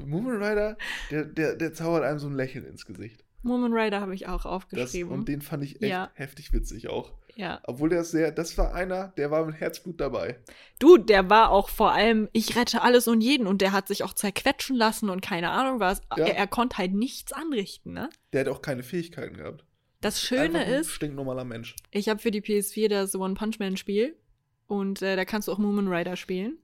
Moomin 0.07 0.43
Rider, 0.43 0.77
der, 1.11 1.25
der, 1.25 1.57
der 1.57 1.73
zaubert 1.73 2.05
einem 2.05 2.19
so 2.19 2.29
ein 2.29 2.35
Lächeln 2.35 2.65
ins 2.67 2.85
Gesicht. 2.87 3.25
Moment 3.43 3.75
Rider 3.75 4.01
habe 4.03 4.15
ich 4.15 4.29
auch 4.29 4.43
Das, 4.43 4.47
aufgeschrieben. 4.47 5.11
und 5.13 5.27
den 5.27 5.41
fand 5.41 5.65
ich 5.65 5.77
echt 5.81 5.91
Ja. 5.91 6.11
heftig 6.13 6.53
witzig 6.53 6.89
auch. 6.91 7.13
ja. 7.37 7.59
Obwohl 7.65 7.89
der 7.89 8.05
sehr, 8.05 8.33
das 8.33 8.59
war 8.59 8.75
einer, 8.75 9.09
der 9.17 9.31
war 9.31 9.47
mit 9.47 9.55
Herzblut 9.59 9.99
dabei. 9.99 10.39
Du, 10.79 10.99
der 10.99 11.31
war 11.31 11.49
auch 11.51 11.71
vor 11.71 11.93
allem, 11.93 12.29
ich 12.35 12.55
rette 12.55 12.83
alles 12.83 13.09
und 13.09 13.23
jeden 13.23 13.47
und 13.47 13.63
der 13.63 13.73
hat 13.73 13.89
sich 13.89 14.05
auch 14.05 14.13
zerquetschen 14.13 14.77
lassen 14.77 15.09
und 15.09 15.23
keine 15.23 15.49
Ahnung 15.53 15.81
was. 15.81 16.03
Ja. 16.19 16.27
Er, 16.27 16.37
er 16.37 16.47
konnte 16.49 16.77
halt 16.77 16.93
nichts 16.93 17.33
anrichten, 17.33 17.95
ne? 17.95 18.11
Der 18.35 18.43
hat 18.43 18.49
auch 18.49 18.61
keine 18.61 18.83
Fähigkeiten 18.83 19.37
gehabt. 19.39 19.65
Das 20.03 20.21
Schöne 20.23 20.43
Einfach 20.43 20.61
ein 20.61 20.73
ist, 20.81 20.91
stinknormaler 20.91 21.45
Mensch. 21.45 21.77
ich 21.93 22.11
habe 22.11 22.21
für 22.21 22.31
die 22.31 22.43
PS4 22.43 22.89
das 22.89 23.15
One 23.15 23.35
Punch 23.35 23.59
Man 23.59 23.79
Spiel 23.79 24.17
und 24.67 25.01
äh, 25.01 25.17
da 25.17 25.25
kannst 25.25 25.49
du 25.49 25.53
auch 25.53 25.59
Moomin 25.59 25.89
Rider 25.89 26.17
spielen. 26.17 26.59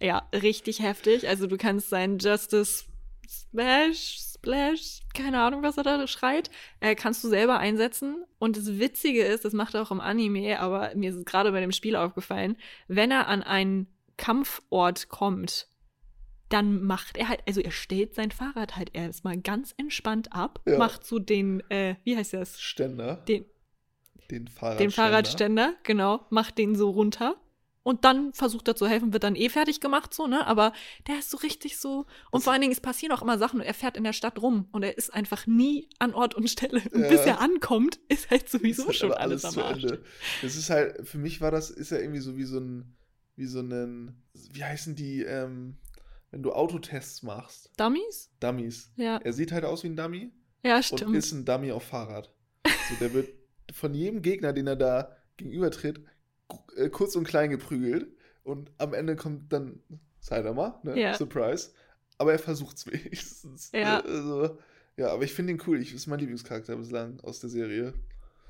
Ja, 0.00 0.28
richtig 0.32 0.80
heftig. 0.80 1.28
Also 1.28 1.46
du 1.46 1.56
kannst 1.56 1.88
sein 1.90 2.18
Justice 2.18 2.84
Smash, 3.28 4.18
Splash, 4.34 5.00
keine 5.14 5.40
Ahnung, 5.42 5.62
was 5.62 5.76
er 5.78 5.82
da 5.82 6.06
schreit, 6.06 6.50
äh, 6.80 6.94
kannst 6.94 7.24
du 7.24 7.28
selber 7.28 7.58
einsetzen. 7.58 8.24
Und 8.38 8.56
das 8.56 8.78
Witzige 8.78 9.24
ist, 9.24 9.44
das 9.44 9.52
macht 9.52 9.74
er 9.74 9.82
auch 9.82 9.90
im 9.90 10.00
Anime, 10.00 10.60
aber 10.60 10.92
mir 10.94 11.10
ist 11.10 11.16
es 11.16 11.24
gerade 11.24 11.50
bei 11.50 11.60
dem 11.60 11.72
Spiel 11.72 11.96
aufgefallen, 11.96 12.56
wenn 12.86 13.10
er 13.10 13.26
an 13.26 13.42
einen 13.42 13.88
Kampfort 14.16 15.08
kommt, 15.08 15.68
dann 16.48 16.82
macht 16.84 17.16
er 17.16 17.28
halt, 17.28 17.40
also 17.48 17.60
er 17.60 17.72
stellt 17.72 18.14
sein 18.14 18.30
Fahrrad 18.30 18.76
halt 18.76 18.90
erstmal 18.94 19.36
ganz 19.38 19.74
entspannt 19.76 20.32
ab, 20.32 20.60
Ja. 20.66 20.78
macht 20.78 21.04
so 21.04 21.18
den, 21.18 21.68
äh, 21.70 21.96
wie 22.04 22.16
heißt 22.16 22.34
das? 22.34 22.60
Ständer. 22.60 23.16
Den, 23.26 23.44
Den 24.30 24.46
Fahrradständer. 24.46 24.76
den 24.84 24.90
Fahrradständer, 24.92 25.74
genau, 25.82 26.26
macht 26.30 26.58
den 26.58 26.76
so 26.76 26.90
runter. 26.90 27.34
Und 27.86 28.04
dann 28.04 28.32
versucht 28.32 28.66
er 28.66 28.74
zu 28.74 28.88
helfen, 28.88 29.12
wird 29.12 29.22
dann 29.22 29.36
eh 29.36 29.48
fertig 29.48 29.80
gemacht, 29.80 30.12
so, 30.12 30.26
ne? 30.26 30.44
Aber 30.48 30.72
der 31.06 31.20
ist 31.20 31.30
so 31.30 31.36
richtig 31.36 31.78
so. 31.78 32.00
Und 32.00 32.06
Das- 32.40 32.42
vor 32.44 32.52
allen 32.52 32.60
Dingen, 32.60 32.72
es 32.72 32.80
passieren 32.80 33.12
auch 33.16 33.22
immer 33.22 33.38
Sachen 33.38 33.60
und 33.60 33.66
er 33.66 33.74
fährt 33.74 33.96
in 33.96 34.02
der 34.02 34.12
Stadt 34.12 34.42
rum 34.42 34.68
und 34.72 34.82
er 34.82 34.98
ist 34.98 35.14
einfach 35.14 35.46
nie 35.46 35.88
an 36.00 36.12
Ort 36.12 36.34
und 36.34 36.50
Stelle. 36.50 36.82
Und 36.92 37.02
Ja. 37.02 37.08
bis 37.08 37.20
er 37.20 37.40
ankommt, 37.40 38.00
ist 38.08 38.28
halt 38.28 38.48
sowieso 38.48 38.88
Ist 38.90 38.96
schon 38.96 39.12
aber 39.12 39.20
alles, 39.20 39.44
am 39.44 39.56
Arsch. 39.60 39.84
Ende. 39.84 40.02
Das 40.42 40.56
ist 40.56 40.68
halt, 40.68 41.06
für 41.06 41.18
mich 41.18 41.40
war 41.40 41.52
das, 41.52 41.70
ist 41.70 41.90
ja 41.92 41.98
irgendwie 41.98 42.18
so 42.18 42.36
wie 42.36 42.42
so 42.42 42.58
ein, 42.58 42.96
wie 43.36 43.46
so 43.46 43.60
ein, 43.60 44.20
wie 44.34 44.64
heißen 44.64 44.96
die, 44.96 45.22
ähm, 45.22 45.76
wenn 46.32 46.42
du 46.42 46.50
Autotests 46.54 47.22
machst, 47.22 47.70
Dummies? 47.76 48.30
Dummies. 48.40 48.90
Ja. 48.96 49.18
Er 49.18 49.32
sieht 49.32 49.52
halt 49.52 49.64
aus 49.64 49.84
wie 49.84 49.90
ein 49.90 49.96
Dummy 49.96 50.32
Ja, 50.64 50.78
und 50.78 50.84
stimmt. 50.84 51.14
ist 51.14 51.30
ein 51.30 51.44
Dummy 51.44 51.70
auf 51.70 51.84
Fahrrad. 51.84 52.32
So, 52.88 52.96
der 52.98 53.12
wird 53.14 53.28
von 53.72 53.94
jedem 53.94 54.22
Gegner, 54.22 54.52
den 54.52 54.66
er 54.66 54.74
da 54.74 55.16
gegenübertritt, 55.36 56.00
äh, 56.76 56.88
kurz 56.88 57.16
und 57.16 57.24
klein 57.24 57.50
geprügelt. 57.50 58.08
Und 58.44 58.70
am 58.78 58.94
Ende 58.94 59.16
kommt 59.16 59.52
dann 59.52 59.80
Saitama, 60.20 60.80
ne? 60.84 60.98
Ja. 61.00 61.14
Surprise. 61.14 61.70
Aber 62.18 62.32
er 62.32 62.38
versucht's 62.38 62.86
wenigstens. 62.90 63.70
Ja. 63.74 64.00
Also, 64.00 64.58
ja, 64.96 65.08
aber 65.08 65.24
ich 65.24 65.32
finde 65.34 65.52
ihn 65.52 65.62
cool. 65.66 65.80
Ich 65.80 65.92
ist 65.92 66.06
mein 66.06 66.18
Lieblingscharakter 66.20 66.76
bislang 66.76 67.20
aus 67.20 67.40
der 67.40 67.50
Serie. 67.50 67.92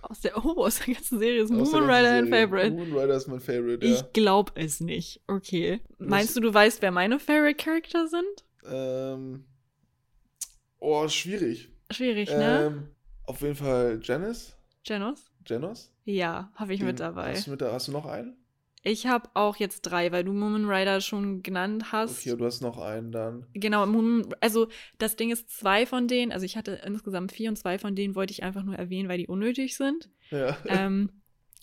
aus 0.02 0.20
der, 0.20 0.37
oh, 0.44 0.62
aus 0.64 0.78
der 0.78 0.94
ganzen 0.94 1.18
Serie 1.18 1.42
ist 1.42 1.50
Moon 1.50 1.66
Rider 1.66 2.12
ein. 2.12 2.28
Favorite. 2.28 2.70
Moon 2.70 2.92
Rider 2.96 3.16
ist 3.16 3.26
mein 3.26 3.40
Favorite, 3.40 3.85
Ich 3.85 4.00
ja. 4.00 4.09
glaub 4.12 4.52
es 4.56 4.80
nicht. 4.80 5.20
Okay. 5.26 5.80
Das- 5.98 6.09
Meinst 6.09 6.37
du, 6.37 6.40
du 6.40 6.52
weißt, 6.54 6.80
wer 6.82 6.92
meine 6.92 7.18
Favorite 7.18 7.56
Character 7.56 8.06
sind? 8.06 8.44
Ähm, 8.68 9.44
oh, 10.78 11.09
schwierig. 11.09 11.70
Schwierig, 11.90 12.28
ne? 12.30 12.66
Ähm, 12.66 12.88
auf 13.24 13.40
jeden 13.40 13.56
Fall 13.56 13.98
Janice. 14.02 14.56
Janos? 14.85 15.30
Janos? 15.46 15.92
Ja, 16.04 16.50
habe 16.54 16.74
ich 16.74 16.80
Den 16.80 16.88
mit 16.88 17.00
dabei. 17.00 17.32
Hast 17.32 17.46
du, 17.46 17.52
mit 17.52 17.62
hast 17.62 17.88
du 17.88 17.92
noch 17.92 18.06
einen? 18.06 18.37
Ich 18.82 19.06
habe 19.09 19.28
auch 19.35 19.56
jetzt 19.56 19.82
drei, 19.82 20.12
weil 20.12 20.22
du 20.22 20.32
Moon 20.32 20.70
Rider 20.70 21.00
schon 21.00 21.42
genannt 21.42 21.90
hast. 21.90 22.20
Okay, 22.20 22.37
du 22.37 22.44
hast 22.44 22.61
noch 22.61 22.78
einen 22.78 23.11
dann. 23.11 23.44
Genau, 23.52 23.85
Moon, 23.85 24.32
also 24.40 24.68
das 24.98 25.16
Ding 25.16 25.32
ist, 25.32 25.50
zwei 25.50 25.87
von 25.87 26.06
denen, 26.06 26.30
also 26.30 26.46
ich 26.46 26.56
hatte 26.56 26.80
insgesamt 26.85 27.32
vier 27.32 27.48
und 27.48 27.56
zwei 27.56 27.80
von 27.80 27.96
denen 27.96 28.14
wollte 28.14 28.30
ich 28.30 28.44
einfach 28.44 28.62
nur 28.62 28.76
erwähnen, 28.76 29.09
weil 29.09 29.18
die 29.18 29.26
unnötig 29.26 29.76
sind. 29.76 30.09
Ja. 30.30 30.56
ähm, 30.66 31.11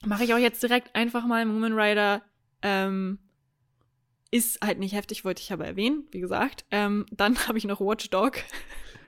Mache 0.06 0.26
ich 0.26 0.34
auch 0.34 0.38
jetzt 0.38 0.62
direkt 0.62 0.94
einfach 0.96 1.26
mal. 1.26 1.46
Moon 1.46 1.80
Rider 1.80 2.22
ähm, 2.62 3.20
ist 4.32 4.60
halt 4.62 4.80
nicht 4.80 4.94
heftig, 4.94 5.24
wollte 5.24 5.42
ich 5.42 5.54
aber 5.54 5.66
erwähnen, 5.66 6.08
wie 6.12 6.20
gesagt. 6.20 6.66
Ähm, 6.72 7.06
dann 7.12 7.38
habe 7.48 7.58
ich 7.58 7.64
noch 7.64 7.80
Watchdog, 7.80 8.40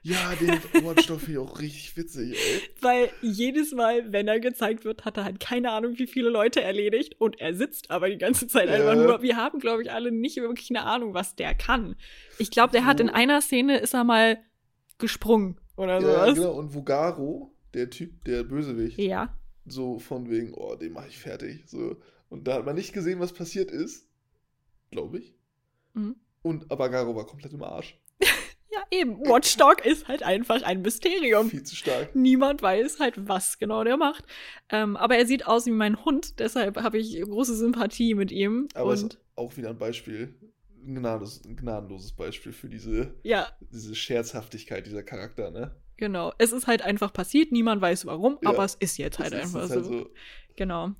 Ja, 0.07 0.33
den 0.35 0.85
Watchdog 0.85 1.19
finde 1.19 1.31
ich 1.31 1.37
auch 1.39 1.59
richtig 1.59 1.97
witzig, 1.97 2.33
ey. 2.37 2.61
weil 2.81 3.09
jedes 3.23 3.71
Mal, 3.73 4.11
wenn 4.13 4.27
er 4.27 4.39
gezeigt 4.39 4.85
wird, 4.85 5.03
hat 5.03 5.17
er 5.17 5.23
halt 5.23 5.39
keine 5.39 5.71
Ahnung, 5.71 5.97
wie 5.97 6.05
viele 6.05 6.29
Leute 6.29 6.61
erledigt 6.61 7.19
und 7.19 7.39
er 7.39 7.55
sitzt 7.55 7.89
aber 7.89 8.07
die 8.09 8.19
ganze 8.19 8.47
Zeit 8.47 8.67
Ja. 8.69 8.75
einfach 8.75 8.93
nur. 8.95 9.21
Wir 9.23 9.35
haben, 9.35 9.57
glaube 9.59 9.81
ich, 9.81 9.91
alle 9.91 10.11
nicht 10.11 10.37
wirklich 10.37 10.69
eine 10.69 10.83
Ahnung, 10.83 11.15
was 11.15 11.35
der 11.35 11.55
kann. 11.55 11.95
Ich 12.37 12.51
glaube, 12.51 12.71
der 12.71 12.85
hat 12.85 12.99
in 12.99 13.09
einer 13.09 13.41
Szene 13.41 13.79
ist 13.79 13.95
er 13.95 14.03
mal 14.03 14.37
gesprungen 14.99 15.59
oder 15.75 15.95
Ja, 15.95 16.01
sowas. 16.01 16.35
genau. 16.35 16.51
Und 16.53 16.73
Vugaro, 16.75 17.51
der 17.73 17.89
Typ, 17.89 18.23
der 18.25 18.43
Bösewicht, 18.43 18.99
Ja. 18.99 19.35
so 19.65 19.97
von 19.97 20.29
wegen, 20.29 20.53
oh, 20.53 20.75
den 20.75 20.93
mache 20.93 21.07
ich 21.07 21.17
fertig. 21.17 21.63
So. 21.67 21.97
Und 22.29 22.47
da 22.47 22.53
hat 22.55 22.65
man 22.67 22.75
nicht 22.75 22.93
gesehen, 22.93 23.19
was 23.19 23.33
passiert 23.33 23.71
ist. 23.71 24.07
Glaube 24.91 25.17
ich. 25.17 25.33
Mhm. 25.93 26.15
Und 26.43 26.69
aber 26.69 26.89
Garo 26.89 27.15
war 27.15 27.25
komplett 27.25 27.53
im 27.53 27.63
Arsch. 27.63 27.99
Ja, 28.75 28.97
eben. 28.99 29.19
Watchdog 29.27 29.85
ist 29.85 30.07
halt 30.07 30.23
einfach 30.23 30.61
ein 30.63 30.81
Mysterium. 30.81 31.49
Viel 31.49 31.63
zu 31.63 31.75
stark. 31.75 32.13
Niemand 32.15 32.61
weiß 32.61 32.99
halt, 32.99 33.13
was 33.27 33.57
genau 33.59 33.83
der 33.83 33.97
macht. 33.97 34.25
Ähm, 34.69 34.97
aber 34.97 35.15
er 35.17 35.25
sieht 35.25 35.47
aus 35.47 35.65
wie 35.65 35.71
mein 35.71 36.03
Hund, 36.03 36.39
deshalb 36.39 36.77
habe 36.77 36.97
ich 36.97 37.21
große 37.21 37.55
Sympathie 37.55 38.13
mit 38.15 38.31
ihm. 38.31 38.67
Aber 38.73 38.93
es 38.93 39.03
und 39.03 39.13
ist 39.13 39.21
auch 39.35 39.55
wieder 39.57 39.69
ein 39.69 39.77
Beispiel, 39.77 40.35
ein 40.85 40.95
gnadenloses, 40.95 41.43
ein 41.45 41.55
gnadenloses 41.55 42.11
Beispiel 42.13 42.51
für 42.51 42.69
diese, 42.69 43.13
ja, 43.23 43.47
diese 43.71 43.95
Scherzhaftigkeit 43.95 44.85
dieser 44.85 45.03
Charakter, 45.03 45.51
ne? 45.51 45.75
genau. 45.97 46.33
Es 46.37 46.51
ist 46.51 46.67
halt 46.67 46.81
einfach 46.81 47.13
passiert, 47.13 47.51
niemand 47.53 47.81
weiß 47.81 48.05
warum, 48.05 48.37
Ja. 48.43 48.49
aber 48.49 48.65
es 48.65 48.75
ist 48.75 48.97
jetzt 48.97 49.17
halt 49.19 49.33
ist- 49.33 49.41
einfach 49.41 49.63
ist 49.63 49.71
halt 49.71 49.85
so. 49.85 50.09
Genau. 50.57 50.91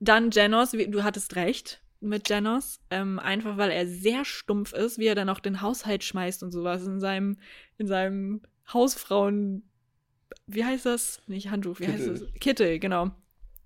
Dann 0.00 0.30
Janos, 0.30 0.72
du 0.72 1.02
hattest 1.02 1.34
recht 1.36 1.80
mit 2.04 2.28
Janos, 2.28 2.80
ähm, 2.90 3.18
einfach 3.18 3.56
weil 3.56 3.70
er 3.70 3.86
sehr 3.86 4.24
stumpf 4.24 4.72
ist, 4.72 4.98
wie 4.98 5.06
er 5.06 5.14
dann 5.14 5.28
auch 5.28 5.40
den 5.40 5.60
Haushalt 5.60 6.04
schmeißt 6.04 6.42
und 6.42 6.52
sowas 6.52 6.86
in 6.86 7.00
seinem, 7.00 7.38
in 7.78 7.86
seinem 7.86 8.42
Hausfrauen, 8.72 9.68
wie 10.46 10.64
heißt 10.64 10.86
das? 10.86 11.22
Nicht 11.26 11.50
Handtuch, 11.50 11.80
wie 11.80 11.86
heißt 11.86 12.04
Kittel. 12.04 12.18
das? 12.18 12.40
Kittel, 12.40 12.78
genau. 12.78 13.10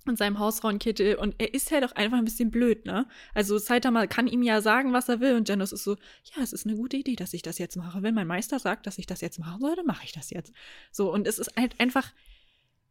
In 0.06 0.16
seinem 0.16 0.38
Hausfrauenkittel 0.38 1.16
und 1.16 1.34
er 1.38 1.52
ist 1.52 1.70
halt 1.70 1.84
auch 1.84 1.92
einfach 1.92 2.16
ein 2.16 2.24
bisschen 2.24 2.50
blöd, 2.50 2.86
ne? 2.86 3.06
Also 3.34 3.58
Saitama 3.58 4.06
kann 4.06 4.26
ihm 4.26 4.42
ja 4.42 4.62
sagen, 4.62 4.94
was 4.94 5.08
er 5.08 5.20
will 5.20 5.34
und 5.34 5.48
Janos 5.48 5.72
ist 5.72 5.84
so, 5.84 5.96
ja, 6.34 6.42
es 6.42 6.54
ist 6.54 6.66
eine 6.66 6.76
gute 6.76 6.96
Idee, 6.96 7.16
dass 7.16 7.34
ich 7.34 7.42
das 7.42 7.58
jetzt 7.58 7.76
mache. 7.76 8.02
Wenn 8.02 8.14
mein 8.14 8.26
Meister 8.26 8.58
sagt, 8.58 8.86
dass 8.86 8.96
ich 8.96 9.06
das 9.06 9.20
jetzt 9.20 9.38
machen 9.38 9.60
soll, 9.60 9.76
dann 9.76 9.84
mache 9.84 10.04
ich 10.04 10.12
das 10.12 10.30
jetzt. 10.30 10.52
So, 10.92 11.12
und 11.12 11.26
es 11.26 11.38
ist 11.38 11.54
halt 11.56 11.78
einfach, 11.78 12.10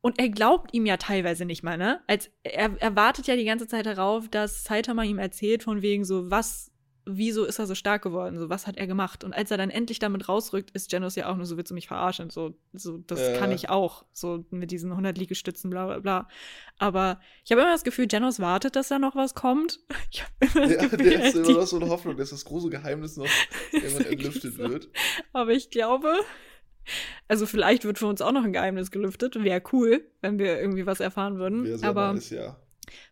und 0.01 0.19
er 0.19 0.29
glaubt 0.29 0.73
ihm 0.73 0.85
ja 0.85 0.97
teilweise 0.97 1.45
nicht 1.45 1.63
mal, 1.63 1.77
ne? 1.77 2.01
Als 2.07 2.29
er, 2.43 2.71
er 2.79 2.95
wartet 2.95 3.27
ja 3.27 3.35
die 3.35 3.45
ganze 3.45 3.67
Zeit 3.67 3.85
darauf, 3.85 4.29
dass 4.29 4.63
Saitama 4.63 5.03
ihm 5.03 5.19
erzählt, 5.19 5.63
von 5.63 5.81
wegen 5.81 6.05
so, 6.05 6.29
was, 6.31 6.71
wieso 7.05 7.45
ist 7.45 7.57
er 7.59 7.67
so 7.67 7.73
stark 7.75 8.01
geworden? 8.03 8.37
So, 8.37 8.49
was 8.49 8.67
hat 8.67 8.77
er 8.77 8.85
gemacht? 8.85 9.23
Und 9.23 9.33
als 9.33 9.49
er 9.51 9.57
dann 9.57 9.69
endlich 9.69 9.99
damit 9.99 10.27
rausrückt, 10.29 10.71
ist 10.71 10.89
Genos 10.89 11.15
ja 11.15 11.29
auch 11.29 11.35
nur 11.37 11.45
so, 11.45 11.57
willst 11.57 11.71
du 11.71 11.73
mich 11.75 11.87
verarschen? 11.87 12.29
So, 12.29 12.55
so 12.73 12.97
das 12.99 13.19
Ja. 13.19 13.33
kann 13.33 13.51
ich 13.51 13.69
auch. 13.69 14.05
So 14.13 14.45
mit 14.51 14.71
diesen 14.71 14.91
100 14.91 15.17
Liegestützen, 15.17 15.69
bla 15.69 15.85
bla 15.87 15.99
bla. 15.99 16.27
Aber 16.77 17.19
ich 17.45 17.51
habe 17.51 17.61
immer 17.61 17.71
das 17.71 17.83
Gefühl, 17.83 18.07
Genos 18.07 18.39
wartet, 18.39 18.75
dass 18.75 18.89
da 18.89 18.99
noch 18.99 19.15
was 19.15 19.33
kommt. 19.35 19.79
Ich 20.11 20.21
habe 20.23 20.31
immer 20.41 20.67
das 20.67 20.71
Ja, 20.75 20.81
Gefühl, 20.89 20.97
der 21.09 21.19
er 21.21 21.27
ist 21.29 21.35
immer 21.35 21.51
noch 21.59 21.67
so 21.67 21.75
eine 21.77 21.87
Hoffnung, 21.87 22.17
dass 22.17 22.29
das 22.29 22.45
große 22.45 22.69
Geheimnis 22.69 23.17
noch 23.17 23.27
irgendwann 23.71 24.05
entlüftet 24.05 24.53
so. 24.53 24.59
wird. 24.59 24.89
Aber 25.33 25.51
ich 25.51 25.69
glaube, 25.69 26.13
also 27.27 27.45
vielleicht 27.45 27.85
wird 27.85 27.97
für 27.99 28.07
uns 28.07 28.21
auch 28.21 28.31
noch 28.31 28.43
ein 28.43 28.53
Geheimnis 28.53 28.91
gelüftet. 28.91 29.43
Wäre 29.43 29.61
cool, 29.73 30.05
wenn 30.21 30.39
wir 30.39 30.59
irgendwie 30.59 30.85
was 30.85 30.99
erfahren 30.99 31.37
würden. 31.37 31.83
Aber 31.83 32.13
nice, 32.13 32.29
ja. 32.31 32.57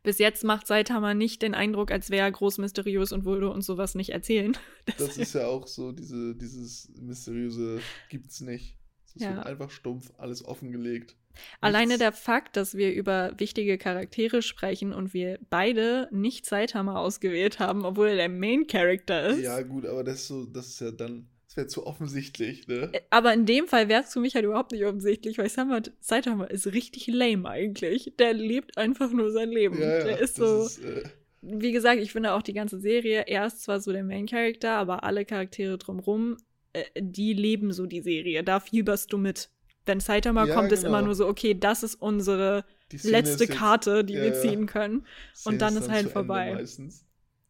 bis 0.03 0.19
jetzt 0.19 0.43
macht 0.43 0.67
Saitama 0.67 1.13
nicht 1.13 1.41
den 1.41 1.53
Eindruck, 1.53 1.91
als 1.91 2.09
wäre 2.09 2.25
er 2.27 2.31
groß 2.31 2.57
mysteriös 2.59 3.11
und 3.11 3.25
würde 3.25 3.49
uns 3.49 3.65
sowas 3.65 3.95
nicht 3.95 4.09
erzählen. 4.11 4.57
Das 4.97 5.17
ist 5.17 5.33
ja 5.33 5.47
auch 5.47 5.67
so, 5.67 5.91
diese, 5.91 6.35
dieses 6.35 6.89
Mysteriöse 7.01 7.79
gibt's 8.09 8.41
nicht. 8.41 8.77
Es 9.15 9.21
Ja. 9.23 9.35
wird 9.35 9.45
einfach 9.45 9.69
stumpf, 9.71 10.11
alles 10.17 10.43
offengelegt. 10.45 11.15
Alleine 11.59 11.87
Nichts- 11.87 11.99
der 11.99 12.11
Fakt, 12.13 12.55
dass 12.55 12.75
wir 12.75 12.93
über 12.93 13.33
wichtige 13.37 13.77
Charaktere 13.77 14.41
sprechen 14.41 14.93
und 14.93 15.13
wir 15.13 15.37
beide 15.49 16.07
nicht 16.11 16.45
Saitama 16.45 16.95
ausgewählt 16.97 17.59
haben, 17.59 17.83
obwohl 17.83 18.07
er 18.09 18.15
der 18.15 18.29
Main 18.29 18.67
Character 18.67 19.27
ist. 19.27 19.41
Ja, 19.41 19.61
gut, 19.61 19.85
aber 19.85 20.03
das 20.05 20.15
ist 20.21 20.27
so, 20.27 20.45
das 20.45 20.67
ist 20.67 20.79
ja 20.81 20.91
dann, 20.91 21.27
das 21.55 21.57
wäre 21.57 21.67
zu 21.67 21.87
offensichtlich, 21.87 22.67
ne? 22.67 22.91
Aber 23.09 23.33
in 23.33 23.45
dem 23.45 23.67
Fall 23.67 23.87
wäre 23.87 24.03
es 24.03 24.11
für 24.11 24.19
mich 24.19 24.35
halt 24.35 24.45
überhaupt 24.45 24.71
nicht 24.71 24.85
offensichtlich, 24.85 25.37
weil 25.37 25.49
Saitama, 25.49 25.81
Saitama 26.01 26.45
ist 26.45 26.67
richtig 26.67 27.07
lame 27.07 27.49
eigentlich. 27.49 28.13
Der 28.19 28.33
lebt 28.33 28.77
einfach 28.77 29.11
nur 29.11 29.31
sein 29.31 29.49
Leben. 29.51 29.79
Ja, 29.79 29.99
ja, 29.99 30.03
der 30.03 30.19
ist 30.19 30.35
so. 30.35 30.65
Ist, 30.65 30.83
äh, 30.83 31.03
wie 31.41 31.71
gesagt, 31.71 32.01
ich 32.01 32.11
finde 32.11 32.33
auch 32.33 32.41
die 32.41 32.53
ganze 32.53 32.79
Serie, 32.79 33.25
er 33.27 33.45
ist 33.45 33.63
zwar 33.63 33.79
so 33.79 33.91
der 33.91 34.03
Main 34.03 34.25
Character, 34.25 34.71
aber 34.71 35.03
alle 35.03 35.25
Charaktere 35.25 35.77
drumrum, 35.77 36.37
äh, 36.73 36.83
die 36.99 37.33
leben 37.33 37.71
so 37.71 37.85
die 37.85 38.01
Serie. 38.01 38.43
Da 38.43 38.59
fieberst 38.59 39.13
du 39.13 39.17
mit. 39.17 39.49
Wenn 39.85 39.99
Saitama 39.99 40.47
Ja, 40.47 40.55
kommt, 40.55 40.71
ist 40.71 40.83
immer 40.83 40.97
genau. 40.97 41.07
nur 41.07 41.15
so, 41.15 41.27
okay, 41.27 41.53
das 41.53 41.83
ist 41.83 41.95
unsere 41.95 42.65
letzte 43.03 43.43
ist 43.43 43.51
Karte, 43.51 44.03
die 44.03 44.15
wir 44.15 44.33
ziehen 44.33 44.65
können. 44.65 45.05
Und 45.45 45.61
dann 45.61 45.77
ist 45.77 45.89
halt 45.89 45.91
zu 45.91 45.97
Ende 45.99 46.09
vorbei. 46.11 46.65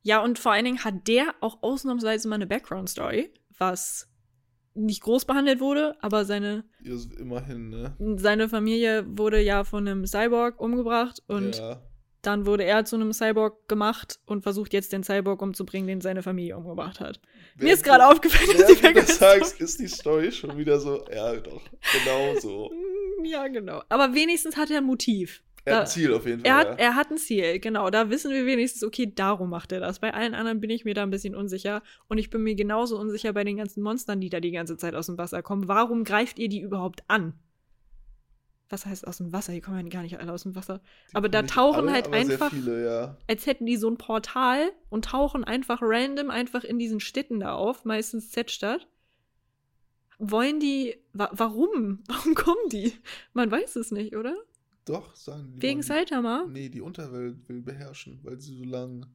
Ja, 0.03 0.21
und 0.21 0.37
vor 0.37 0.51
allen 0.51 0.65
Dingen 0.65 0.83
hat 0.83 1.07
der 1.07 1.33
auch 1.39 1.63
ausnahmsweise 1.63 2.27
mal 2.27 2.35
eine 2.35 2.45
Background-Story, 2.45 3.31
was 3.57 4.07
nicht 4.73 5.01
groß 5.01 5.25
behandelt 5.25 5.59
wurde, 5.61 5.95
aber 6.01 6.25
seine, 6.25 6.65
Ja, 6.83 6.95
so 6.97 7.09
immerhin, 7.15 7.69
ne? 7.69 7.95
seine 8.17 8.49
Familie 8.49 9.05
wurde 9.07 9.39
ja 9.41 9.63
von 9.63 9.87
einem 9.87 10.05
Cyborg 10.05 10.59
umgebracht 10.59 11.23
und 11.27 11.57
ja. 11.57 11.81
Dann 12.25 12.47
wurde 12.47 12.63
er 12.63 12.85
zu 12.85 12.95
einem 12.95 13.13
Cyborg 13.13 13.67
gemacht 13.67 14.19
und 14.25 14.41
versucht 14.41 14.73
jetzt 14.73 14.91
den 14.91 15.03
Cyborg 15.03 15.43
umzubringen, 15.43 15.87
den 15.87 16.01
seine 16.01 16.23
Familie 16.23 16.57
umgebracht 16.57 16.99
hat. 16.99 17.19
Mir 17.55 17.71
ist 17.71 17.83
gerade 17.83 18.07
aufgefallen, 18.07 18.49
dass 18.57 18.81
du 18.81 18.93
das 18.93 19.17
sagst, 19.19 19.61
ist 19.61 19.79
die 19.79 19.87
Story 19.87 20.31
schon 20.31 20.57
wieder 20.57 20.79
so, 20.79 21.05
ja, 21.13 21.35
doch, 21.35 21.61
genau 21.93 22.39
so. 22.39 22.71
Ja, 23.23 23.47
genau. 23.47 23.81
Aber 23.89 24.13
wenigstens 24.13 24.55
hat 24.57 24.69
er 24.69 24.79
ein 24.79 24.83
Motiv. 24.83 25.41
Er 25.65 25.75
hat 25.77 25.81
ein 25.81 25.87
Ziel 25.87 26.13
auf 26.13 26.25
jeden 26.25 26.41
Fall. 26.41 26.49
Er 26.51 26.57
hat, 26.57 26.67
ja. 26.67 26.73
er 26.75 26.95
hat 26.95 27.11
ein 27.11 27.17
Ziel, 27.17 27.59
genau. 27.59 27.89
Da 27.89 28.09
wissen 28.11 28.31
wir 28.31 28.45
wenigstens, 28.45 28.83
okay, 28.83 29.11
darum 29.13 29.49
macht 29.49 29.71
er 29.71 29.79
das. 29.79 29.99
Bei 29.99 30.13
allen 30.13 30.35
anderen 30.35 30.61
bin 30.61 30.69
ich 30.69 30.85
mir 30.85 30.93
da 30.93 31.03
ein 31.03 31.09
bisschen 31.09 31.35
unsicher. 31.35 31.81
Und 32.07 32.19
ich 32.19 32.29
bin 32.29 32.43
mir 32.43 32.55
genauso 32.55 32.99
unsicher 32.99 33.33
bei 33.33 33.43
den 33.43 33.57
ganzen 33.57 33.81
Monstern, 33.81 34.21
die 34.21 34.29
da 34.29 34.39
die 34.39 34.51
ganze 34.51 34.77
Zeit 34.77 34.93
aus 34.93 35.07
dem 35.07 35.17
Wasser 35.17 35.41
kommen. 35.41 35.67
Warum 35.67 36.03
greift 36.03 36.37
ihr 36.37 36.49
die 36.49 36.61
überhaupt 36.61 37.03
an? 37.07 37.33
Was 38.69 38.85
heißt 38.85 39.05
aus 39.07 39.17
dem 39.17 39.31
Wasser? 39.31 39.53
Die 39.53 39.61
kommen 39.61 39.77
ja 39.77 39.89
gar 39.89 40.01
nicht 40.01 40.19
alle 40.19 40.31
aus 40.31 40.43
dem 40.43 40.55
Wasser. 40.55 40.81
Die 41.11 41.15
aber 41.15 41.29
da 41.29 41.43
tauchen 41.43 41.81
alle, 41.85 41.93
halt 41.93 42.13
einfach- 42.13 42.51
viele, 42.51 42.85
ja. 42.85 43.17
Als 43.27 43.45
hätten 43.45 43.65
die 43.65 43.77
so 43.77 43.89
ein 43.89 43.97
Portal 43.97 44.71
und 44.89 45.05
tauchen 45.05 45.43
einfach 45.43 45.79
random 45.81 46.29
einfach 46.29 46.63
in 46.63 46.79
diesen 46.79 46.99
Städten 46.99 47.39
da 47.39 47.53
auf, 47.53 47.85
meistens 47.85 48.31
Z-Stadt. 48.31 48.87
Wollen 50.17 50.59
die. 50.59 50.95
Wa 51.13 51.29
warum? 51.33 52.03
Warum 52.07 52.35
kommen 52.35 52.69
die? 52.71 52.93
Man 53.33 53.51
weiß 53.51 53.75
es 53.75 53.91
nicht, 53.91 54.15
oder? 54.15 54.35
Doch, 54.85 55.15
sagen 55.15 55.53
die. 55.55 55.61
Wegen 55.61 55.81
Saitama? 55.81 56.45
Nee, 56.47 56.69
die 56.69 56.81
Unterwelt 56.81 57.49
will 57.49 57.61
beherrschen, 57.61 58.19
weil 58.23 58.39
sie 58.39 58.55
so 58.55 58.63
lange 58.63 59.07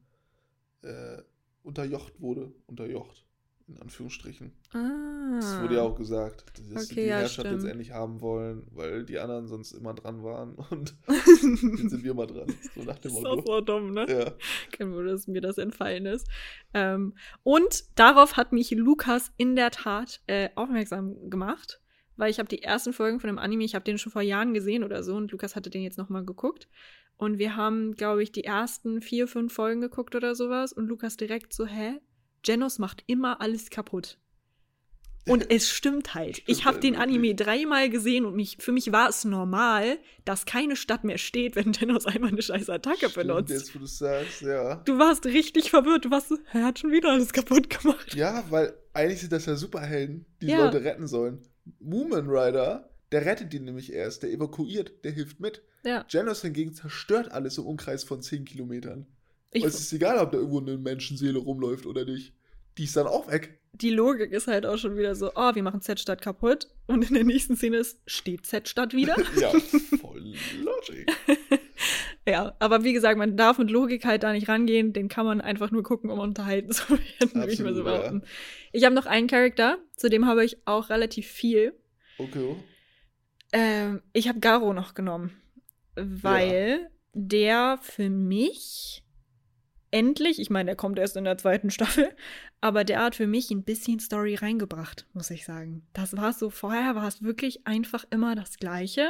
äh, 0.81 1.21
unterjocht 1.63 2.19
wurde. 2.21 2.51
Unterjocht. 2.67 3.25
In 3.67 3.81
Anführungsstrichen. 3.81 4.51
Ah. 4.73 5.37
Das 5.39 5.61
wurde 5.61 5.75
ja 5.75 5.81
auch 5.83 5.95
gesagt, 5.95 6.43
dass 6.57 6.65
sie 6.87 6.93
Okay, 6.93 7.03
die 7.03 7.07
ja, 7.07 7.19
Herrschaft 7.19 7.45
jetzt 7.47 7.59
stimmt. 7.59 7.71
endlich 7.71 7.91
haben 7.91 8.19
wollen, 8.19 8.67
weil 8.71 9.05
die 9.05 9.17
anderen 9.17 9.47
sonst 9.47 9.71
immer 9.71 9.93
dran 9.93 10.23
waren 10.23 10.55
und 10.71 10.93
jetzt 11.07 11.39
sind 11.89 12.03
wir 12.03 12.13
mal 12.13 12.27
dran. 12.27 12.53
So 12.75 12.83
nach 12.83 12.99
dem 12.99 13.11
ist 13.11 13.25
auch 13.25 13.45
so 13.45 13.61
dumm, 13.61 13.93
ne? 13.93 14.05
Ja. 14.09 14.31
Kein 14.77 14.91
Wunder, 14.93 15.11
dass 15.11 15.27
mir 15.27 15.39
das 15.39 15.57
entfallen 15.57 16.05
ist. 16.05 16.27
Ähm, 16.73 17.13
und 17.43 17.97
darauf 17.97 18.35
hat 18.35 18.51
mich 18.51 18.71
Lukas 18.71 19.31
in 19.37 19.55
der 19.55 19.71
Tat 19.71 20.21
äh, 20.27 20.49
aufmerksam 20.55 21.29
gemacht, 21.29 21.80
weil 22.21 22.29
ich 22.29 22.37
habe 22.37 22.47
die 22.47 22.61
ersten 22.61 22.93
Folgen 22.93 23.19
von 23.19 23.29
dem 23.29 23.39
Anime, 23.39 23.63
ich 23.63 23.73
habe 23.73 23.83
den 23.83 23.97
schon 23.97 24.11
vor 24.11 24.21
Jahren 24.21 24.53
gesehen 24.53 24.83
oder 24.83 25.01
so 25.01 25.15
und 25.15 25.31
Lukas 25.31 25.55
hatte 25.55 25.71
den 25.71 25.81
jetzt 25.81 25.97
nochmal 25.97 26.23
geguckt. 26.23 26.67
Und 27.17 27.39
wir 27.39 27.55
haben, 27.55 27.95
glaube 27.95 28.21
ich, 28.21 28.31
die 28.31 28.43
ersten 28.43 29.01
vier, 29.01 29.27
fünf 29.27 29.51
Folgen 29.51 29.81
geguckt 29.81 30.13
oder 30.13 30.35
sowas 30.35 30.71
und 30.71 30.85
Lukas 30.85 31.17
direkt 31.17 31.51
so, 31.51 31.65
hä? 31.65 31.99
Genos 32.43 32.77
macht 32.77 33.03
immer 33.07 33.41
alles 33.41 33.71
kaputt. 33.71 34.19
Und 35.27 35.49
es 35.49 35.67
stimmt 35.67 36.13
halt. 36.13 36.37
Stimmt 36.37 36.49
ich 36.49 36.65
habe 36.65 36.75
halt 36.75 36.83
den. 36.83 36.95
Anime 36.95 37.33
dreimal 37.33 37.89
gesehen 37.89 38.25
und 38.25 38.35
mich, 38.35 38.57
für 38.59 38.71
mich 38.71 38.91
war 38.91 39.09
es 39.09 39.25
normal, 39.25 39.97
dass 40.23 40.45
keine 40.45 40.75
Stadt 40.75 41.03
mehr 41.03 41.17
steht, 41.17 41.55
wenn 41.55 41.71
Genos 41.71 42.05
einmal 42.05 42.29
eine 42.31 42.43
scheiß 42.43 42.69
Attacke 42.69 43.09
Stimmt, 43.09 43.15
benutzt. 43.15 43.49
Jetzt, 43.49 43.73
wo 43.73 43.79
du 43.79 43.87
sagst, 43.87 44.41
ja. 44.41 44.75
Du 44.75 44.99
warst 44.99 45.25
richtig 45.25 45.71
verwirrt. 45.71 46.05
Du 46.05 46.11
warst 46.11 46.29
so, 46.29 46.37
er 46.53 46.65
hat 46.65 46.77
schon 46.77 46.91
wieder 46.91 47.09
alles 47.09 47.33
kaputt 47.33 47.67
gemacht. 47.71 48.13
Ja, 48.13 48.43
weil 48.51 48.75
eigentlich 48.93 49.21
sind 49.21 49.31
das 49.31 49.47
ja 49.47 49.55
Superhelden, 49.55 50.27
die 50.39 50.47
Ja. 50.47 50.65
Leute 50.65 50.83
retten 50.83 51.07
sollen. 51.07 51.41
Moomin 51.79 52.29
Rider, 52.29 52.89
der 53.11 53.25
rettet 53.25 53.53
die 53.53 53.59
nämlich 53.59 53.91
erst, 53.91 54.23
der 54.23 54.31
evakuiert, 54.31 55.03
der 55.03 55.11
hilft 55.11 55.39
mit. 55.39 55.61
Ja. 55.83 56.05
Genos 56.09 56.41
hingegen 56.41 56.73
zerstört 56.73 57.31
alles 57.31 57.57
im 57.57 57.65
Umkreis 57.65 58.03
von 58.03 58.21
10 58.21 58.45
Kilometern. 58.45 59.07
Ich, 59.51 59.63
es 59.63 59.79
ist 59.79 59.93
egal, 59.93 60.17
ob 60.19 60.31
da 60.31 60.37
irgendwo 60.37 60.59
eine 60.59 60.77
Menschenseele 60.77 61.39
rumläuft 61.39 61.85
oder 61.85 62.05
nicht. 62.05 62.33
Die 62.77 62.85
ist 62.85 62.95
dann 62.95 63.07
auch 63.07 63.29
weg. 63.29 63.59
die 63.73 63.89
Logik 63.89 64.31
ist 64.31 64.47
halt 64.47 64.65
auch 64.65 64.77
schon 64.77 64.95
wieder 64.97 65.13
so, 65.15 65.31
oh, 65.35 65.53
wir 65.55 65.63
machen 65.63 65.81
Z-Stadt 65.81 66.21
kaputt. 66.21 66.67
Und 66.87 67.07
in 67.07 67.13
der 67.13 67.23
nächsten 67.25 67.57
Szene 67.57 67.77
ist, 67.77 67.99
steht 68.05 68.45
Z-Stadt 68.45 68.93
wieder. 68.93 69.15
ja, 69.39 69.51
voll 69.99 70.33
Logic. 70.63 71.11
Ja, 72.27 72.55
aber 72.59 72.83
wie 72.83 72.93
gesagt, 72.93 73.17
man 73.17 73.35
darf 73.35 73.57
mit 73.57 73.71
Logik 73.71 74.05
halt 74.05 74.23
da 74.23 74.31
nicht 74.31 74.47
rangehen. 74.47 74.93
Den 74.93 75.07
kann 75.07 75.25
man 75.25 75.41
einfach 75.41 75.71
nur 75.71 75.83
gucken, 75.83 76.09
um 76.09 76.19
unterhalten 76.19 76.71
zu 76.71 76.89
werden, 76.89 77.33
würde 77.33 77.51
ich 77.51 77.59
mal 77.59 77.73
so 77.73 77.81
Absolut, 77.81 77.87
ja. 77.87 78.09
behaupten. 78.09 78.23
Ich 78.71 78.85
habe 78.85 78.95
noch 78.95 79.05
einen 79.05 79.27
Charakter, 79.27 79.77
zu 79.95 80.09
dem 80.09 80.27
habe 80.27 80.45
ich 80.45 80.67
auch 80.67 80.89
relativ 80.89 81.27
viel. 81.27 81.73
Okay. 82.17 82.55
Ähm, 83.53 84.01
ich 84.13 84.27
habe 84.27 84.39
Garo 84.39 84.73
noch 84.73 84.93
genommen, 84.93 85.31
weil 85.95 86.89
der 87.13 87.79
für 87.81 88.09
mich 88.09 89.03
endlich, 89.89 90.39
ich 90.39 90.49
meine, 90.49 90.67
der 90.67 90.75
kommt 90.75 90.99
erst 90.99 91.17
in 91.17 91.25
der 91.25 91.37
zweiten 91.37 91.69
Staffel, 91.69 92.09
aber 92.61 92.83
der 92.83 93.01
hat 93.01 93.15
für 93.15 93.27
mich 93.27 93.51
ein 93.51 93.63
bisschen 93.63 93.99
Story 93.99 94.35
reingebracht, 94.35 95.07
muss 95.13 95.31
ich 95.31 95.43
sagen. 95.43 95.85
Das 95.93 96.15
war 96.15 96.33
so, 96.33 96.49
vorher 96.49 96.95
war 96.95 97.07
es 97.07 97.23
wirklich 97.23 97.67
einfach 97.67 98.05
immer 98.09 98.35
das 98.35 98.57
Gleiche 98.57 99.09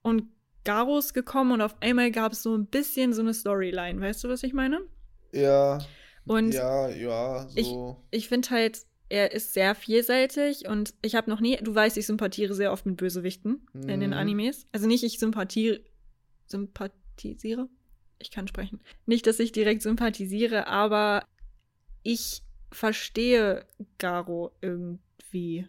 und 0.00 0.24
Garo 0.64 0.98
ist 0.98 1.14
gekommen 1.14 1.52
und 1.52 1.60
auf 1.60 1.76
einmal 1.80 2.10
gab 2.10 2.32
es 2.32 2.42
so 2.42 2.54
ein 2.56 2.66
bisschen 2.66 3.12
so 3.12 3.20
eine 3.22 3.34
Storyline, 3.34 4.00
weißt 4.00 4.24
du, 4.24 4.28
was 4.28 4.42
ich 4.42 4.52
meine? 4.52 4.80
Ja. 5.32 5.78
Und 6.24 6.52
ja, 6.52 6.88
ja, 6.88 7.48
so. 7.48 7.96
ich 8.10 8.28
finde 8.28 8.50
halt, 8.50 8.82
er 9.08 9.32
ist 9.32 9.52
sehr 9.54 9.74
vielseitig 9.74 10.68
und 10.68 10.94
ich 11.02 11.16
habe 11.16 11.28
noch 11.28 11.40
nie, 11.40 11.56
du 11.56 11.74
weißt, 11.74 11.96
ich 11.98 12.06
sympathiere 12.06 12.54
sehr 12.54 12.72
oft 12.72 12.86
mit 12.86 12.96
Bösewichten 12.96 13.66
in 13.74 14.00
den 14.00 14.10
Mhm. 14.10 14.16
Animes. 14.16 14.66
Also 14.72 14.86
nicht, 14.86 15.02
ich 15.04 15.18
sympathiere, 15.18 15.80
sympathisiere? 16.46 17.68
Ich 18.18 18.30
kann 18.30 18.46
sprechen. 18.46 18.80
Nicht, 19.06 19.26
dass 19.26 19.40
ich 19.40 19.52
direkt 19.52 19.82
sympathisiere, 19.82 20.68
aber 20.68 21.24
ich 22.04 22.42
verstehe 22.70 23.66
Garo 23.98 24.52
irgendwie. 24.60 25.66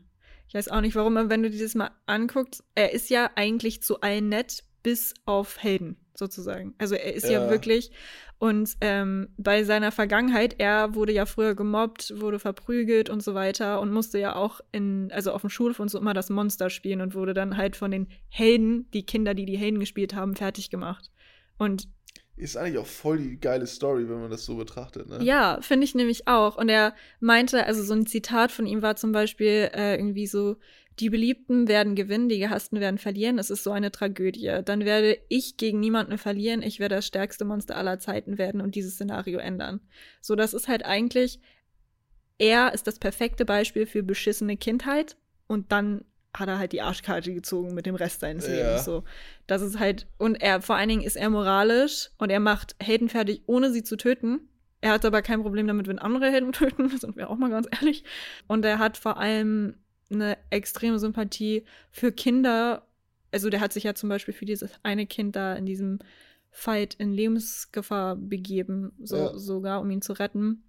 Ich 0.48 0.54
weiß 0.54 0.68
auch 0.70 0.82
nicht 0.82 0.96
warum, 0.96 1.18
aber 1.18 1.30
wenn 1.30 1.42
du 1.44 1.50
dir 1.50 1.64
das 1.64 1.74
mal 1.74 1.92
anguckst, 2.06 2.64
er 2.76 2.94
ist 2.94 3.10
ja 3.10 3.32
eigentlich 3.36 3.82
zu 3.82 4.02
allen 4.02 4.30
nett, 4.30 4.64
bis 4.84 5.14
auf 5.26 5.62
Helden, 5.62 5.98
sozusagen. 6.14 6.76
Also 6.78 6.96
er 6.96 7.14
ist 7.14 7.24
ja, 7.30 7.44
Ja. 7.44 7.50
wirklich. 7.50 7.92
Und 8.40 8.74
ähm, 8.82 9.30
bei 9.38 9.64
seiner 9.64 9.94
Vergangenheit, 9.94 10.56
er 10.60 10.96
wurde 10.96 11.14
ja 11.14 11.26
früher 11.26 11.56
gemobbt, 11.56 12.14
wurde 12.20 12.40
verprügelt 12.40 13.10
und 13.10 13.24
so 13.24 13.34
weiter 13.34 13.80
und 13.80 13.92
musste 13.94 14.20
ja 14.20 14.36
auch 14.36 14.60
in, 14.74 15.10
also 15.14 15.32
auf 15.32 15.42
dem 15.42 15.50
Schulhof 15.50 15.80
und 15.80 15.90
so 15.90 15.98
immer 15.98 16.14
das 16.14 16.30
Monster 16.30 16.70
spielen 16.70 17.00
und 17.00 17.16
wurde 17.16 17.34
dann 17.34 17.56
halt 17.56 17.78
von 17.78 17.90
den 17.90 18.08
Helden, 18.28 18.90
die 18.92 19.06
Kinder, 19.06 19.34
die 19.34 19.46
die 19.46 19.58
Helden 19.58 19.80
gespielt 19.80 20.14
haben, 20.14 20.36
fertig 20.36 20.70
gemacht. 20.70 21.10
Und 21.58 21.88
Ist 22.36 22.58
eigentlich 22.58 22.80
auch 22.80 22.88
voll 22.88 23.20
die 23.20 23.40
geile 23.40 23.68
Story, 23.68 24.10
wenn 24.10 24.20
man 24.20 24.32
das 24.32 24.44
so 24.44 24.56
betrachtet, 24.56 25.08
ne? 25.08 25.24
ja, 25.24 25.60
finde 25.62 25.86
ich 25.86 25.94
nämlich 25.94 26.28
auch. 26.28 26.58
Und 26.58 26.68
er 26.68 26.96
meinte, 27.20 27.66
also 27.66 27.84
so 27.84 27.94
ein 27.94 28.08
Zitat 28.08 28.52
von 28.52 28.66
ihm 28.66 28.82
war 28.82 28.96
zum 28.96 29.12
Beispiel 29.12 29.70
äh, 29.74 29.96
irgendwie 29.96 30.26
so, 30.26 30.56
die 31.00 31.10
Beliebten 31.10 31.68
werden 31.68 31.96
gewinnen, 31.96 32.30
die 32.30 32.40
Gehassten 32.40 32.80
werden 32.80 32.98
verlieren. 32.98 33.40
Es 33.40 33.50
ist 33.50 33.64
so 33.64 33.72
eine 33.72 33.92
Tragödie. 33.92 34.62
Dann 34.64 34.86
werde 34.86 35.18
ich 35.28 35.58
gegen 35.58 35.80
niemanden 35.80 36.18
verlieren. 36.18 36.62
Ich 36.62 36.80
werde 36.80 36.96
das 36.96 37.08
stärkste 37.08 37.46
Monster 37.46 37.76
aller 37.76 38.00
Zeiten 38.00 38.38
werden 38.38 38.62
und 38.62 38.76
dieses 38.76 38.96
Szenario 38.96 39.40
ändern. 39.40 39.80
So, 40.22 40.36
das 40.36 40.54
ist 40.54 40.68
halt 40.68 40.86
eigentlich, 40.86 41.40
er 42.38 42.74
ist 42.74 42.86
das 42.86 43.00
perfekte 43.00 43.46
Beispiel 43.46 43.86
für 43.86 44.04
beschissene 44.04 44.58
Kindheit 44.58 45.18
und 45.48 45.72
dann 45.72 46.06
hat 46.36 46.48
er 46.48 46.58
halt 46.58 46.72
die 46.72 46.82
Arschkarte 46.82 47.34
gezogen 47.34 47.74
mit 47.74 47.86
dem 47.86 47.96
Rest 47.96 48.22
seines 48.22 48.48
Ja. 48.48 48.54
Lebens. 48.54 48.86
So, 48.86 49.04
das 49.48 49.62
ist 49.62 49.78
halt, 49.80 50.08
und 50.18 50.36
er, 50.42 50.62
vor 50.62 50.76
allen 50.76 50.90
Dingen 50.90 51.04
ist 51.04 51.16
er 51.16 51.30
moralisch 51.30 52.10
und 52.18 52.30
er 52.32 52.40
macht 52.40 52.76
Helden 52.82 53.10
fertig, 53.10 53.44
ohne 53.46 53.72
sie 53.72 53.84
zu 53.84 53.96
töten. 53.98 54.50
Er 54.82 54.92
hat 54.92 55.06
aber 55.06 55.22
kein 55.22 55.42
Problem 55.44 55.68
damit, 55.68 55.88
wenn 55.88 56.00
andere 56.00 56.30
Helden 56.32 56.52
töten, 56.54 56.90
sind 56.90 57.16
wir 57.16 57.30
auch 57.30 57.38
mal 57.38 57.50
ganz 57.50 57.68
ehrlich. 57.72 58.04
Und 58.48 58.66
er 58.66 58.80
hat 58.80 58.98
vor 58.98 59.18
allem 59.18 59.76
eine 60.12 60.38
extreme 60.50 61.00
Sympathie 61.00 61.64
für 61.92 62.12
Kinder. 62.12 62.88
Also 63.32 63.50
der 63.50 63.62
hat 63.62 63.72
sich 63.74 63.84
ja 63.86 63.96
zum 63.96 64.10
Beispiel 64.10 64.34
für 64.34 64.46
dieses 64.46 64.72
eine 64.84 65.06
Kind 65.08 65.36
da 65.36 65.54
in 65.56 65.66
diesem 65.66 66.00
Fight 66.52 66.94
in 66.96 67.14
Lebensgefahr 67.14 68.16
begeben, 68.16 68.92
so, 69.02 69.18
Ja. 69.18 69.38
sogar, 69.38 69.82
um 69.82 69.90
ihn 69.90 70.02
zu 70.02 70.14
retten. 70.14 70.64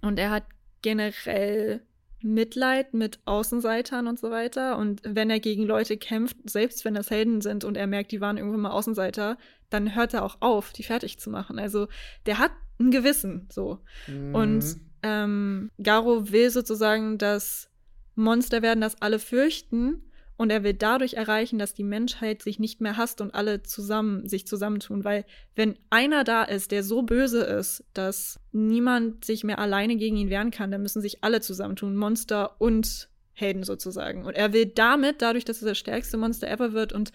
Und 0.00 0.18
er 0.18 0.30
hat 0.30 0.44
generell 0.80 1.82
Mitleid 2.24 2.94
mit 2.94 3.20
Außenseitern 3.24 4.06
und 4.06 4.18
so 4.18 4.30
weiter. 4.30 4.78
Und 4.78 5.02
wenn 5.04 5.30
er 5.30 5.40
gegen 5.40 5.64
Leute 5.64 5.96
kämpft, 5.96 6.36
selbst 6.44 6.84
wenn 6.84 6.94
das 6.94 7.10
Helden 7.10 7.40
sind 7.40 7.64
und 7.64 7.76
er 7.76 7.86
merkt, 7.86 8.12
die 8.12 8.20
waren 8.20 8.36
irgendwann 8.36 8.60
mal 8.60 8.70
Außenseiter, 8.70 9.36
dann 9.70 9.94
hört 9.94 10.14
er 10.14 10.24
auch 10.24 10.36
auf, 10.40 10.72
die 10.72 10.82
fertig 10.82 11.18
zu 11.18 11.30
machen. 11.30 11.58
Also 11.58 11.88
der 12.26 12.38
hat 12.38 12.52
ein 12.78 12.90
Gewissen, 12.90 13.48
so. 13.50 13.78
Mhm. 14.06 14.34
Und 14.34 14.76
ähm, 15.02 15.70
Garo 15.82 16.30
will 16.30 16.50
sozusagen, 16.50 17.18
dass 17.18 17.68
Monster 18.14 18.62
werden, 18.62 18.80
das 18.80 19.00
alle 19.00 19.18
fürchten. 19.18 20.02
Und 20.36 20.50
er 20.50 20.64
will 20.64 20.74
dadurch 20.74 21.14
erreichen, 21.14 21.58
dass 21.58 21.74
die 21.74 21.84
Menschheit 21.84 22.42
sich 22.42 22.58
nicht 22.58 22.80
mehr 22.80 22.96
hasst 22.96 23.20
und 23.20 23.34
alle 23.34 23.62
zusammen 23.62 24.28
sich 24.28 24.46
zusammentun. 24.46 25.04
Weil 25.04 25.24
wenn 25.54 25.78
einer 25.90 26.24
da 26.24 26.42
ist, 26.42 26.72
der 26.72 26.82
so 26.82 27.02
böse 27.02 27.42
ist, 27.42 27.84
dass 27.94 28.40
niemand 28.50 29.24
sich 29.24 29.44
mehr 29.44 29.58
alleine 29.58 29.96
gegen 29.96 30.16
ihn 30.16 30.30
wehren 30.30 30.50
kann, 30.50 30.70
dann 30.70 30.82
müssen 30.82 31.02
sich 31.02 31.22
alle 31.22 31.40
zusammentun. 31.40 31.96
Monster 31.96 32.60
und 32.60 33.08
Helden 33.34 33.62
sozusagen. 33.62 34.24
Und 34.24 34.34
er 34.34 34.52
will 34.52 34.66
damit, 34.66 35.22
dadurch, 35.22 35.44
dass 35.44 35.62
er 35.62 35.68
das 35.68 35.78
stärkste 35.78 36.16
Monster 36.16 36.48
ever 36.48 36.72
wird 36.72 36.92
und 36.92 37.12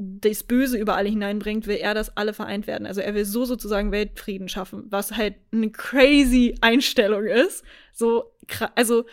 das 0.00 0.44
Böse 0.44 0.78
über 0.78 0.94
alle 0.96 1.08
hineinbringt, 1.08 1.66
will 1.66 1.76
er, 1.76 1.92
dass 1.92 2.16
alle 2.16 2.32
vereint 2.32 2.68
werden. 2.68 2.86
Also 2.86 3.00
er 3.00 3.14
will 3.14 3.24
so 3.24 3.44
sozusagen 3.44 3.90
Weltfrieden 3.90 4.48
schaffen, 4.48 4.84
was 4.90 5.16
halt 5.16 5.34
eine 5.52 5.70
crazy 5.70 6.54
Einstellung 6.60 7.24
ist. 7.24 7.64
So, 7.92 8.32
also 8.76 9.06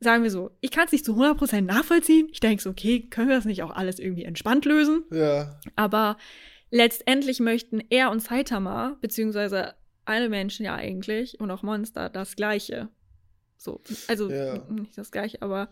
sagen 0.00 0.22
wir 0.22 0.30
so, 0.30 0.50
ich 0.60 0.70
kann 0.70 0.86
es 0.86 0.92
nicht 0.92 1.04
zu 1.04 1.14
100% 1.14 1.62
nachvollziehen. 1.62 2.28
Ich 2.30 2.40
denke 2.40 2.62
so, 2.62 2.70
okay, 2.70 3.00
können 3.08 3.28
wir 3.28 3.36
das 3.36 3.44
nicht 3.46 3.62
auch 3.62 3.70
alles 3.74 3.98
irgendwie 3.98 4.24
entspannt 4.24 4.64
lösen? 4.64 5.04
Ja. 5.10 5.58
Aber 5.74 6.16
letztendlich 6.70 7.40
möchten 7.40 7.80
er 7.90 8.10
und 8.10 8.20
Saitama, 8.22 8.96
beziehungsweise 9.00 9.74
alle 10.04 10.28
Menschen 10.28 10.64
ja 10.64 10.74
eigentlich 10.74 11.40
und 11.40 11.50
auch 11.50 11.62
Monster, 11.62 12.08
das 12.10 12.36
Gleiche. 12.36 12.88
So, 13.56 13.80
also 14.08 14.30
Ja. 14.30 14.58
nicht 14.70 14.96
das 14.98 15.10
Gleiche, 15.10 15.40
aber 15.42 15.68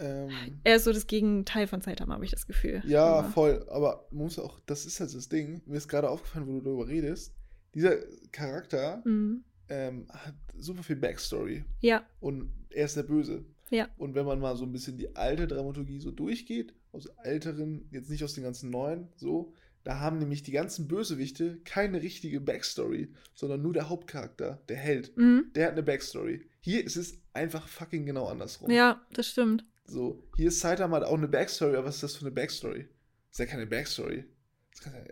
Ähm, 0.00 0.30
Er 0.62 0.76
ist 0.76 0.84
so 0.84 0.92
das 0.92 1.08
Gegenteil 1.08 1.66
von 1.66 1.80
Saitama, 1.80 2.14
habe 2.14 2.24
ich 2.24 2.30
das 2.30 2.46
Gefühl. 2.46 2.82
ja, 2.86 3.04
Aber- 3.04 3.28
voll. 3.30 3.66
Aber 3.68 4.06
man 4.12 4.22
muss 4.26 4.38
auch, 4.38 4.60
das 4.66 4.86
ist 4.86 5.00
halt 5.00 5.12
das 5.12 5.28
Ding. 5.28 5.60
Mir 5.66 5.76
ist 5.76 5.88
gerade 5.88 6.08
aufgefallen, 6.08 6.46
wo 6.46 6.52
du 6.52 6.60
darüber 6.60 6.86
redest. 6.86 7.34
Dieser 7.74 7.96
Charakter 8.30 9.02
Mhm. 9.04 9.42
Ähm, 9.68 10.06
hat 10.08 10.34
super 10.56 10.82
viel 10.82 10.96
Backstory. 10.96 11.64
Ja, 11.80 12.06
Und 12.20 12.50
er 12.70 12.84
ist 12.86 12.96
der 12.96 13.02
Böse. 13.02 13.44
Ja. 13.70 13.88
Und 13.98 14.14
wenn 14.14 14.24
man 14.24 14.40
mal 14.40 14.56
so 14.56 14.64
ein 14.64 14.72
bisschen 14.72 14.96
die 14.96 15.14
alte 15.16 15.46
Dramaturgie 15.46 16.00
so 16.00 16.10
durchgeht, 16.10 16.74
aus 16.92 17.06
älteren, 17.22 17.86
jetzt 17.90 18.08
nicht 18.10 18.24
aus 18.24 18.32
den 18.34 18.44
ganzen 18.44 18.70
neuen, 18.70 19.08
so, 19.16 19.52
da 19.84 20.00
haben 20.00 20.18
nämlich 20.18 20.42
die 20.42 20.52
ganzen 20.52 20.88
Bösewichte 20.88 21.60
keine 21.64 22.02
richtige 22.02 22.40
Backstory, 22.40 23.12
sondern 23.34 23.62
nur 23.62 23.72
der 23.72 23.88
Hauptcharakter, 23.88 24.60
der 24.68 24.76
Held. 24.76 25.16
mhm. 25.16 25.50
Der 25.54 25.66
hat 25.66 25.72
eine 25.72 25.82
Backstory. 25.82 26.46
Hier 26.60 26.84
ist 26.84 26.96
es 26.96 27.20
einfach 27.32 27.68
fucking 27.68 28.06
genau 28.06 28.26
andersrum. 28.26 28.70
ja, 28.70 29.00
das 29.12 29.28
stimmt. 29.28 29.64
So, 29.84 30.22
hier 30.36 30.48
ist 30.48 30.60
Saitama 30.60 30.96
hat 30.96 31.04
auch 31.04 31.16
eine 31.16 31.28
Backstory, 31.28 31.76
aber 31.76 31.86
was 31.88 31.96
ist 31.96 32.02
das 32.02 32.16
für 32.16 32.26
eine 32.26 32.34
Backstory? 32.34 32.88
Das 33.30 33.32
ist 33.32 33.38
ja 33.38 33.46
keine 33.46 33.66
Backstory. 33.66 34.24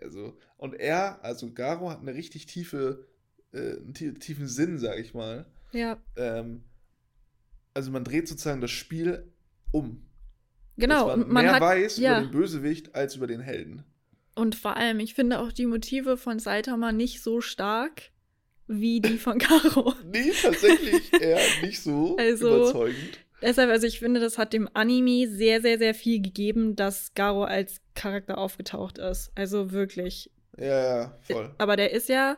Also, 0.01 0.37
und 0.57 0.75
er, 0.75 1.23
also 1.23 1.51
Garo, 1.53 1.89
hat 1.89 1.99
eine 1.99 2.13
richtig 2.13 2.45
tiefe, 2.45 3.05
äh, 3.53 3.57
einen 3.77 3.93
tie- 3.93 4.13
tiefen 4.13 4.47
Sinn, 4.47 4.77
sag 4.77 4.99
ich 4.99 5.13
mal. 5.13 5.45
Ja, 5.71 5.97
Ähm, 6.15 6.63
also 7.73 7.91
man 7.91 8.03
dreht 8.03 8.27
sozusagen 8.27 8.61
das 8.61 8.71
Spiel 8.71 9.31
um. 9.71 10.05
genau. 10.77 11.07
Dass 11.09 11.17
man, 11.17 11.29
man 11.29 11.43
mehr 11.45 11.53
hat, 11.55 11.61
weiß 11.61 11.97
ja. 11.97 12.17
über 12.19 12.27
den 12.27 12.31
Bösewicht 12.31 12.95
als 12.95 13.15
über 13.15 13.27
den 13.27 13.41
Helden. 13.41 13.83
Und 14.35 14.55
vor 14.55 14.77
allem, 14.77 14.99
ich 14.99 15.13
finde 15.13 15.39
auch 15.39 15.51
die 15.51 15.65
Motive 15.65 16.17
von 16.17 16.39
Saitama 16.39 16.91
nicht 16.91 17.21
so 17.21 17.41
stark 17.41 18.03
wie 18.67 18.99
die 19.01 19.17
von 19.17 19.37
Karo. 19.39 19.93
Nee, 20.05 20.31
tatsächlich 20.41 21.11
eher 21.21 21.39
nicht 21.61 21.79
so 21.81 22.17
Also- 22.19 22.55
überzeugend. 22.55 23.19
Deshalb, 23.39 23.69
also 23.69 23.85
ich 23.85 23.99
finde, 23.99 24.19
das 24.19 24.39
hat 24.39 24.51
dem 24.51 24.67
Anime 24.73 25.27
sehr, 25.27 25.61
sehr, 25.61 25.77
sehr 25.77 25.93
viel 25.93 26.19
gegeben, 26.23 26.75
dass 26.75 27.13
Garo 27.13 27.43
als 27.43 27.81
Charakter 27.93 28.35
aufgetaucht 28.39 28.97
ist. 28.97 29.31
Also 29.35 29.69
wirklich. 29.71 30.31
Ja, 30.57 30.65
ja, 31.01 31.19
voll. 31.21 31.53
Aber 31.59 31.75
der 31.75 31.91
ist 31.91 32.09
ja, 32.09 32.37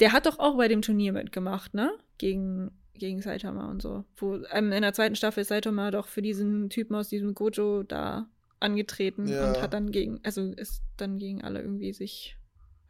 der 0.00 0.12
hat 0.12 0.26
doch 0.26 0.38
auch 0.38 0.56
bei 0.56 0.68
dem 0.68 0.82
Turnier 0.82 1.12
mitgemacht, 1.12 1.74
ne? 1.74 1.92
Gegen, 2.18 2.70
gegen 2.94 3.20
Saitama 3.22 3.70
und 3.70 3.82
so. 3.82 4.04
Wo 4.16 4.36
ähm, 4.52 4.72
in 4.72 4.82
der 4.82 4.92
zweiten 4.92 5.16
Staffel 5.16 5.40
ist 5.42 5.48
Saitama 5.48 5.90
doch 5.90 6.06
für 6.08 6.22
diesen 6.22 6.70
Typen 6.70 6.94
aus 6.94 7.08
diesem 7.08 7.34
Gojo 7.34 7.82
da 7.82 8.28
angetreten 8.60 9.26
Ja. 9.28 9.48
und 9.48 9.60
hat 9.62 9.74
dann 9.74 9.90
gegen, 9.92 10.20
also 10.22 10.42
ist 10.42 10.82
dann 10.96 11.18
gegen 11.18 11.42
alle 11.44 11.60
irgendwie 11.60 11.92
sich, 11.92 12.36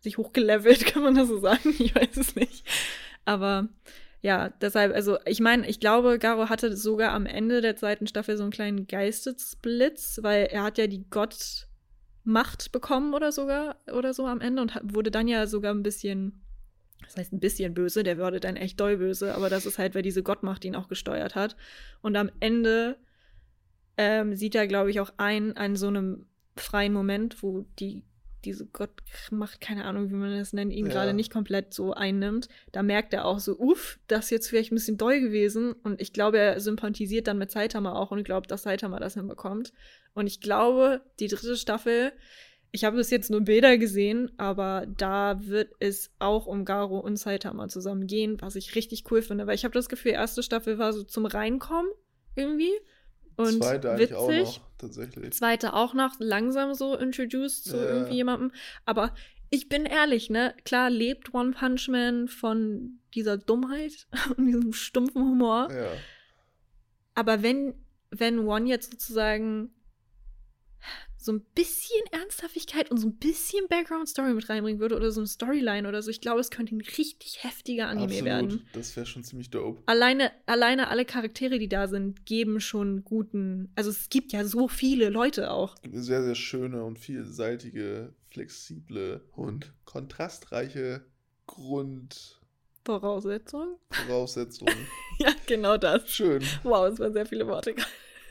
sich 0.00 0.16
hochgelevelt, 0.18 0.86
kann 0.86 1.02
man 1.02 1.14
das 1.14 1.28
so 1.28 1.38
sagen? 1.38 1.74
Ich 1.78 1.94
weiß 1.94 2.16
es 2.16 2.36
nicht. 2.36 2.64
Aber 3.24 3.68
ja, 4.22 4.48
deshalb, 4.60 4.94
also 4.94 5.18
ich 5.26 5.40
meine, 5.40 5.68
ich 5.68 5.78
glaube, 5.80 6.18
Garo 6.18 6.48
hatte 6.48 6.76
sogar 6.76 7.12
am 7.12 7.26
Ende 7.26 7.60
der 7.60 7.76
zweiten 7.76 8.06
Staffel 8.06 8.36
so 8.36 8.42
einen 8.44 8.52
kleinen 8.52 8.86
Geistesblitz, 8.86 10.20
weil 10.22 10.44
er 10.46 10.62
hat 10.62 10.78
ja 10.78 10.86
die 10.86 11.04
Gottmacht 11.10 12.72
bekommen 12.72 13.14
oder 13.14 13.32
sogar 13.32 13.76
oder 13.92 14.14
so 14.14 14.26
am 14.26 14.40
Ende 14.40 14.62
und 14.62 14.74
hat, 14.74 14.82
wurde 14.94 15.10
dann 15.10 15.28
ja 15.28 15.46
sogar 15.46 15.72
ein 15.74 15.82
bisschen, 15.82 16.42
das 17.06 17.16
heißt 17.16 17.32
ein 17.32 17.40
bisschen 17.40 17.72
böse, 17.74 18.02
der 18.02 18.18
wurde 18.18 18.40
dann 18.40 18.56
echt 18.56 18.78
doll 18.78 18.98
böse, 18.98 19.34
aber 19.34 19.48
das 19.48 19.64
ist 19.66 19.78
halt, 19.78 19.94
weil 19.94 20.02
diese 20.02 20.22
Gottmacht 20.22 20.64
ihn 20.64 20.76
auch 20.76 20.88
gesteuert 20.88 21.34
hat. 21.34 21.56
Und 22.02 22.16
am 22.16 22.30
Ende 22.40 22.98
ähm, 23.96 24.36
sieht 24.36 24.54
er, 24.54 24.66
glaube 24.66 24.90
ich, 24.90 25.00
auch 25.00 25.12
ein, 25.16 25.56
an 25.56 25.76
so 25.76 25.86
einem 25.88 26.26
freien 26.56 26.92
Moment, 26.92 27.42
wo 27.42 27.64
die 27.78 28.04
diese 28.44 28.66
Gottmacht, 28.66 29.60
keine 29.60 29.86
Ahnung, 29.86 30.08
wie 30.08 30.14
man 30.14 30.38
das 30.38 30.52
nennt, 30.52 30.72
ihn 30.72 30.86
Ja. 30.86 30.92
gerade 30.92 31.14
nicht 31.14 31.32
komplett 31.32 31.74
so 31.74 31.94
einnimmt. 31.94 32.48
Da 32.70 32.84
merkt 32.84 33.12
er 33.12 33.24
auch 33.24 33.40
so, 33.40 33.58
uff, 33.58 33.98
das 34.06 34.26
ist 34.26 34.30
jetzt 34.30 34.48
vielleicht 34.48 34.70
ein 34.70 34.76
bisschen 34.76 34.96
doll 34.96 35.20
gewesen. 35.20 35.72
Und 35.72 36.00
ich 36.00 36.12
glaube, 36.12 36.38
er 36.38 36.60
sympathisiert 36.60 37.26
dann 37.26 37.38
mit 37.38 37.50
Saitama 37.50 37.92
auch 37.94 38.12
und 38.12 38.22
glaubt, 38.22 38.50
dass 38.52 38.62
Saitama 38.62 39.00
das 39.00 39.14
hinbekommt. 39.14 39.72
Und 40.14 40.28
ich 40.28 40.40
glaube, 40.40 41.00
die 41.18 41.26
dritte 41.26 41.56
Staffel, 41.56 42.12
ich 42.72 42.84
habe 42.84 42.96
bis 42.96 43.10
jetzt 43.10 43.30
nur 43.30 43.40
Bilder 43.40 43.78
gesehen, 43.78 44.30
aber 44.38 44.86
da 44.98 45.46
wird 45.46 45.72
es 45.78 46.10
auch 46.18 46.46
um 46.46 46.64
Garo 46.64 46.98
und 46.98 47.16
Saitama 47.16 47.68
zusammen 47.68 48.06
gehen, 48.06 48.36
was 48.40 48.56
ich 48.56 48.74
richtig 48.74 49.10
cool 49.10 49.22
finde, 49.22 49.46
weil 49.46 49.54
ich 49.54 49.64
habe 49.64 49.72
das 49.74 49.88
Gefühl, 49.88 50.12
erste 50.12 50.42
Staffel 50.42 50.78
war 50.78 50.92
so 50.92 51.02
zum 51.02 51.26
Reinkommen 51.26 51.90
irgendwie. 52.34 52.72
Und 53.36 53.62
Zweite 53.62 53.90
eigentlich 53.90 54.10
witzig. 54.10 54.16
auch 54.16 54.30
noch, 54.30 54.60
tatsächlich. 54.78 55.32
Zweite 55.32 55.74
auch 55.74 55.94
noch 55.94 56.14
langsam 56.18 56.74
so 56.74 56.94
introduced 56.96 57.64
zu 57.64 57.76
Ja. 57.76 57.84
irgendwie 57.84 58.14
jemandem. 58.16 58.50
Aber 58.86 59.14
ich 59.50 59.68
bin 59.68 59.84
ehrlich, 59.84 60.30
ne? 60.30 60.54
Klar 60.64 60.90
lebt 60.90 61.34
One 61.34 61.52
Punch 61.52 61.88
Man 61.88 62.28
von 62.28 62.98
dieser 63.14 63.36
Dummheit 63.36 64.06
und 64.36 64.46
diesem 64.46 64.72
stumpfen 64.72 65.22
Humor. 65.22 65.68
Ja. 65.70 65.88
Aber 67.14 67.42
wenn, 67.42 67.74
wenn 68.10 68.40
One 68.40 68.68
jetzt 68.68 68.90
sozusagen 68.90 69.70
so 71.26 71.32
ein 71.32 71.40
bisschen 71.54 72.00
Ernsthaftigkeit 72.12 72.90
und 72.90 72.96
so 72.98 73.08
ein 73.08 73.16
bisschen 73.16 73.66
Background-Story 73.68 74.32
mit 74.32 74.48
reinbringen 74.48 74.80
würde 74.80 74.94
oder 74.94 75.10
so 75.10 75.20
eine 75.20 75.26
Storyline 75.26 75.88
oder 75.88 76.00
so, 76.00 76.08
ich 76.10 76.20
glaube, 76.20 76.38
es 76.40 76.50
könnte 76.50 76.76
ein 76.76 76.80
richtig 76.80 77.42
heftiger 77.42 77.88
Anime 77.88 78.04
Absolut. 78.04 78.24
werden. 78.24 78.64
Das 78.72 78.94
wäre 78.96 79.06
schon 79.06 79.24
ziemlich 79.24 79.50
dope. 79.50 79.82
Alleine, 79.86 80.30
alleine 80.46 80.86
alle 80.88 81.04
Charaktere, 81.04 81.58
die 81.58 81.68
da 81.68 81.88
sind, 81.88 82.24
geben 82.26 82.60
schon 82.60 83.02
guten. 83.04 83.72
Also 83.74 83.90
es 83.90 84.08
gibt 84.08 84.30
ja 84.32 84.44
so 84.44 84.68
viele 84.68 85.08
Leute 85.10 85.50
auch. 85.50 85.74
Eine 85.82 86.00
sehr, 86.00 86.22
sehr 86.22 86.36
schöne 86.36 86.84
und 86.84 87.00
vielseitige, 87.00 88.14
flexible 88.30 89.22
und 89.32 89.72
kontrastreiche 89.84 91.04
Grundvoraussetzungen. 91.46 93.76
Voraussetzung. 93.90 94.68
Ja, 95.18 95.30
genau 95.46 95.78
das. 95.78 96.10
Schön. 96.10 96.44
Wow, 96.62 96.92
es 96.92 96.98
waren 96.98 97.14
sehr 97.14 97.24
viele 97.24 97.46
Worte. 97.46 97.74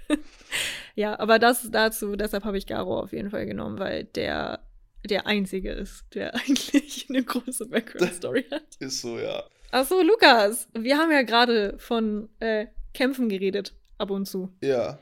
ja, 0.96 1.20
aber 1.20 1.40
das 1.40 1.70
dazu, 1.72 2.16
deshalb 2.16 2.44
habe 2.44 2.58
ich 2.58 2.68
Garo 2.68 3.00
auf 3.00 3.14
jeden 3.14 3.30
Fall 3.30 3.46
genommen, 3.46 3.80
weil 3.80 4.06
der 4.06 4.66
der 5.06 5.28
einzige 5.28 5.72
ist, 5.72 6.04
der 6.14 6.36
eigentlich 6.36 7.08
eine 7.10 7.24
große 7.24 7.68
Background-Story 7.68 8.46
hat. 8.52 8.76
Ist 8.80 9.02
so, 9.02 9.20
ja. 9.20 9.44
Achso, 9.72 10.02
Lukas, 10.02 10.68
wir 10.74 10.98
haben 10.98 11.12
ja 11.12 11.22
gerade 11.24 11.78
von 11.78 12.30
äh, 12.40 12.68
Kämpfen 12.94 13.30
geredet, 13.30 13.76
ab 13.98 14.10
und 14.10 14.26
zu. 14.26 14.54
Ja. 14.62 15.00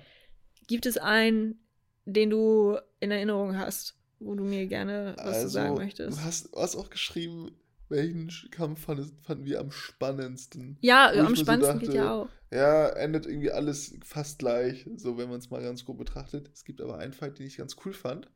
Gibt 0.67 0.85
es 0.85 0.97
einen, 0.97 1.59
den 2.05 2.29
du 2.29 2.77
in 2.99 3.11
Erinnerung 3.11 3.57
hast, 3.57 3.95
wo 4.19 4.35
du 4.35 4.43
mir 4.43 4.67
gerne 4.67 5.15
was 5.17 5.41
zu 5.41 5.49
sagen 5.49 5.75
möchtest? 5.75 6.17
Also, 6.17 6.21
Du 6.21 6.25
hast, 6.25 6.53
du 6.53 6.59
hast 6.59 6.75
auch 6.75 6.89
geschrieben, 6.89 7.51
welchen 7.89 8.29
Kampf 8.51 8.85
fandest, 8.85 9.13
fanden 9.21 9.45
wir 9.45 9.59
am 9.59 9.71
spannendsten. 9.71 10.77
Ja, 10.81 11.11
Wo 11.13 11.19
am 11.19 11.31
mir 11.31 11.35
so 11.35 11.43
spannendsten 11.43 11.79
geht 11.79 11.89
dachte, 11.89 11.97
ja 11.97 12.13
auch. 12.13 12.29
Ja, 12.51 12.89
endet 12.89 13.25
irgendwie 13.25 13.51
alles 13.51 13.95
fast 14.03 14.39
gleich, 14.39 14.87
so 14.95 15.17
wenn 15.17 15.29
man 15.29 15.39
es 15.39 15.49
mal 15.49 15.61
ganz 15.61 15.85
grob 15.85 15.97
betrachtet. 15.97 16.49
Es 16.53 16.65
gibt 16.65 16.81
aber 16.81 16.97
einen 16.97 17.13
Fight, 17.13 17.39
den 17.39 17.47
ich 17.47 17.57
ganz 17.57 17.75
cool 17.85 17.93
fand. 17.93 18.29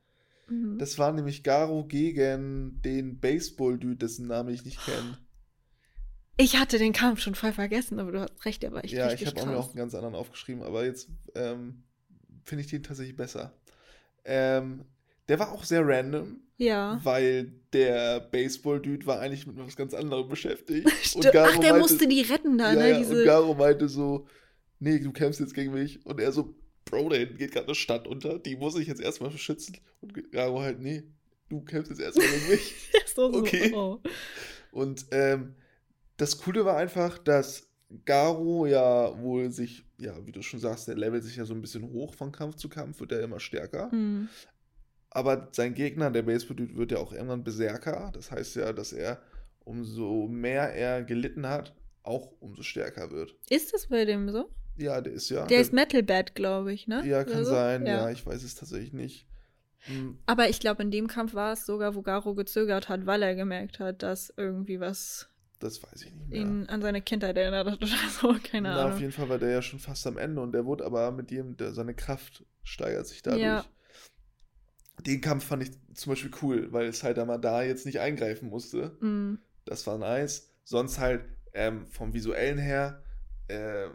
Mhm. 0.47 0.77
Das 0.77 0.97
war 0.97 1.11
nämlich 1.11 1.43
Garo 1.43 1.85
gegen 1.85 2.81
den 2.81 3.19
Baseball-Dude, 3.19 3.97
dessen 3.97 4.27
Namen 4.27 4.53
ich 4.53 4.65
nicht 4.65 4.83
kenne. 4.83 5.17
Ich 6.37 6.57
hatte 6.57 6.77
den 6.77 6.93
Kampf 6.93 7.19
schon 7.19 7.35
voll 7.35 7.51
vergessen, 7.51 7.99
aber 7.99 8.11
du 8.11 8.21
hast 8.21 8.45
recht, 8.45 8.61
der 8.61 8.71
war 8.71 8.83
echt 8.83 8.93
Ja, 8.93 9.11
ich 9.11 9.25
habe 9.25 9.41
auch 9.41 9.45
mir 9.45 9.57
auch 9.57 9.67
einen 9.69 9.77
ganz 9.77 9.95
anderen 9.95 10.15
aufgeschrieben, 10.15 10.61
aber 10.61 10.85
jetzt 10.85 11.09
ähm, 11.33 11.83
finde 12.43 12.63
ich 12.63 12.69
den 12.69 12.83
tatsächlich 12.83 13.15
besser. 13.15 13.53
Ähm, 14.23 14.85
der 15.27 15.39
war 15.39 15.51
auch 15.51 15.63
sehr 15.63 15.85
random, 15.85 16.41
Ja. 16.57 16.99
weil 17.03 17.51
der 17.73 18.19
Baseball-Dude 18.19 19.05
war 19.05 19.19
eigentlich 19.19 19.45
mit 19.47 19.57
was 19.57 19.75
ganz 19.75 19.93
anderem 19.93 20.27
beschäftigt. 20.29 20.89
Stimmt. 21.03 21.35
Ach, 21.35 21.57
der 21.59 21.77
musste 21.77 22.07
die 22.07 22.21
retten 22.21 22.57
da, 22.57 22.73
ja, 22.73 22.79
ne? 22.79 22.89
ja, 22.91 22.97
Diese, 22.99 23.19
und 23.19 23.25
Garo 23.25 23.53
meinte 23.53 23.89
so, 23.89 24.27
nee, 24.79 24.99
du 24.99 25.11
kämpfst 25.11 25.39
jetzt 25.39 25.53
gegen 25.53 25.73
mich. 25.73 26.05
Und 26.05 26.19
er 26.19 26.31
so, 26.31 26.55
Bro, 26.85 27.09
da 27.09 27.17
hinten 27.17 27.37
geht 27.37 27.51
gerade 27.51 27.65
eine 27.67 27.75
Stadt 27.75 28.07
unter, 28.07 28.39
die 28.39 28.55
muss 28.55 28.77
ich 28.77 28.87
jetzt 28.87 29.01
erstmal 29.01 29.29
beschützen. 29.29 29.77
Und 29.99 30.31
Garo 30.31 30.61
halt, 30.61 30.79
nee, 30.79 31.03
du 31.49 31.61
kämpfst 31.61 31.89
jetzt 31.89 31.99
erstmal 31.99 32.27
gegen 32.27 32.49
mich. 32.49 32.73
so, 33.15 33.31
so, 33.31 33.39
Okay. 33.39 33.73
oh. 33.75 33.99
Und 34.71 35.05
ähm, 35.11 35.55
das 36.17 36.37
Coole 36.39 36.63
war 36.65 36.77
einfach, 36.77 37.17
dass 37.17 37.67
Garo 38.05 38.65
ja 38.65 39.17
wohl 39.21 39.51
sich, 39.51 39.83
ja, 39.99 40.13
wie 40.25 40.31
du 40.31 40.41
schon 40.41 40.59
sagst, 40.59 40.87
der 40.87 40.95
levelt 40.95 41.23
sich 41.23 41.35
ja 41.35 41.45
so 41.45 41.53
ein 41.53 41.61
bisschen 41.61 41.83
hoch 41.91 42.13
von 42.15 42.31
Kampf 42.31 42.55
zu 42.55 42.69
Kampf, 42.69 42.99
wird 42.99 43.11
er 43.11 43.21
immer 43.21 43.39
stärker. 43.39 43.91
Hm. 43.91 44.29
Aber 45.17 45.47
sein 45.51 45.73
Gegner, 45.73 46.11
der 46.11 46.21
Baseball-Dude, 46.21 46.77
wird 46.77 46.91
ja 46.91 46.99
auch 46.99 47.11
irgendwann 47.11 47.43
Berserker. 47.43 48.11
Das 48.13 48.29
heißt 48.29 48.55
ja, 48.55 48.71
dass 48.71 48.93
er, 48.93 49.19
umso 49.63 50.27
mehr 50.27 50.75
er 50.75 51.03
gelitten 51.03 51.47
hat, 51.47 51.73
auch 52.03 52.31
umso 52.39 52.61
stärker 52.61 53.09
wird. 53.09 53.35
Ist 53.49 53.73
das 53.73 53.87
bei 53.87 54.05
dem 54.05 54.29
so? 54.29 54.47
Ja, 54.77 55.01
der 55.01 55.13
ist 55.13 55.29
ja. 55.29 55.47
Der 55.47 55.59
ist 55.59 55.73
Metal 55.73 56.03
Bad, 56.03 56.35
glaube 56.35 56.71
ich, 56.71 56.87
ne? 56.87 57.03
Ja, 57.03 57.23
kann 57.23 57.45
so? 57.45 57.49
sein. 57.51 57.87
Ja. 57.87 58.11
ich 58.11 58.27
weiß 58.27 58.43
es 58.43 58.53
tatsächlich 58.53 58.93
nicht. 58.93 59.25
Hm, 59.87 60.19
Aber 60.27 60.49
ich 60.49 60.59
glaube, 60.59 60.83
in 60.83 60.91
dem 60.91 61.07
Kampf 61.07 61.33
war 61.33 61.53
es 61.53 61.65
sogar, 61.65 61.95
wo 61.95 62.03
Garo 62.03 62.35
gezögert 62.35 62.87
hat, 62.87 63.07
weil 63.07 63.23
er 63.23 63.33
gemerkt 63.33 63.79
hat, 63.79 64.03
dass 64.03 64.31
irgendwie 64.37 64.79
was 64.79 65.29
das 65.59 65.81
weiß 65.81 66.03
ich 66.03 66.13
nicht 66.13 66.29
mehr. 66.29 66.41
ihn 66.41 66.67
an 66.67 66.83
seine 66.83 67.01
Kindheit 67.01 67.35
erinnert 67.37 67.65
hat 67.71 67.77
oder 67.81 68.09
so. 68.21 68.35
Keine 68.43 68.69
Na, 68.69 68.75
auf 68.81 68.85
Ahnung. 68.89 68.99
jeden 68.99 69.11
Fall 69.13 69.29
war 69.29 69.39
der 69.39 69.49
ja 69.49 69.61
schon 69.63 69.79
fast 69.79 70.05
am 70.05 70.19
Ende 70.19 70.41
und 70.41 70.51
der 70.51 70.65
wurde 70.65 70.85
aber 70.85 71.09
mit 71.11 71.31
dem, 71.31 71.57
der, 71.57 71.73
seine 71.73 71.95
Kraft 71.95 72.45
steigert 72.61 73.07
sich 73.07 73.23
dadurch. 73.23 73.41
Ja. 73.41 73.65
Den 75.05 75.21
Kampf 75.21 75.45
fand 75.45 75.63
ich 75.63 75.71
zum 75.93 76.11
Beispiel 76.11 76.31
cool, 76.41 76.71
weil 76.71 76.91
halt 76.91 77.19
einmal 77.19 77.39
da 77.39 77.63
jetzt 77.63 77.85
nicht 77.85 77.99
eingreifen 77.99 78.49
musste. 78.49 78.97
Hm. 78.99 79.39
Das 79.65 79.85
war 79.85 79.97
nice. 79.97 80.49
Sonst 80.63 80.99
halt 80.99 81.23
ähm, 81.53 81.87
vom 81.87 82.13
visuellen 82.13 82.57
her, 82.57 83.03
ähm, 83.49 83.91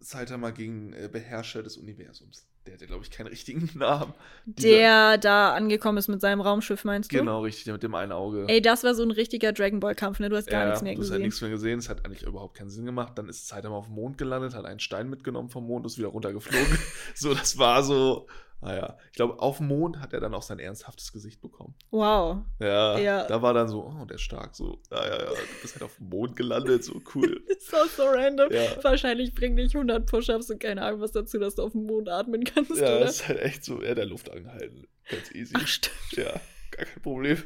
Saitama 0.00 0.50
gegen 0.50 0.92
äh, 0.92 1.08
Beherrscher 1.10 1.62
des 1.62 1.76
Universums. 1.76 2.46
Der 2.66 2.74
hat 2.74 2.80
ja, 2.80 2.86
glaube 2.88 3.04
ich, 3.04 3.10
keinen 3.10 3.28
richtigen 3.28 3.70
Namen. 3.78 4.12
Der 4.44 5.18
da 5.18 5.54
angekommen 5.54 5.98
ist 5.98 6.08
mit 6.08 6.20
seinem 6.20 6.40
Raumschiff, 6.40 6.84
meinst 6.84 7.12
du? 7.12 7.18
Genau, 7.18 7.42
richtig, 7.42 7.72
mit 7.72 7.82
dem 7.82 7.94
einen 7.94 8.12
Auge. 8.12 8.44
Ey, 8.48 8.60
das 8.60 8.82
war 8.82 8.94
so 8.94 9.04
ein 9.04 9.12
richtiger 9.12 9.52
Dragon 9.52 9.78
Ball 9.78 9.94
Kampf, 9.94 10.18
ne? 10.18 10.28
Du 10.28 10.36
hast 10.36 10.48
gar 10.48 10.62
ja, 10.62 10.66
nichts 10.70 10.82
mehr 10.82 10.94
du 10.94 11.00
hast 11.00 11.10
halt 11.10 11.18
gesehen. 11.18 11.26
nichts 11.26 11.40
mehr 11.40 11.50
gesehen, 11.50 11.78
es 11.78 11.88
hat 11.88 12.04
eigentlich 12.04 12.24
überhaupt 12.24 12.56
keinen 12.56 12.70
Sinn 12.70 12.84
gemacht. 12.84 13.16
Dann 13.16 13.28
ist 13.28 13.46
Saitama 13.46 13.76
auf 13.76 13.86
dem 13.86 13.94
Mond 13.94 14.18
gelandet, 14.18 14.54
hat 14.54 14.64
einen 14.64 14.80
Stein 14.80 15.08
mitgenommen 15.08 15.48
vom 15.48 15.66
Mond, 15.66 15.86
ist 15.86 15.96
wieder 15.96 16.08
runtergeflogen. 16.08 16.78
so, 17.14 17.34
das 17.34 17.56
war 17.56 17.84
so, 17.84 18.26
naja. 18.60 18.96
Ich 19.10 19.16
glaube, 19.16 19.38
auf 19.40 19.58
dem 19.58 19.68
Mond 19.68 20.00
hat 20.00 20.12
er 20.12 20.20
dann 20.20 20.34
auch 20.34 20.42
sein 20.42 20.58
ernsthaftes 20.58 21.12
Gesicht 21.12 21.40
bekommen. 21.40 21.74
Wow. 21.90 22.38
Ja, 22.60 22.98
Ja. 22.98 23.26
da 23.26 23.42
war 23.42 23.54
dann 23.54 23.68
so, 23.68 23.84
oh, 23.84 24.04
der 24.04 24.16
ist 24.16 24.22
stark, 24.22 24.54
so, 24.56 24.80
ja, 24.90 25.04
ja, 25.06 25.18
ja, 25.24 25.30
du 25.30 25.60
bist 25.62 25.74
halt 25.74 25.82
auf 25.82 25.96
dem 25.96 26.08
Mond 26.08 26.36
gelandet, 26.36 26.84
so 26.84 27.00
cool. 27.14 27.42
Das 27.48 27.72
war 27.72 27.88
so 27.88 28.04
random. 28.04 28.52
Ja. 28.52 28.82
Wahrscheinlich 28.84 29.34
bringen 29.34 29.56
dich 29.56 29.74
100 29.74 30.06
Push-Ups 30.06 30.50
und 30.50 30.60
keine 30.60 30.82
Ahnung 30.82 31.00
was 31.00 31.12
dazu, 31.12 31.38
dass 31.38 31.56
du 31.56 31.62
auf 31.62 31.72
dem 31.72 31.84
Mond 31.86 32.08
atmen 32.08 32.44
kannst, 32.44 32.70
ja, 32.76 32.96
oder? 32.96 33.00
das 33.00 33.16
ist 33.16 33.28
halt 33.28 33.40
echt 33.40 33.64
so, 33.64 33.80
er 33.82 33.94
der 33.94 34.06
Luft 34.06 34.30
angehalten. 34.30 34.86
Ganz 35.08 35.30
easy. 35.32 35.54
Ach, 35.56 35.66
stimmt. 35.66 35.94
Ja, 36.12 36.40
gar 36.70 36.84
kein 36.86 37.02
Problem. 37.02 37.42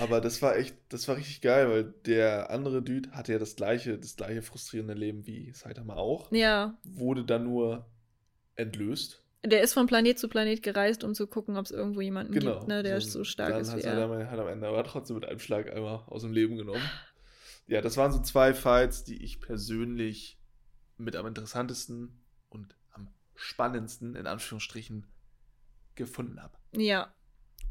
Aber 0.00 0.20
das 0.20 0.42
war 0.42 0.56
echt, 0.56 0.74
das 0.88 1.06
war 1.08 1.16
richtig 1.16 1.40
geil, 1.40 1.68
weil 1.70 1.84
der 2.06 2.50
andere 2.50 2.82
Dude 2.82 3.10
hatte 3.12 3.32
ja 3.32 3.38
das 3.38 3.56
gleiche, 3.56 3.98
das 3.98 4.16
gleiche 4.16 4.42
frustrierende 4.42 4.94
Leben 4.94 5.26
wie 5.26 5.52
Saitama 5.52 5.94
auch. 5.96 6.30
Ja. 6.32 6.78
Wurde 6.84 7.24
dann 7.24 7.44
nur 7.44 7.86
entlöst. 8.56 9.22
Der 9.44 9.62
ist 9.62 9.72
von 9.72 9.86
Planet 9.86 10.18
zu 10.18 10.28
Planet 10.28 10.62
gereist, 10.62 11.02
um 11.02 11.14
zu 11.14 11.26
gucken, 11.26 11.56
ob 11.56 11.64
es 11.64 11.70
irgendwo 11.70 12.00
jemanden 12.02 12.32
Genau. 12.34 12.56
gibt, 12.58 12.68
ne, 12.68 12.82
der 12.82 12.98
ist 12.98 13.10
so 13.12 13.24
stark 13.24 13.50
dann 13.50 13.60
ist 13.62 13.70
hat 13.70 13.78
wie 13.78 13.82
er. 13.82 13.94
Saitama 13.94 14.26
halt 14.28 14.40
am 14.40 14.48
Ende 14.48 14.68
aber 14.68 14.84
trotzdem 14.84 15.16
mit 15.16 15.24
einem 15.24 15.38
Schlag 15.38 15.72
einmal 15.74 16.02
aus 16.06 16.22
dem 16.22 16.32
Leben 16.32 16.56
genommen. 16.56 16.82
Ja, 17.66 17.80
das 17.80 17.96
waren 17.96 18.12
so 18.12 18.20
zwei 18.20 18.52
Fights, 18.52 19.04
die 19.04 19.22
ich 19.22 19.40
persönlich 19.40 20.38
mit 20.98 21.16
am 21.16 21.26
interessantesten 21.26 22.20
und 22.50 22.76
am 22.90 23.08
spannendsten, 23.34 24.14
in 24.16 24.26
Anführungsstrichen, 24.26 25.06
gefunden 25.94 26.42
habe. 26.42 26.58
Ja. 26.76 27.14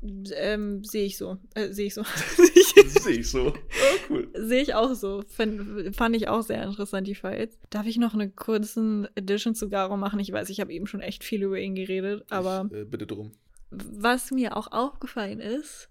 Ähm, 0.02 0.84
sehe 0.84 1.06
ich 1.06 1.18
so. 1.18 1.38
Äh, 1.54 1.72
sehe 1.74 1.88
ich 1.88 1.94
so. 1.94 2.04
Sehe 2.88 3.20
ich 3.20 3.30
so. 3.30 3.54
Oh, 3.82 3.98
cool. 4.10 4.30
Sehe 4.36 4.62
ich 4.62 4.74
auch 4.76 4.94
so. 4.94 5.24
Fand, 5.28 5.96
fand 5.96 6.16
ich 6.16 6.28
auch 6.28 6.42
sehr 6.42 6.64
interessant, 6.64 7.08
die 7.08 7.16
Fights. 7.16 7.58
Darf 7.70 7.86
ich 7.86 7.98
noch 7.98 8.14
eine 8.14 8.30
kurzen 8.30 9.08
Addition 9.18 9.56
zu 9.56 9.70
Garo 9.70 9.98
machen? 9.98 10.20
Ich 10.20 10.32
weiß, 10.32 10.50
ich 10.50 10.60
habe 10.60 10.74
eben 10.74 10.88
schon 10.88 11.02
echt 11.02 11.24
viel 11.24 11.44
über 11.44 11.60
ihn 11.60 11.76
geredet, 11.76 12.26
aber 12.30 12.68
Ich, 12.72 12.78
äh, 12.78 12.84
bitte 12.86 13.08
drum. 13.08 13.32
was 13.70 14.32
mir 14.32 14.58
auch 14.58 14.72
aufgefallen 14.72 15.40
ist, 15.40 15.90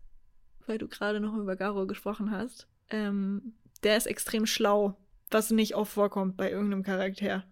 weil 0.67 0.79
du 0.79 0.89
gerade 0.89 1.21
noch 1.21 1.35
über 1.37 1.57
Garo 1.57 1.87
gesprochen 1.87 2.31
hast, 2.31 2.67
ähm, 2.91 3.55
der 3.83 3.97
ist 3.97 4.07
extrem 4.07 4.47
schlau, 4.47 4.97
was 5.31 5.51
nicht 5.51 5.75
oft 5.77 5.93
vorkommt 5.93 6.37
bei 6.37 6.51
irgendeinem 6.51 6.83
Charakter. 6.83 7.45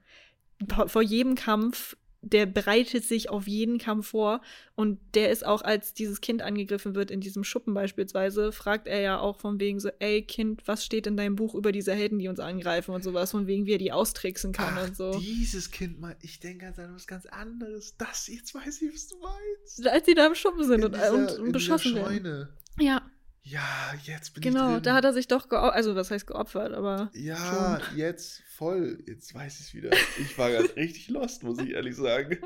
Vor 0.86 1.02
jedem 1.02 1.34
Kampf, 1.34 1.96
der 2.32 2.46
bereitet 2.46 3.04
sich 3.04 3.30
auf 3.30 3.46
jeden 3.46 3.78
Kampf 3.78 4.08
vor 4.08 4.40
und 4.74 4.98
der 5.14 5.30
ist 5.30 5.46
auch, 5.46 5.62
als 5.62 5.94
dieses 5.94 6.20
Kind 6.20 6.42
angegriffen 6.42 6.94
wird, 6.94 7.10
in 7.10 7.20
diesem 7.20 7.44
Schuppen 7.44 7.72
beispielsweise, 7.74 8.52
fragt 8.52 8.86
er 8.88 9.00
ja 9.00 9.18
auch 9.20 9.38
von 9.38 9.60
wegen 9.60 9.80
so, 9.80 9.90
ey 10.00 10.22
Kind, 10.22 10.62
was 10.66 10.84
steht 10.84 11.06
in 11.06 11.16
deinem 11.16 11.36
Buch 11.36 11.54
über 11.54 11.72
diese 11.72 11.94
Helden, 11.94 12.18
die 12.18 12.28
uns 12.28 12.40
angreifen 12.40 12.92
und 12.94 13.02
sowas, 13.04 13.30
von 13.30 13.46
wegen, 13.46 13.66
wie 13.66 13.72
er 13.74 13.78
die 13.78 13.92
austricksen 13.92 14.52
kann 14.52 14.74
Ach, 14.76 14.88
und 14.88 14.96
so. 14.96 15.18
dieses 15.18 15.70
Kind 15.70 16.00
mal, 16.00 16.16
ich 16.20 16.40
denke 16.40 16.66
an 16.66 16.94
was 16.94 17.06
ganz 17.06 17.26
anderes. 17.26 17.96
Das, 17.96 18.26
jetzt 18.26 18.54
weiß 18.54 18.82
ich, 18.82 18.92
was 18.92 19.08
du 19.08 19.16
meinst. 19.18 19.86
Als 19.86 20.04
die 20.04 20.14
da 20.14 20.26
im 20.26 20.34
Schuppen 20.34 20.64
sind 20.64 20.80
In 20.80 20.84
und, 20.86 20.94
dieser- 20.94 21.14
und, 21.14 21.38
und 21.38 21.52
beschossen 21.52 21.94
werden. 21.94 22.48
Ja, 22.78 23.05
Ja, 23.48 23.94
jetzt 24.02 24.34
bin 24.34 24.42
ich 24.42 24.48
Genau, 24.48 24.80
da 24.80 24.94
hat 24.94 25.04
er 25.04 25.12
sich 25.12 25.28
doch 25.28 25.48
geopfert, 25.48 25.74
also 25.74 25.94
was 25.94 26.10
heißt 26.10 26.26
geopfert, 26.26 26.72
aber 26.72 27.10
Ja, 27.14 27.80
jetzt 27.94 28.42
voll. 28.48 29.00
Jetzt 29.06 29.32
weiß 29.34 29.60
ich 29.60 29.66
es 29.66 29.74
wieder. 29.74 29.90
Ich 30.20 30.36
war 30.36 30.50
gerade 30.50 30.74
richtig 30.76 31.08
lost, 31.10 31.44
muss 31.44 31.58
ich 31.60 31.70
ehrlich 31.70 31.94
sagen. 31.94 32.38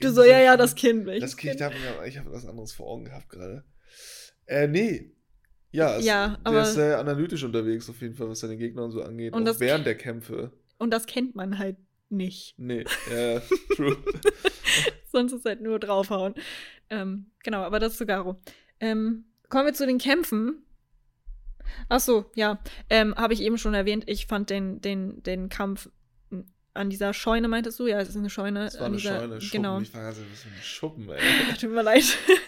du 0.00 0.08
In 0.08 0.14
so, 0.14 0.22
ja, 0.22 0.38
ja, 0.40 0.56
das 0.56 0.76
Kind, 0.76 1.06
welches 1.06 1.32
Das 1.32 1.36
Kind, 1.36 1.58
Kind? 1.58 1.72
ich 2.06 2.18
habe 2.18 2.28
hab 2.28 2.32
was 2.32 2.46
anderes 2.46 2.72
vor 2.72 2.86
Augen 2.86 3.06
gehabt 3.06 3.28
gerade. 3.30 3.64
Äh, 4.46 4.68
nee. 4.68 5.12
Ja, 5.72 5.96
es, 5.96 6.04
Ja, 6.04 6.28
der 6.28 6.38
aber- 6.46 6.62
ist 6.62 6.74
sehr 6.74 6.98
analytisch 7.00 7.42
unterwegs, 7.42 7.90
auf 7.90 8.00
jeden 8.00 8.14
Fall, 8.14 8.28
was 8.28 8.38
seine 8.38 8.56
Gegner 8.56 8.84
und 8.84 8.92
so 8.92 9.02
angeht. 9.02 9.32
Und 9.34 9.48
auch 9.48 9.58
während 9.58 9.86
der 9.86 9.96
Kämpfe. 9.96 10.52
Und 10.78 10.92
das 10.92 11.06
kennt 11.06 11.34
man 11.34 11.58
halt 11.58 11.76
nicht. 12.10 12.54
Nee, 12.58 12.84
ja, 13.12 13.40
true. 13.74 13.96
Sonst 15.10 15.32
ist 15.32 15.44
halt 15.44 15.62
nur 15.62 15.80
draufhauen. 15.80 16.34
Ähm, 16.90 17.32
genau, 17.42 17.62
aber 17.62 17.80
das 17.80 17.96
zu 17.96 18.06
Garo. 18.06 18.40
Ähm, 18.80 19.24
kommen 19.48 19.66
wir 19.66 19.74
zu 19.74 19.86
den 19.86 19.98
Kämpfen. 19.98 20.62
Ach 21.88 22.00
so, 22.00 22.30
ja. 22.34 22.58
Ähm, 22.90 23.14
Habe 23.14 23.34
ich 23.34 23.42
eben 23.42 23.58
schon 23.58 23.74
erwähnt. 23.74 24.04
Ich 24.06 24.26
fand 24.26 24.50
den, 24.50 24.80
den, 24.80 25.22
den 25.22 25.48
Kampf 25.48 25.90
an 26.78 26.90
dieser 26.90 27.12
Scheune, 27.12 27.48
meintest 27.48 27.78
du? 27.80 27.86
Ja, 27.86 28.00
es 28.00 28.08
ist 28.08 28.16
eine 28.16 28.30
Scheune. 28.30 28.64
Das 28.64 28.78
war 28.78 28.86
eine 28.86 28.96
dieser, 28.96 29.18
Scheune, 29.18 29.40
Schuppen. 29.40 29.62
Genau. 29.62 29.80
Ich 29.80 29.94
war 29.94 30.06
was 30.06 30.18
für 30.18 30.48
ein 30.48 30.62
Schuppen, 30.62 31.10
ey. 31.10 31.20
Tut 31.60 31.70
mir 31.70 31.82
leid. 31.82 32.04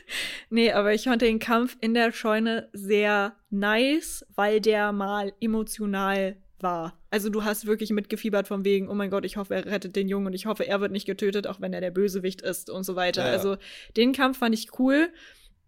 nee, 0.51 0.73
aber 0.73 0.95
ich 0.95 1.05
fand 1.05 1.21
den 1.23 1.39
Kampf 1.39 1.77
in 1.81 1.95
der 1.95 2.13
Scheune 2.13 2.69
sehr 2.73 3.35
nice, 3.51 4.25
weil 4.35 4.61
der 4.61 4.93
mal 4.93 5.33
emotional 5.41 6.37
war. 6.61 6.99
Also 7.11 7.29
du 7.29 7.43
hast 7.43 7.67
wirklich 7.67 7.91
mitgefiebert 7.91 8.47
von 8.47 8.65
wegen, 8.65 8.89
oh 8.89 8.95
mein 8.95 9.11
Gott, 9.11 9.25
ich 9.25 9.37
hoffe, 9.37 9.55
er 9.55 9.67
rettet 9.67 9.97
den 9.97 10.09
Jungen 10.09 10.29
und 10.29 10.35
ich 10.35 10.47
hoffe, 10.47 10.67
er 10.67 10.81
wird 10.81 10.93
nicht 10.93 11.07
getötet, 11.07 11.47
auch 11.47 11.61
wenn 11.61 11.73
er 11.73 11.81
der 11.81 11.91
Bösewicht 11.91 12.43
ist 12.43 12.71
und 12.71 12.85
so 12.85 12.97
weiter. 12.97 13.27
Ja. 13.27 13.33
Also 13.33 13.57
den 13.97 14.13
Kampf 14.13 14.39
fand 14.39 14.55
ich 14.55 14.79
cool. 14.79 15.09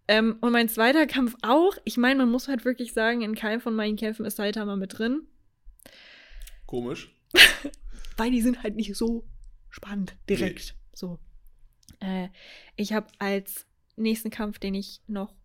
Ähm, 0.07 0.37
und 0.41 0.51
mein 0.51 0.69
zweiter 0.69 1.07
Kampf 1.07 1.35
auch. 1.41 1.77
Ich 1.85 1.97
meine, 1.97 2.19
man 2.19 2.31
muss 2.31 2.47
halt 2.47 2.65
wirklich 2.65 2.93
sagen, 2.93 3.21
in 3.21 3.35
keinem 3.35 3.61
von 3.61 3.75
meinen 3.75 3.95
Kämpfen 3.95 4.25
ist 4.25 4.37
Saitama 4.37 4.75
mit 4.75 4.97
drin, 4.97 5.27
Komisch. 6.73 7.15
weil 8.17 8.31
die 8.31 8.41
sind 8.41 8.63
halt 8.63 8.75
nicht 8.75 8.95
so 8.95 9.23
spannend 9.69 10.15
direkt. 10.27 10.75
So. 10.91 11.19
Äh, 11.99 12.29
ich 12.75 12.93
habe 12.93 13.05
als 13.19 13.67
nächsten 13.95 14.31
Kampf, 14.31 14.57
den 14.57 14.73
ich 14.73 15.01
noch 15.05 15.35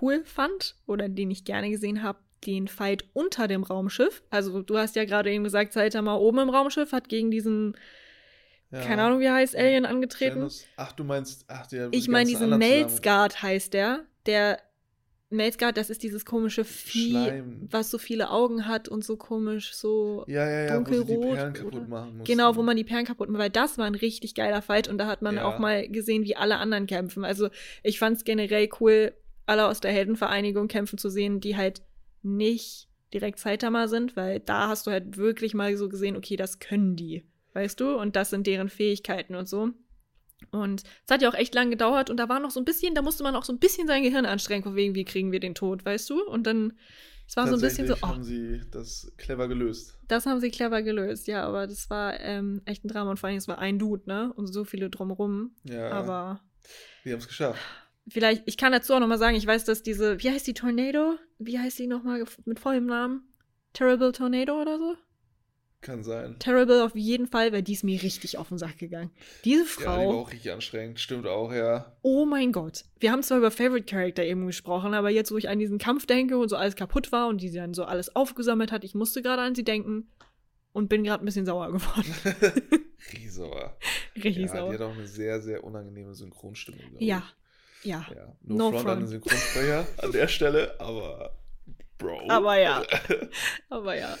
cool 0.00 0.24
fand 0.24 0.76
oder 0.86 1.10
den 1.10 1.30
ich 1.30 1.44
gerne 1.44 1.68
gesehen 1.68 2.02
habe, 2.02 2.20
den 2.46 2.68
Fight 2.68 3.04
unter 3.12 3.48
dem 3.48 3.64
Raumschiff. 3.64 4.22
Also 4.30 4.62
du 4.62 4.78
hast 4.78 4.96
ja 4.96 5.04
gerade 5.04 5.30
eben 5.30 5.44
gesagt, 5.44 5.74
Saitama 5.74 6.14
oben 6.14 6.38
im 6.38 6.48
Raumschiff 6.48 6.92
hat 6.92 7.10
gegen 7.10 7.30
diesen, 7.30 7.76
Ja. 8.72 8.80
keine 8.82 9.02
Ahnung, 9.02 9.20
wie 9.20 9.24
er 9.24 9.34
heißt, 9.34 9.56
Alien 9.56 9.84
angetreten. 9.86 10.38
Janus- 10.40 10.64
Ach, 10.76 10.92
du 10.92 11.04
meinst, 11.04 11.44
ach, 11.48 11.66
der. 11.66 11.88
Ich 11.92 12.08
meine 12.08 12.28
diesen 12.28 12.56
Melzgard 12.58 13.42
heißt 13.42 13.72
der. 13.74 14.04
Der 14.26 14.60
Melzgard, 15.32 15.76
das 15.76 15.90
ist 15.90 16.02
dieses 16.02 16.24
komische 16.24 16.64
Vieh, 16.64 17.10
Schleim. 17.10 17.68
was 17.70 17.90
so 17.90 17.98
viele 17.98 18.30
Augen 18.30 18.66
hat 18.66 18.88
und 18.88 19.04
so 19.04 19.16
komisch, 19.16 19.72
so 19.74 20.24
Ja, 20.26 20.48
ja, 20.48 20.64
ja, 20.66 20.80
wo 20.80 20.92
sie 20.92 21.04
die 21.04 21.14
dunkelrot 21.14 21.34
Perlen 21.36 21.52
kaputt 21.52 21.88
machen 21.88 22.18
mussten. 22.18 22.24
Genau, 22.24 22.56
wo 22.56 22.62
man 22.62 22.76
die 22.76 22.82
Perlen 22.84 23.06
kaputt 23.06 23.28
macht, 23.28 23.40
weil 23.40 23.50
das 23.50 23.78
war 23.78 23.86
ein 23.86 23.94
richtig 23.94 24.34
geiler 24.34 24.60
Fight 24.60 24.88
und 24.88 24.98
da 24.98 25.06
hat 25.06 25.22
man 25.22 25.36
Ja. 25.36 25.44
auch 25.44 25.58
mal 25.60 25.88
gesehen, 25.88 26.24
wie 26.24 26.34
alle 26.36 26.56
anderen 26.58 26.86
kämpfen. 26.86 27.24
Also 27.24 27.48
ich 27.84 28.00
fand 28.00 28.16
es 28.16 28.24
generell 28.24 28.68
cool, 28.80 29.12
alle 29.46 29.66
aus 29.66 29.78
der 29.80 29.92
Heldenvereinigung 29.92 30.66
kämpfen 30.66 30.98
zu 30.98 31.08
sehen, 31.08 31.40
die 31.40 31.56
halt 31.56 31.82
nicht 32.22 32.88
direkt 33.14 33.38
Saitama 33.38 33.86
sind, 33.88 34.16
weil 34.16 34.40
da 34.40 34.68
hast 34.68 34.86
du 34.88 34.90
halt 34.90 35.16
wirklich 35.16 35.54
mal 35.54 35.76
so 35.76 35.88
gesehen, 35.88 36.16
okay, 36.16 36.34
das 36.36 36.58
können 36.58 36.96
die, 36.96 37.24
weißt 37.54 37.80
du? 37.80 37.96
Und 37.98 38.16
das 38.16 38.30
sind 38.30 38.46
deren 38.46 38.68
Fähigkeiten 38.68 39.34
und 39.34 39.48
so. 39.48 39.70
Und 40.52 40.82
es 41.06 41.12
hat 41.12 41.20
ja 41.22 41.28
auch 41.28 41.34
echt 41.34 41.54
lang 41.54 41.70
gedauert 41.70 42.08
und 42.08 42.16
da 42.16 42.28
war 42.28 42.40
noch 42.40 42.50
so 42.50 42.60
ein 42.60 42.64
bisschen, 42.64 42.94
da 42.94 43.02
musste 43.02 43.22
man 43.22 43.36
auch 43.36 43.44
so 43.44 43.52
ein 43.52 43.58
bisschen 43.58 43.86
sein 43.86 44.02
Gehirn 44.02 44.24
anstrengen, 44.24 44.62
von 44.62 44.74
wegen, 44.74 44.94
wie 44.94 45.04
kriegen 45.04 45.32
wir 45.32 45.40
den 45.40 45.54
Tod, 45.54 45.84
weißt 45.84 46.08
du? 46.08 46.24
Und 46.24 46.46
dann, 46.46 46.72
es 47.28 47.36
war 47.36 47.46
so 47.46 47.54
ein 47.56 47.60
bisschen 47.60 47.86
so, 47.86 47.94
oh, 48.02 48.08
haben 48.08 48.24
sie 48.24 48.62
das 48.70 49.12
clever 49.18 49.48
gelöst. 49.48 49.98
das 50.08 50.24
haben 50.24 50.40
sie 50.40 50.50
clever 50.50 50.82
gelöst, 50.82 51.26
ja, 51.26 51.44
aber 51.44 51.66
das 51.66 51.90
war 51.90 52.18
ähm, 52.20 52.62
echt 52.64 52.84
ein 52.84 52.88
Drama 52.88 53.10
und 53.10 53.18
vor 53.18 53.28
allem, 53.28 53.36
es 53.36 53.48
war 53.48 53.58
ein 53.58 53.78
Dude, 53.78 54.04
ne? 54.06 54.32
Und 54.34 54.46
so 54.46 54.64
viele 54.64 54.88
drumherum. 54.88 55.54
Ja, 55.64 55.90
Aber 55.90 56.40
wir 57.04 57.12
haben 57.12 57.20
es 57.20 57.28
geschafft. 57.28 57.60
vielleicht, 58.08 58.42
ich 58.46 58.56
kann 58.56 58.72
dazu 58.72 58.94
auch 58.94 59.00
nochmal 59.00 59.18
sagen, 59.18 59.36
ich 59.36 59.46
weiß, 59.46 59.66
dass 59.66 59.82
diese, 59.82 60.22
wie 60.22 60.30
heißt 60.30 60.46
die 60.46 60.54
Tornado? 60.54 61.16
Wie 61.38 61.58
heißt 61.58 61.78
die 61.78 61.86
nochmal 61.86 62.24
mit 62.46 62.58
vollem 62.58 62.86
Namen? 62.86 63.28
Terrible 63.74 64.12
Tornado 64.12 64.60
oder 64.60 64.78
so? 64.78 64.96
Kann 65.82 66.02
sein. 66.04 66.36
Terrible 66.38 66.84
auf 66.84 66.94
jeden 66.94 67.26
Fall, 67.26 67.52
weil 67.52 67.62
die 67.62 67.72
ist 67.72 67.84
mir 67.84 68.02
richtig 68.02 68.36
auf 68.36 68.48
den 68.50 68.58
Sack 68.58 68.76
gegangen. 68.78 69.10
Diese 69.44 69.64
Ja, 69.64 69.68
die 69.80 69.84
war 69.86 69.94
Frau, 69.96 70.20
auch 70.20 70.30
richtig 70.30 70.52
anstrengend. 70.52 71.00
Stimmt 71.00 71.26
auch, 71.26 71.52
ja. 71.54 71.96
oh 72.02 72.26
mein 72.26 72.52
Gott. 72.52 72.84
Wir 72.98 73.10
haben 73.12 73.22
zwar 73.22 73.38
über 73.38 73.50
Favorite 73.50 73.86
Character 73.86 74.22
eben 74.22 74.46
gesprochen, 74.46 74.92
aber 74.92 75.08
jetzt, 75.08 75.32
wo 75.32 75.38
ich 75.38 75.48
an 75.48 75.58
diesen 75.58 75.78
Kampf 75.78 76.04
denke 76.04 76.36
und 76.36 76.50
so 76.50 76.56
alles 76.56 76.76
kaputt 76.76 77.12
war 77.12 77.28
und 77.28 77.40
die 77.40 77.50
dann 77.50 77.72
so 77.72 77.84
alles 77.84 78.14
aufgesammelt 78.14 78.72
hat, 78.72 78.84
ich 78.84 78.94
musste 78.94 79.22
gerade 79.22 79.40
an 79.40 79.54
sie 79.54 79.64
denken 79.64 80.10
und 80.72 80.88
bin 80.88 81.02
gerade 81.02 81.24
ein 81.24 81.26
bisschen 81.26 81.46
sauer 81.46 81.72
geworden. 81.72 82.14
Riesauer. 83.14 83.76
Richtig 84.16 84.36
Ja, 84.36 84.48
sauer. 84.48 84.68
die 84.72 84.74
hat 84.78 84.82
auch 84.82 84.92
eine 84.94 85.06
sehr, 85.06 85.40
sehr 85.40 85.64
unangenehme 85.64 86.14
Synchronstimme. 86.14 86.78
Ja, 86.98 87.22
ich. 87.80 87.86
ja. 87.86 88.06
ja. 88.14 88.36
No, 88.42 88.70
No 88.70 88.72
front, 88.72 88.86
an 88.86 88.98
den 89.00 89.08
front. 89.08 89.08
Synchronsprecher 89.08 89.86
an 89.96 90.12
der 90.12 90.28
Stelle, 90.28 90.78
aber 90.78 91.38
Bro. 91.96 92.28
Aber 92.28 92.58
ja. 92.58 92.82
Aber 93.70 93.96
ja. 93.96 94.16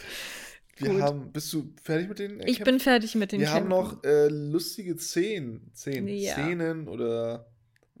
Wir 0.80 0.90
gut. 0.90 1.02
haben, 1.02 1.32
bist 1.32 1.52
du 1.52 1.72
fertig 1.82 2.08
mit 2.08 2.18
den 2.18 2.40
Ich 2.40 2.56
Kämpfen? 2.56 2.64
bin 2.64 2.80
fertig 2.80 3.14
mit 3.14 3.32
den 3.32 3.40
Wir 3.40 3.50
haben 3.50 3.68
Kämpfen. 3.68 3.68
noch 3.70 4.04
äh, 4.04 4.28
lustige 4.28 4.96
Szenen. 4.98 5.70
Szenen. 5.74 6.08
Ja. 6.08 6.32
Szenen 6.34 6.88
oder 6.88 7.46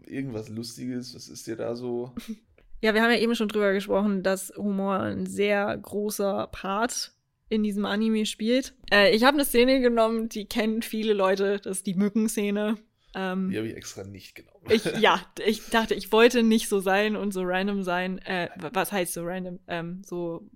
irgendwas 0.06 0.48
Lustiges. 0.48 1.14
Was 1.14 1.28
ist 1.28 1.46
dir 1.46 1.56
da 1.56 1.74
so? 1.76 2.14
Ja, 2.82 2.94
wir 2.94 3.02
haben 3.02 3.10
ja 3.10 3.18
eben 3.18 3.34
schon 3.34 3.48
drüber 3.48 3.74
gesprochen, 3.74 4.22
dass 4.22 4.54
Humor 4.56 5.00
ein 5.00 5.26
sehr 5.26 5.76
großer 5.76 6.46
Part 6.50 7.12
in 7.50 7.62
diesem 7.62 7.84
Anime 7.84 8.24
spielt. 8.24 8.72
Äh, 8.90 9.14
ich 9.14 9.22
habe 9.24 9.34
eine 9.36 9.44
Szene 9.44 9.82
genommen, 9.82 10.30
die 10.30 10.46
kennen 10.46 10.80
viele 10.80 11.12
Leute. 11.12 11.58
Das 11.62 11.76
ist 11.78 11.86
die 11.86 11.92
Mückenszene. 11.92 12.76
Ähm, 13.14 13.50
Die 13.50 13.58
habe 13.58 13.68
ich 13.68 13.76
extra 13.76 14.04
nicht 14.04 14.34
genommen. 14.34 14.64
ich, 14.70 14.82
ja, 14.98 15.20
ich 15.44 15.68
dachte, 15.68 15.92
ich 15.94 16.10
wollte 16.10 16.42
nicht 16.42 16.70
so 16.70 16.80
sein 16.80 17.16
und 17.16 17.34
so 17.34 17.42
random 17.44 17.82
sein. 17.82 18.16
Äh, 18.20 18.48
was 18.72 18.90
heißt 18.92 19.12
so 19.12 19.24
random? 19.24 19.58
Ähm, 19.68 20.00
so 20.06 20.48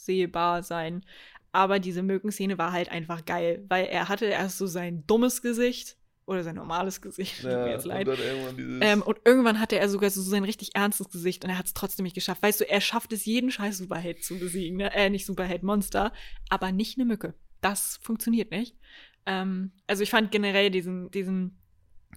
voraussehbar 0.00 0.62
sein. 0.62 1.04
Aber 1.52 1.78
diese 1.80 2.02
Mückenszene 2.02 2.58
war 2.58 2.72
halt 2.72 2.90
einfach 2.90 3.24
geil, 3.24 3.64
weil 3.68 3.86
er 3.86 4.08
hatte 4.08 4.26
erst 4.26 4.58
so 4.58 4.66
sein 4.66 5.04
dummes 5.06 5.42
Gesicht 5.42 5.96
oder 6.26 6.44
sein 6.44 6.54
normales 6.54 7.00
Gesicht. 7.00 7.36
Tut 7.40 7.50
mir 7.50 7.70
jetzt 7.70 7.86
leid. 7.86 8.08
Und 8.08 8.20
irgendwann. 8.20 8.82
Ähm, 8.82 9.02
und 9.02 9.18
irgendwann 9.24 9.58
hatte 9.58 9.78
er 9.78 9.88
sogar 9.88 10.10
so 10.10 10.22
sein 10.22 10.44
richtig 10.44 10.76
ernstes 10.76 11.10
Gesicht 11.10 11.44
und 11.44 11.50
er 11.50 11.58
hat 11.58 11.66
es 11.66 11.74
trotzdem 11.74 12.04
nicht 12.04 12.14
geschafft. 12.14 12.42
Weißt 12.42 12.60
du, 12.60 12.68
er 12.68 12.80
schafft 12.80 13.12
es, 13.12 13.24
jeden 13.24 13.50
scheiß 13.50 13.78
Superheld 13.78 14.22
zu 14.22 14.38
besiegen. 14.38 14.76
Ne? 14.76 14.94
Äh, 14.94 15.10
nicht 15.10 15.26
Superheld-Monster, 15.26 16.12
aber 16.48 16.70
nicht 16.70 16.98
eine 16.98 17.06
Mücke. 17.06 17.34
Das 17.60 17.98
funktioniert 18.00 18.52
nicht. 18.52 18.76
Ähm, 19.26 19.72
also 19.88 20.04
ich 20.04 20.10
fand 20.10 20.30
generell 20.30 20.70
diesen, 20.70 21.10
diesen, 21.10 21.58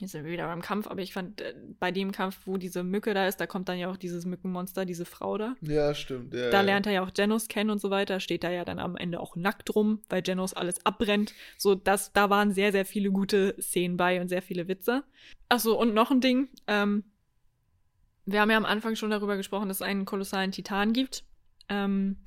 jetzt 0.03 0.11
sind 0.11 0.23
wir 0.23 0.31
wieder 0.31 0.45
beim 0.47 0.61
Kampf, 0.61 0.87
aber 0.87 1.01
ich 1.01 1.13
fand 1.13 1.41
äh, 1.41 1.55
bei 1.79 1.91
dem 1.91 2.11
Kampf, 2.11 2.41
wo 2.45 2.57
diese 2.57 2.83
Mücke 2.83 3.13
da 3.13 3.27
ist, 3.27 3.37
da 3.37 3.47
kommt 3.47 3.67
dann 3.69 3.79
ja 3.79 3.89
auch 3.89 3.97
dieses 3.97 4.25
Mückenmonster, 4.25 4.85
diese 4.85 5.05
Frau 5.05 5.37
da. 5.37 5.55
ja, 5.61 5.93
stimmt. 5.95 6.33
Ja, 6.33 6.49
Da 6.51 6.61
lernt 6.61 6.85
er 6.85 6.93
ja 6.93 7.03
auch 7.03 7.13
Genos 7.13 7.47
kennen 7.47 7.71
und 7.71 7.79
so 7.79 7.89
weiter, 7.89 8.19
steht 8.19 8.43
da 8.43 8.51
ja 8.51 8.63
dann 8.65 8.79
am 8.79 8.95
Ende 8.95 9.19
auch 9.19 9.35
nackt 9.35 9.75
rum, 9.75 10.01
weil 10.09 10.21
Genos 10.21 10.53
alles 10.53 10.85
abbrennt. 10.85 11.33
So, 11.57 11.73
das, 11.73 12.13
da 12.13 12.29
waren 12.29 12.53
sehr, 12.53 12.71
sehr 12.71 12.85
viele 12.85 13.11
gute 13.11 13.55
Szenen 13.59 13.97
bei 13.97 14.21
und 14.21 14.27
sehr 14.27 14.41
viele 14.41 14.67
Witze. 14.67 15.03
Achso, 15.49 15.73
und 15.73 15.93
noch 15.93 16.11
ein 16.11 16.21
Ding. 16.21 16.49
Ähm, 16.67 17.03
wir 18.25 18.39
haben 18.39 18.51
ja 18.51 18.57
am 18.57 18.65
Anfang 18.65 18.95
schon 18.95 19.09
darüber 19.09 19.37
gesprochen, 19.37 19.67
dass 19.67 19.77
es 19.77 19.81
einen 19.81 20.05
kolossalen 20.05 20.51
Titan 20.51 20.93
gibt. 20.93 21.23
Ähm, 21.69 22.17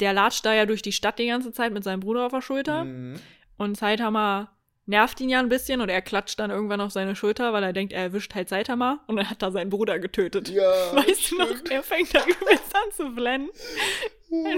der 0.00 0.12
latscht 0.12 0.44
da 0.44 0.54
ja 0.54 0.66
durch 0.66 0.82
die 0.82 0.92
Stadt 0.92 1.18
die 1.18 1.26
ganze 1.26 1.52
Zeit 1.52 1.72
mit 1.72 1.84
seinem 1.84 2.00
Bruder 2.00 2.26
auf 2.26 2.32
der 2.32 2.42
Schulter. 2.42 2.84
Mhm. 2.84 3.16
Und 3.56 3.76
Saitama 3.76 4.50
nervt 4.86 5.20
ihn 5.20 5.28
ja 5.28 5.38
ein 5.40 5.48
bisschen 5.48 5.80
und 5.80 5.88
er 5.88 6.02
klatscht 6.02 6.38
dann 6.40 6.50
irgendwann 6.50 6.80
auf 6.80 6.90
seine 6.92 7.14
Schulter, 7.16 7.52
weil 7.52 7.62
er 7.62 7.72
denkt, 7.72 7.92
er 7.92 8.02
erwischt 8.02 8.34
halt 8.34 8.48
Saitama 8.48 9.02
und 9.06 9.16
er 9.18 9.30
hat 9.30 9.40
da 9.42 9.50
seinen 9.50 9.70
Bruder 9.70 9.98
getötet. 9.98 10.48
Ja. 10.48 10.62
Weißt 10.94 11.30
du 11.30 11.36
noch, 11.38 11.48
stimmt. 11.50 11.70
er 11.70 11.82
fängt 11.82 12.14
da 12.14 12.24
übelst 12.24 12.74
an 12.74 12.92
zu 12.92 13.12
flennen. 13.14 13.48
Und 14.32 14.48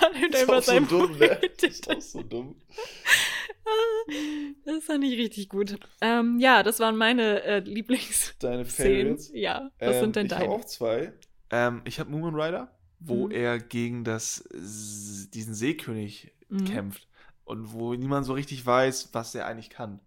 dann 0.00 0.12
nimmt 0.18 0.34
er 0.34 0.42
Ist 0.44 0.48
auch 0.48 0.54
so 0.54 0.60
seinen 0.62 0.88
dumm, 0.88 1.08
Bruder 1.12 1.26
ne? 1.28 1.38
getötet. 1.40 1.62
Ist 1.72 1.90
auch 1.90 2.00
so 2.00 2.22
dumm. 2.22 2.56
Das 4.64 4.84
fand 4.84 5.02
ich 5.04 5.18
richtig 5.18 5.48
gut. 5.48 5.76
Ähm, 6.00 6.38
ja, 6.38 6.62
das 6.62 6.78
waren 6.78 6.96
meine 6.96 7.42
äh, 7.42 7.58
Lieblingsszenen. 7.58 8.38
Deine 8.38 8.64
Favorites. 8.64 9.30
Ja, 9.34 9.70
was 9.80 9.96
Ähm, 9.96 10.00
sind 10.04 10.16
denn 10.16 10.26
ich 10.26 10.32
habe 10.32 10.44
deine? 10.44 10.54
auch 10.54 10.64
zwei. 10.64 11.12
Ähm, 11.50 11.82
ich 11.84 11.98
habe 11.98 12.10
Moomin 12.10 12.34
Rider, 12.40 12.70
wo 13.00 13.26
Mhm. 13.26 13.32
er 13.32 13.58
gegen 13.58 14.04
das, 14.04 14.48
diesen 14.52 15.54
Seekönig 15.54 16.32
Mhm. 16.48 16.64
kämpft 16.64 17.08
und 17.46 17.72
wo 17.72 17.94
niemand 17.94 18.26
so 18.26 18.34
richtig 18.34 18.64
weiß, 18.66 19.10
was 19.14 19.34
er 19.34 19.46
eigentlich 19.46 19.70
kann. 19.70 20.00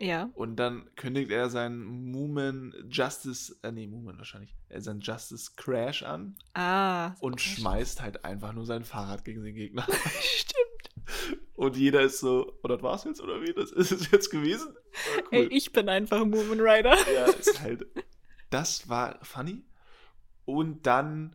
Ja. 0.00 0.30
Und 0.34 0.56
dann 0.56 0.88
kündigt 0.94 1.30
er 1.30 1.50
seinen 1.50 2.10
Moomin 2.12 2.72
Justice, 2.88 3.56
äh, 3.62 3.72
nee, 3.72 3.86
Moomin 3.88 4.16
wahrscheinlich, 4.18 4.54
äh, 4.68 4.80
seinen 4.80 5.00
Justice 5.00 5.52
Crash 5.56 6.02
an 6.04 6.36
Ah. 6.54 7.14
und 7.20 7.34
okay. 7.34 7.42
schmeißt 7.42 8.00
halt 8.02 8.24
einfach 8.24 8.52
nur 8.52 8.64
sein 8.64 8.84
Fahrrad 8.84 9.24
gegen 9.24 9.42
den 9.42 9.54
Gegner. 9.56 9.86
Stimmt. 10.20 11.36
Und 11.54 11.76
jeder 11.76 12.02
ist 12.02 12.20
so, 12.20 12.58
oh, 12.62 12.68
das 12.68 12.80
war's 12.82 13.04
jetzt 13.04 13.20
oder 13.20 13.40
wie? 13.42 13.52
Das 13.52 13.72
ist 13.72 13.90
es 13.90 14.10
jetzt 14.12 14.30
gewesen? 14.30 14.74
Ja, 15.32 15.38
Ey, 15.38 15.46
ich 15.46 15.72
bin 15.72 15.88
einfach 15.88 16.24
Moomin 16.24 16.60
Rider. 16.60 16.96
Ja, 17.14 17.24
ist 17.26 17.60
halt. 17.60 17.84
Das 18.50 18.88
war 18.88 19.18
funny. 19.24 19.64
Und 20.44 20.86
dann, 20.86 21.34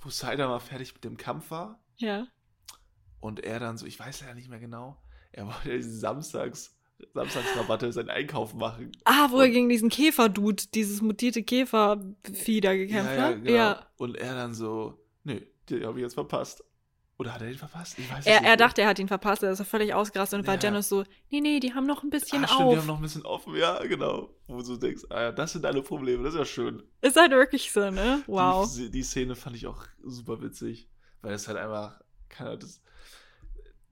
wo 0.00 0.10
Saitama 0.10 0.58
fertig 0.58 0.94
mit 0.94 1.04
dem 1.04 1.16
Kampf 1.16 1.50
war 1.52 1.78
Ja. 1.96 2.26
Und 3.20 3.40
er 3.40 3.60
dann 3.60 3.78
so, 3.78 3.86
ich 3.86 3.98
weiß 3.98 4.20
ja 4.20 4.34
nicht 4.34 4.48
mehr 4.48 4.58
genau, 4.60 4.96
er 5.32 5.46
wollte 5.46 5.82
Samstags, 5.82 6.76
Samstagsrabatte 7.14 7.92
seinen 7.92 8.10
Einkauf 8.10 8.54
machen. 8.54 8.92
Ah, 9.04 9.28
wo 9.30 9.38
er 9.38 9.46
Und- 9.46 9.52
gegen 9.52 9.68
diesen 9.68 9.88
Käfer-Dude, 9.88 10.64
dieses 10.74 11.00
mutierte 11.02 11.42
Käfervieh 11.42 12.60
da 12.60 12.74
gekämpft 12.74 13.12
ja, 13.12 13.16
ja, 13.16 13.22
hat. 13.22 13.44
genau. 13.44 13.56
Ja. 13.56 13.86
Und 13.96 14.16
er 14.16 14.34
dann 14.34 14.54
so, 14.54 14.98
nö, 15.24 15.40
den 15.68 15.84
habe 15.86 15.98
ich 15.98 16.02
jetzt 16.02 16.14
verpasst. 16.14 16.64
Oder 17.18 17.34
hat 17.34 17.42
er 17.42 17.48
den 17.48 17.58
verpasst? 17.58 17.98
Ich 17.98 18.10
weiß 18.10 18.24
Er, 18.24 18.40
nicht 18.40 18.48
er 18.48 18.56
dachte, 18.56 18.80
er 18.80 18.88
hat 18.88 18.98
ihn 18.98 19.06
verpasst, 19.08 19.42
er 19.42 19.52
ist 19.52 19.60
völlig 19.66 19.92
ausgerastet 19.92 20.38
und 20.40 20.46
war 20.46 20.54
Ja. 20.54 20.60
Janis 20.62 20.88
so, 20.88 21.04
nee, 21.28 21.40
nee, 21.42 21.60
die 21.60 21.74
haben 21.74 21.86
noch 21.86 22.02
ein 22.02 22.08
bisschen 22.08 22.44
ah, 22.44 22.48
stimmt, 22.48 22.62
auf. 22.62 22.72
die 22.72 22.78
haben 22.80 22.86
noch 22.86 22.96
ein 22.96 23.02
bisschen 23.02 23.26
offen, 23.26 23.54
ja, 23.56 23.78
genau. 23.86 24.30
Wo 24.46 24.62
du 24.62 24.76
denkst, 24.78 25.02
ah 25.10 25.22
ja, 25.24 25.32
das 25.32 25.52
sind 25.52 25.62
deine 25.66 25.82
Probleme, 25.82 26.22
das 26.24 26.32
ist 26.32 26.38
ja 26.38 26.46
schön. 26.46 26.82
ist 27.02 27.16
halt 27.16 27.32
wirklich 27.32 27.70
so, 27.72 27.90
ne? 27.90 28.22
Wow. 28.26 28.74
Die, 28.74 28.90
die 28.90 29.02
Szene 29.02 29.36
fand 29.36 29.54
ich 29.56 29.66
auch 29.66 29.84
super 30.02 30.40
witzig, 30.40 30.88
weil 31.20 31.34
es 31.34 31.46
halt 31.46 31.58
einfach, 31.58 32.00
keine 32.30 32.50
Ahnung, 32.50 32.60
das 32.60 32.80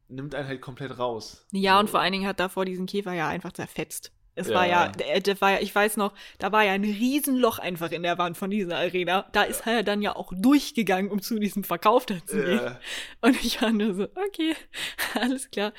nimmt 0.09 0.34
einen 0.34 0.48
halt 0.48 0.61
komplett 0.61 0.98
raus. 0.98 1.46
Ja, 1.52 1.74
So. 1.74 1.80
und 1.80 1.90
vor 1.90 2.00
allen 2.00 2.12
Dingen 2.12 2.26
hat 2.26 2.40
davor 2.40 2.64
diesen 2.64 2.86
Käfer 2.86 3.12
ja 3.12 3.28
einfach 3.28 3.52
zerfetzt. 3.52 4.12
Es 4.34 4.48
Ja. 4.48 4.54
war 4.54 4.66
ja, 4.66 4.88
der 4.88 5.40
war 5.40 5.52
ja, 5.52 5.59
ich 5.61 5.74
weiß 5.74 5.96
noch, 5.96 6.14
da 6.38 6.52
war 6.52 6.62
ja 6.64 6.72
ein 6.72 6.84
Riesenloch 6.84 7.59
einfach 7.59 7.90
in 7.90 8.04
der 8.04 8.18
Wand 8.18 8.36
von 8.36 8.50
dieser 8.50 8.76
Arena. 8.78 9.26
Da 9.32 9.42
ist 9.42 9.66
er 9.66 9.82
dann 9.82 10.00
ja 10.00 10.14
auch 10.14 10.32
durchgegangen, 10.36 11.11
um 11.11 11.20
zu 11.20 11.40
diesem 11.40 11.64
Verkauf 11.64 12.06
da 12.06 12.24
zu 12.24 12.36
gehen. 12.44 12.61
Ja, 12.64 12.80
Und 13.20 13.44
ich 13.44 13.61
war 13.61 13.72
nur 13.72 13.94
so, 13.94 14.04
okay, 14.28 14.54
alles 15.14 15.50
klar. 15.50 15.72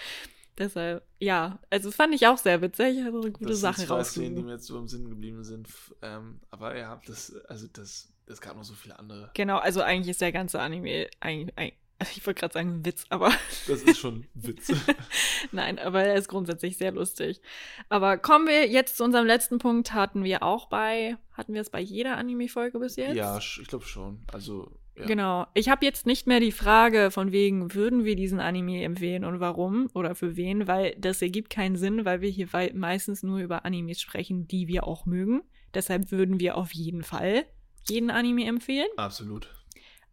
Deshalb, 0.58 1.04
ja, 1.20 1.58
also 1.70 1.90
fand 1.90 2.14
ich 2.14 2.28
auch 2.28 2.38
sehr 2.38 2.62
witzig. 2.62 3.02
Also 3.06 3.22
gute 3.32 3.46
das 3.46 3.62
Sachen 3.62 3.86
zwei 3.86 4.04
Szenen, 4.04 4.36
die 4.36 4.42
mir 4.44 4.52
jetzt 4.56 4.66
so 4.66 4.78
im 4.78 4.90
Sinn 4.90 5.10
geblieben 5.10 5.46
sind. 5.46 5.70
Ähm, 6.02 6.42
aber 6.52 6.76
ja, 6.78 7.00
das, 7.08 7.34
also 7.48 7.66
das, 7.72 8.12
es 8.26 8.42
gab 8.42 8.58
noch 8.58 8.66
so 8.66 8.74
viele 8.74 9.00
andere. 9.00 9.32
Genau, 9.36 9.58
also 9.60 9.82
eigentlich 9.82 10.10
ist 10.10 10.20
der 10.20 10.34
ganze 10.34 10.60
Anime, 10.60 11.08
eigentlich, 11.22 11.58
also 11.58 11.72
ich 12.16 12.26
wollte 12.26 12.40
gerade 12.40 12.54
sagen 12.54 12.86
Witz, 12.86 13.06
aber 13.10 13.32
Das 13.68 13.82
ist 13.84 14.00
schon 14.00 14.26
Witz. 14.34 14.72
Nein, 15.52 15.80
aber 15.80 16.04
er 16.04 16.16
ist 16.16 16.28
grundsätzlich 16.28 16.78
sehr 16.78 16.92
lustig. 16.92 17.42
Aber 17.90 18.18
kommen 18.18 18.48
wir 18.48 18.68
jetzt 18.68 18.98
zu 18.98 19.04
unserem 19.04 19.26
letzten 19.26 19.58
Punkt. 19.58 19.94
Hatten 19.94 20.24
wir 20.24 20.44
auch 20.44 20.68
bei, 20.68 21.18
hatten 21.34 21.54
wir 21.54 21.62
es 21.62 21.70
bei 21.70 21.82
jeder 21.82 22.18
Anime-Folge 22.18 22.80
bis 22.80 22.96
jetzt? 22.96 23.16
ja, 23.16 23.38
ich 23.38 23.68
glaube 23.68 23.86
schon. 23.86 24.22
Also, 24.32 24.72
ja. 24.98 25.06
Genau. 25.06 25.48
Ich 25.54 25.70
habe 25.70 25.86
jetzt 25.86 26.06
nicht 26.06 26.28
mehr 26.28 26.40
die 26.40 26.52
Frage 26.52 27.12
von 27.12 27.32
wegen, 27.32 27.74
würden 27.74 28.04
wir 28.04 28.16
diesen 28.16 28.40
Anime 28.40 28.84
empfehlen 28.84 29.24
und 29.24 29.40
warum 29.40 29.90
oder 29.94 30.16
für 30.16 30.36
wen, 30.36 30.68
weil 30.68 30.96
das 30.98 31.22
ergibt 31.22 31.50
keinen 31.50 31.76
Sinn, 31.78 32.06
weil 32.06 32.22
wir 32.22 32.30
hier 32.30 32.48
meistens 32.74 33.24
nur 33.24 33.40
über 33.40 33.66
Animes 33.66 34.02
sprechen, 34.02 34.48
die 34.48 34.68
wir 34.68 34.86
auch 34.86 35.06
mögen. 35.06 35.42
Deshalb 35.74 36.12
würden 36.12 36.40
wir 36.40 36.58
auf 36.58 36.74
jeden 36.74 37.04
Fall 37.04 37.46
jeden 37.88 38.10
Anime 38.10 38.46
empfehlen. 38.46 38.88
Absolut. 38.98 39.50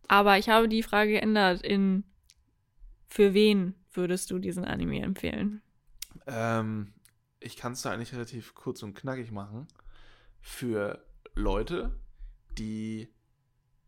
Aber 0.09 0.39
ich 0.39 0.49
habe 0.49 0.69
die 0.69 0.83
Frage 0.83 1.13
geändert 1.13 1.63
in, 1.63 2.05
für 3.09 3.35
wen 3.35 3.75
würdest 3.93 4.31
du 4.31 4.39
diesen 4.39 4.65
Anime 4.65 5.01
empfehlen? 5.01 5.63
Ähm, 6.27 6.93
ich 7.41 7.57
kann 7.57 7.73
es 7.73 7.83
da 7.83 7.93
eigentlich 7.93 8.13
relativ 8.13 8.55
kurz 8.55 8.83
und 8.83 8.95
knackig 8.95 9.31
machen. 9.31 9.67
Für 10.41 11.05
Leute, 11.35 11.99
die 12.59 13.09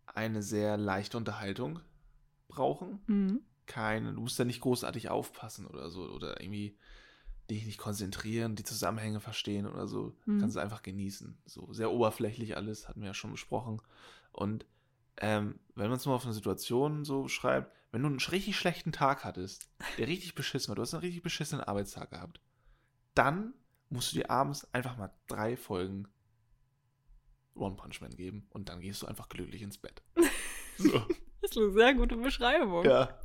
eine 0.06 0.42
sehr 0.42 0.76
leichte 0.76 1.16
Unterhaltung 1.16 1.80
brauchen. 2.48 3.00
Mhm. 3.06 3.40
Keine, 3.66 4.14
du 4.14 4.20
musst 4.20 4.38
da 4.38 4.44
nicht 4.44 4.60
großartig 4.60 5.10
aufpassen 5.10 5.66
oder 5.66 5.90
so. 5.90 6.10
Oder 6.10 6.40
irgendwie 6.40 6.76
dich 7.50 7.64
nicht 7.64 7.78
konzentrieren, 7.78 8.56
die 8.56 8.64
Zusammenhänge 8.64 9.20
verstehen 9.20 9.66
oder 9.66 9.86
so. 9.86 10.16
Mhm. 10.26 10.40
Kannst 10.40 10.56
du 10.56 10.60
einfach 10.60 10.82
genießen. 10.82 11.38
So 11.46 11.72
sehr 11.72 11.90
oberflächlich 11.90 12.56
alles, 12.56 12.88
hatten 12.88 13.00
wir 13.00 13.08
ja 13.08 13.14
schon 13.14 13.30
besprochen. 13.30 13.80
Und 14.32 14.66
ähm, 15.20 15.58
wenn 15.74 15.88
man 15.88 15.98
es 15.98 16.06
nur 16.06 16.14
auf 16.14 16.24
eine 16.24 16.34
Situation 16.34 17.04
so 17.04 17.28
schreibt, 17.28 17.74
wenn 17.92 18.02
du 18.02 18.08
einen 18.08 18.18
richtig 18.18 18.56
schlechten 18.56 18.92
Tag 18.92 19.24
hattest, 19.24 19.70
der 19.96 20.06
richtig 20.08 20.34
beschissen 20.34 20.68
war, 20.68 20.76
du 20.76 20.82
hast 20.82 20.94
einen 20.94 21.02
richtig 21.02 21.22
beschissenen 21.22 21.64
Arbeitstag 21.64 22.10
gehabt, 22.10 22.40
dann 23.14 23.54
musst 23.88 24.12
du 24.12 24.16
dir 24.18 24.30
abends 24.30 24.72
einfach 24.74 24.96
mal 24.96 25.10
drei 25.26 25.56
Folgen 25.56 26.08
One 27.54 27.76
Punch 27.76 28.00
Man 28.00 28.10
geben 28.14 28.46
und 28.50 28.68
dann 28.68 28.80
gehst 28.80 29.02
du 29.02 29.06
einfach 29.06 29.28
glücklich 29.28 29.62
ins 29.62 29.78
Bett. 29.78 30.02
So. 30.80 30.92
Das 31.42 31.50
ist 31.50 31.58
eine 31.58 31.72
sehr 31.72 31.92
gute 31.94 32.16
Beschreibung. 32.16 32.84
ja. 32.84 33.18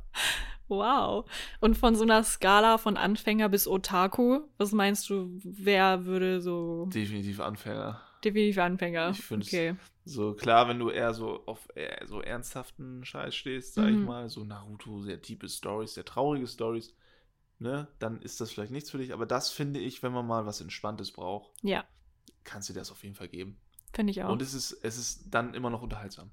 Wow. 0.66 1.30
Und 1.60 1.76
von 1.78 1.94
so 1.94 2.02
einer 2.02 2.24
Skala 2.24 2.78
von 2.78 2.96
Anfänger 2.96 3.48
bis 3.48 3.68
Otaku, 3.68 4.40
was 4.56 4.72
meinst 4.72 5.08
du, 5.08 5.38
wer 5.44 6.04
würde 6.04 6.40
so 6.40 6.86
Definitiv 6.86 7.38
Anfänger. 7.38 8.00
definitiv 8.24 8.58
Anfänger? 8.58 9.10
Ich 9.10 9.20
find's- 9.22 9.46
okay. 9.46 9.76
So 10.06 10.34
klar, 10.34 10.68
wenn 10.68 10.78
du 10.78 10.90
eher 10.90 11.14
so 11.14 11.46
auf 11.46 11.68
eher 11.74 12.06
so 12.06 12.20
ernsthaften 12.20 13.04
Scheiß 13.04 13.34
stehst, 13.34 13.74
sag 13.74 13.88
ich 13.90 14.00
Mhm. 14.00 14.06
mal, 14.06 14.28
so 14.28 14.44
Naruto, 14.44 15.00
sehr 15.02 15.22
tiefe 15.22 15.48
Stories, 15.48 15.94
sehr 15.94 16.04
traurige 16.04 16.46
Stories, 16.46 16.94
ne, 17.58 17.88
dann 17.98 18.20
ist 18.20 18.40
das 18.40 18.50
vielleicht 18.52 18.72
nichts 18.72 18.90
für 18.90 18.98
dich. 18.98 19.12
Aber 19.14 19.26
das 19.26 19.50
finde 19.50 19.80
ich, 19.80 20.02
wenn 20.02 20.12
man 20.12 20.26
mal 20.26 20.44
was 20.46 20.60
Entspanntes 20.60 21.12
braucht, 21.12 21.50
Ja, 21.62 21.84
kannst 22.44 22.68
du 22.68 22.72
dir 22.74 22.80
das 22.80 22.92
auf 22.92 23.02
jeden 23.02 23.14
Fall 23.14 23.28
geben. 23.28 23.58
finde 23.94 24.10
ich 24.10 24.22
auch. 24.22 24.30
Und 24.32 24.42
es 24.42 24.54
ist, 24.54 24.72
es 24.82 24.98
ist 24.98 25.24
dann 25.30 25.54
immer 25.54 25.70
noch 25.70 25.82
unterhaltsam. 25.82 26.30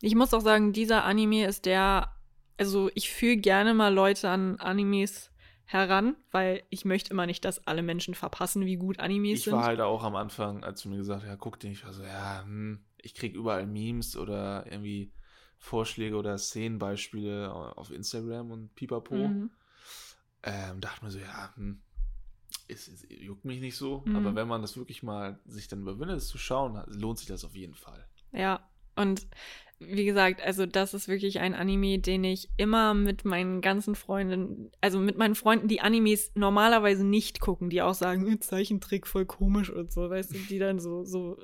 Ich 0.00 0.14
muss 0.14 0.34
auch 0.34 0.40
sagen, 0.40 0.72
dieser 0.72 1.04
Anime 1.04 1.46
ist 1.46 1.66
der, 1.66 2.14
also 2.58 2.90
ich 2.94 3.10
fühle 3.12 3.36
gerne 3.36 3.74
mal 3.74 3.92
Leute 3.94 4.28
an 4.28 4.58
Animes 4.58 5.30
heran, 5.64 6.16
weil 6.30 6.62
ich 6.70 6.84
möchte 6.84 7.10
immer 7.10 7.26
nicht, 7.26 7.44
dass 7.44 7.66
alle 7.66 7.82
Menschen 7.82 8.14
verpassen, 8.14 8.66
wie 8.66 8.76
gut 8.76 8.98
Animes 8.98 9.38
Ich 9.38 9.44
sind. 9.44 9.52
war 9.52 9.64
halt 9.64 9.80
auch 9.80 10.02
am 10.02 10.16
Anfang, 10.16 10.64
als 10.64 10.82
du 10.82 10.88
mir 10.88 10.96
gesagt 10.96 11.22
hast, 11.22 11.28
ja, 11.28 11.36
guck 11.36 11.58
den, 11.60 11.72
ich 11.72 11.84
war 11.84 11.92
so, 11.92 12.02
ja, 12.02 12.42
hm, 12.42 12.84
ich 13.02 13.14
krieg 13.14 13.34
überall 13.34 13.66
Memes 13.66 14.16
oder 14.16 14.64
irgendwie 14.66 15.12
Vorschläge 15.58 16.16
oder 16.16 16.38
Szenenbeispiele 16.38 17.52
auf 17.52 17.90
Instagram 17.90 18.50
und 18.50 18.74
Pipapo. 18.74 19.28
Mhm. 19.28 19.50
Ähm, 20.44 20.80
dachte 20.80 21.04
mir 21.04 21.10
so, 21.10 21.18
ja, 21.18 21.54
hm, 21.54 21.80
es, 22.68 22.88
es 22.88 23.06
juckt 23.08 23.44
mich 23.44 23.60
nicht 23.60 23.76
so. 23.76 24.02
Mhm. 24.04 24.16
Aber 24.16 24.34
wenn 24.34 24.48
man 24.48 24.62
das 24.62 24.76
wirklich 24.76 25.02
mal 25.02 25.38
sich 25.44 25.68
dann 25.68 25.82
überwindet, 25.82 26.18
es 26.18 26.28
zu 26.28 26.38
schauen, 26.38 26.82
lohnt 26.86 27.18
sich 27.18 27.28
das 27.28 27.44
auf 27.44 27.54
jeden 27.54 27.74
Fall. 27.74 28.04
Ja, 28.32 28.68
und 28.96 29.26
wie 29.78 30.04
gesagt, 30.04 30.40
also 30.42 30.66
das 30.66 30.94
ist 30.94 31.08
wirklich 31.08 31.40
ein 31.40 31.54
Anime, 31.54 31.98
den 31.98 32.24
ich 32.24 32.48
immer 32.56 32.94
mit 32.94 33.24
meinen 33.24 33.60
ganzen 33.60 33.94
Freunden, 33.94 34.70
also 34.80 34.98
mit 34.98 35.18
meinen 35.18 35.34
Freunden, 35.34 35.68
die 35.68 35.80
Animes 35.80 36.32
normalerweise 36.34 37.04
nicht 37.04 37.40
gucken, 37.40 37.68
die 37.68 37.82
auch 37.82 37.94
sagen, 37.94 38.26
"Äh, 38.30 38.38
Zeichentrick 38.38 39.06
voll 39.06 39.26
komisch 39.26 39.70
und 39.70 39.92
so, 39.92 40.08
weißt 40.08 40.34
du, 40.34 40.38
die 40.38 40.58
dann 40.58 40.78
so, 40.78 41.04
so, 41.04 41.38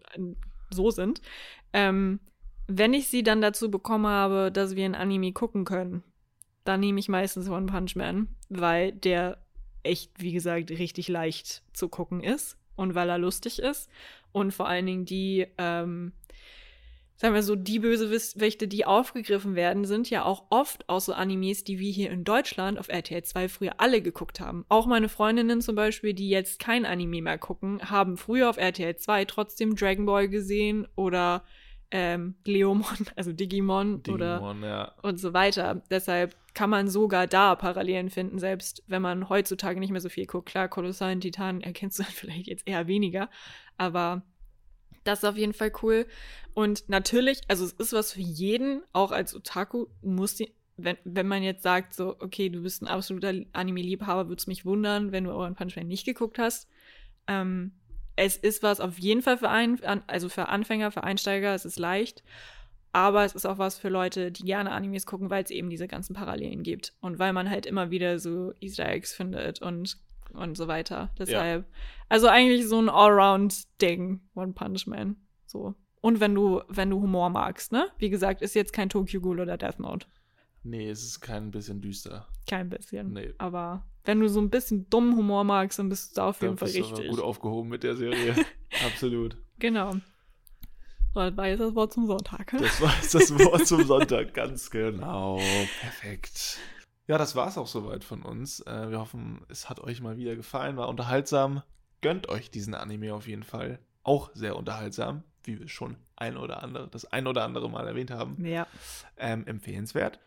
so 0.70 0.90
sind. 0.90 1.20
Ähm, 1.72 2.20
wenn 2.66 2.92
ich 2.92 3.08
sie 3.08 3.22
dann 3.22 3.40
dazu 3.40 3.70
bekommen 3.70 4.06
habe, 4.06 4.52
dass 4.52 4.76
wir 4.76 4.84
ein 4.84 4.94
Anime 4.94 5.32
gucken 5.32 5.64
können, 5.64 6.02
dann 6.64 6.80
nehme 6.80 7.00
ich 7.00 7.08
meistens 7.08 7.48
One 7.48 7.66
Punch 7.66 7.96
Man, 7.96 8.28
weil 8.50 8.92
der 8.92 9.38
echt, 9.82 10.12
wie 10.18 10.32
gesagt, 10.32 10.70
richtig 10.70 11.08
leicht 11.08 11.62
zu 11.72 11.88
gucken 11.88 12.22
ist 12.22 12.58
und 12.76 12.94
weil 12.94 13.08
er 13.08 13.18
lustig 13.18 13.58
ist 13.58 13.88
und 14.32 14.52
vor 14.52 14.68
allen 14.68 14.84
Dingen 14.84 15.04
die, 15.06 15.46
ähm, 15.56 16.12
sagen 17.18 17.34
wir 17.34 17.42
so, 17.42 17.56
die 17.56 17.80
Bösewichte, 17.80 18.68
die 18.68 18.86
aufgegriffen 18.86 19.56
werden, 19.56 19.84
sind 19.84 20.08
ja 20.08 20.24
auch 20.24 20.44
oft 20.50 20.88
aus 20.88 21.06
so 21.06 21.12
Animes, 21.12 21.64
die 21.64 21.78
wir 21.78 21.90
hier 21.90 22.10
in 22.10 22.24
Deutschland 22.24 22.78
auf 22.78 22.88
RTL 22.88 23.24
2 23.24 23.48
früher 23.48 23.72
alle 23.78 24.00
geguckt 24.00 24.40
haben. 24.40 24.64
Auch 24.68 24.86
meine 24.86 25.08
Freundinnen 25.08 25.60
zum 25.60 25.74
Beispiel, 25.74 26.14
die 26.14 26.30
jetzt 26.30 26.60
kein 26.60 26.86
Anime 26.86 27.20
mehr 27.20 27.38
gucken, 27.38 27.80
haben 27.82 28.16
früher 28.16 28.48
auf 28.48 28.56
RTL 28.56 28.96
2 28.96 29.24
trotzdem 29.24 29.74
Dragon 29.74 30.06
Ball 30.06 30.28
gesehen 30.28 30.86
oder 30.94 31.42
ähm, 31.90 32.36
Leomon, 32.44 32.84
also 33.16 33.32
Digimon, 33.32 34.02
oder 34.08 34.36
Digimon, 34.36 34.62
ja. 34.62 34.92
und 35.02 35.18
so 35.18 35.32
weiter. 35.32 35.82
Deshalb 35.90 36.36
kann 36.54 36.70
man 36.70 36.88
sogar 36.88 37.26
da 37.26 37.56
Parallelen 37.56 38.10
finden, 38.10 38.38
selbst 38.38 38.84
wenn 38.86 39.02
man 39.02 39.28
heutzutage 39.28 39.80
nicht 39.80 39.90
mehr 39.90 40.00
so 40.00 40.08
viel 40.08 40.26
guckt. 40.26 40.50
Klar, 40.50 40.68
kolossalen 40.68 41.20
Titan 41.20 41.62
erkennst 41.62 41.98
du 41.98 42.04
dann 42.04 42.12
vielleicht 42.14 42.46
jetzt 42.46 42.68
eher 42.68 42.86
weniger, 42.86 43.28
aber 43.76 44.22
das 45.04 45.20
ist 45.20 45.24
auf 45.24 45.36
jeden 45.36 45.52
Fall 45.52 45.72
cool. 45.82 46.06
Und 46.54 46.88
natürlich, 46.88 47.40
also 47.48 47.64
es 47.64 47.72
ist 47.72 47.92
was 47.92 48.12
für 48.12 48.20
jeden, 48.20 48.82
auch 48.92 49.12
als 49.12 49.34
Otaku, 49.34 49.86
muss 50.02 50.34
die, 50.34 50.52
wenn, 50.76 50.96
wenn 51.04 51.28
man 51.28 51.42
jetzt 51.42 51.62
sagt, 51.62 51.94
so, 51.94 52.16
okay, 52.20 52.48
du 52.48 52.62
bist 52.62 52.82
ein 52.82 52.88
absoluter 52.88 53.32
Anime-Liebhaber, 53.52 54.28
würde 54.28 54.40
es 54.40 54.46
mich 54.46 54.64
wundern, 54.64 55.12
wenn 55.12 55.24
du 55.24 55.34
One 55.34 55.54
Punch 55.54 55.76
Man 55.76 55.88
nicht 55.88 56.04
geguckt 56.04 56.38
hast. 56.38 56.68
Ähm, 57.26 57.72
es 58.16 58.36
ist 58.36 58.62
was 58.62 58.80
auf 58.80 58.98
jeden 58.98 59.22
Fall 59.22 59.38
für 59.38 59.50
ein, 59.50 59.82
an- 59.84 60.02
also 60.06 60.28
für 60.28 60.48
Anfänger, 60.48 60.90
für 60.90 61.04
Einsteiger, 61.04 61.54
es 61.54 61.64
ist 61.64 61.78
leicht. 61.78 62.22
Aber 62.90 63.24
es 63.24 63.34
ist 63.34 63.46
auch 63.46 63.58
was 63.58 63.78
für 63.78 63.90
Leute, 63.90 64.32
die 64.32 64.44
gerne 64.44 64.72
Animes 64.72 65.04
gucken, 65.04 65.30
weil 65.30 65.44
es 65.44 65.50
eben 65.50 65.68
diese 65.70 65.86
ganzen 65.86 66.14
Parallelen 66.14 66.62
gibt. 66.62 66.94
Und 67.00 67.18
weil 67.18 67.32
man 67.32 67.50
halt 67.50 67.66
immer 67.66 67.90
wieder 67.90 68.18
so 68.18 68.52
Easter 68.60 68.88
Eggs 68.88 69.12
findet 69.12 69.60
und, 69.60 69.98
und 70.32 70.56
so 70.56 70.68
weiter. 70.68 71.10
Deshalb, 71.18 71.66
also 72.08 72.28
eigentlich 72.28 72.66
so 72.66 72.78
ein 72.78 72.88
Allround-Ding, 72.88 74.20
One 74.34 74.52
Punch 74.52 74.86
Man. 74.86 75.16
So. 75.46 75.74
Und 76.00 76.20
wenn 76.20 76.34
du, 76.34 76.62
wenn 76.68 76.90
du 76.90 77.00
Humor 77.00 77.30
magst, 77.30 77.72
ne? 77.72 77.88
Wie 77.98 78.10
gesagt, 78.10 78.42
ist 78.42 78.54
jetzt 78.54 78.72
kein 78.72 78.88
Tokyo 78.88 79.20
Ghoul 79.20 79.40
oder 79.40 79.56
Death 79.56 79.80
Note. 79.80 80.06
Nee, 80.62 80.88
es 80.88 81.02
ist 81.02 81.20
kein 81.20 81.50
bisschen 81.50 81.80
düster. 81.80 82.28
Kein 82.48 82.68
bisschen. 82.68 83.12
Nee. 83.12 83.32
Aber 83.38 83.86
wenn 84.04 84.20
du 84.20 84.28
so 84.28 84.40
ein 84.40 84.50
bisschen 84.50 84.88
dummen 84.90 85.16
Humor 85.16 85.44
magst, 85.44 85.78
dann 85.78 85.88
bist 85.88 86.12
du 86.12 86.16
da 86.16 86.28
auf 86.28 86.40
jeden 86.42 86.56
Fall 86.56 86.68
bist 86.68 86.78
du 86.78 86.94
richtig. 86.94 87.10
gut 87.10 87.20
aufgehoben 87.20 87.68
mit 87.68 87.82
der 87.82 87.96
Serie. 87.96 88.34
Absolut. 88.86 89.36
Genau. 89.58 89.92
So, 91.14 91.20
das 91.20 91.36
war 91.36 91.48
jetzt 91.48 91.60
das 91.60 91.74
Wort 91.74 91.92
zum 91.92 92.06
Sonntag. 92.06 92.52
Das 92.58 92.80
war 92.80 92.94
jetzt 92.94 93.14
das 93.14 93.38
Wort 93.38 93.66
zum 93.66 93.84
Sonntag, 93.86 94.34
ganz 94.34 94.70
genau. 94.70 95.40
Perfekt. 95.80 96.58
Ja, 97.08 97.18
das 97.18 97.34
war 97.34 97.48
es 97.48 97.58
auch 97.58 97.66
soweit 97.66 98.04
von 98.04 98.22
uns. 98.22 98.60
Äh, 98.60 98.90
wir 98.90 99.00
hoffen, 99.00 99.44
es 99.48 99.68
hat 99.68 99.80
euch 99.80 100.00
mal 100.00 100.16
wieder 100.16 100.36
gefallen, 100.36 100.76
war 100.76 100.88
unterhaltsam. 100.88 101.62
Gönnt 102.00 102.28
euch 102.28 102.50
diesen 102.50 102.74
Anime 102.74 103.12
auf 103.12 103.26
jeden 103.26 103.42
Fall. 103.42 103.80
Auch 104.04 104.30
sehr 104.34 104.54
unterhaltsam, 104.54 105.24
wie 105.42 105.58
wir 105.58 105.68
schon 105.68 105.96
ein 106.14 106.36
oder 106.36 106.62
andere, 106.62 106.86
das 106.88 107.04
ein 107.06 107.26
oder 107.26 107.42
andere 107.42 107.68
Mal 107.68 107.88
erwähnt 107.88 108.12
haben. 108.12 108.44
Ja. 108.46 108.68
Ähm, 109.16 109.44
empfehlenswert. 109.46 110.20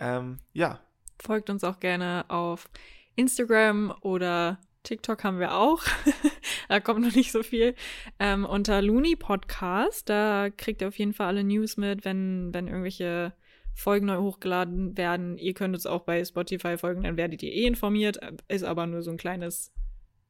Ähm, 0.00 0.38
ja, 0.52 0.80
Folgt 1.20 1.48
uns 1.50 1.64
auch 1.64 1.80
gerne 1.80 2.24
auf 2.28 2.68
Instagram 3.14 3.94
oder 4.00 4.58
TikTok 4.82 5.24
haben 5.24 5.38
wir 5.38 5.54
auch. 5.54 5.82
da 6.68 6.80
kommt 6.80 7.00
noch 7.00 7.14
nicht 7.14 7.32
so 7.32 7.42
viel. 7.42 7.74
Ähm, 8.18 8.44
unter 8.44 8.82
Looney 8.82 9.16
Podcast, 9.16 10.08
da 10.08 10.50
kriegt 10.50 10.82
ihr 10.82 10.88
auf 10.88 10.98
jeden 10.98 11.14
Fall 11.14 11.28
alle 11.28 11.44
News 11.44 11.76
mit, 11.76 12.04
wenn, 12.04 12.52
wenn 12.52 12.66
irgendwelche 12.66 13.32
Folgen 13.74 14.06
neu 14.06 14.18
hochgeladen 14.18 14.96
werden. 14.96 15.36
Ihr 15.36 15.52
könnt 15.52 15.74
uns 15.74 15.86
auch 15.86 16.02
bei 16.02 16.24
Spotify 16.24 16.78
folgen, 16.78 17.02
dann 17.02 17.16
werdet 17.16 17.42
ihr 17.42 17.52
eh 17.52 17.66
informiert. 17.66 18.18
Ist 18.48 18.64
aber 18.64 18.86
nur 18.86 19.02
so 19.02 19.10
ein 19.10 19.16
kleines, 19.16 19.72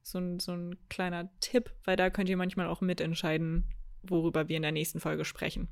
so 0.03 0.18
ein, 0.18 0.40
so 0.40 0.53
ein 0.53 0.76
kleiner 0.88 1.30
Tipp, 1.40 1.70
weil 1.84 1.97
da 1.97 2.11
könnt 2.11 2.28
ihr 2.28 2.36
manchmal 2.36 2.66
auch 2.66 2.80
mitentscheiden, 2.80 3.64
worüber 4.03 4.49
wir 4.49 4.57
in 4.57 4.62
der 4.62 4.72
nächsten 4.72 5.01
Folge 5.01 5.24
sprechen. 5.24 5.68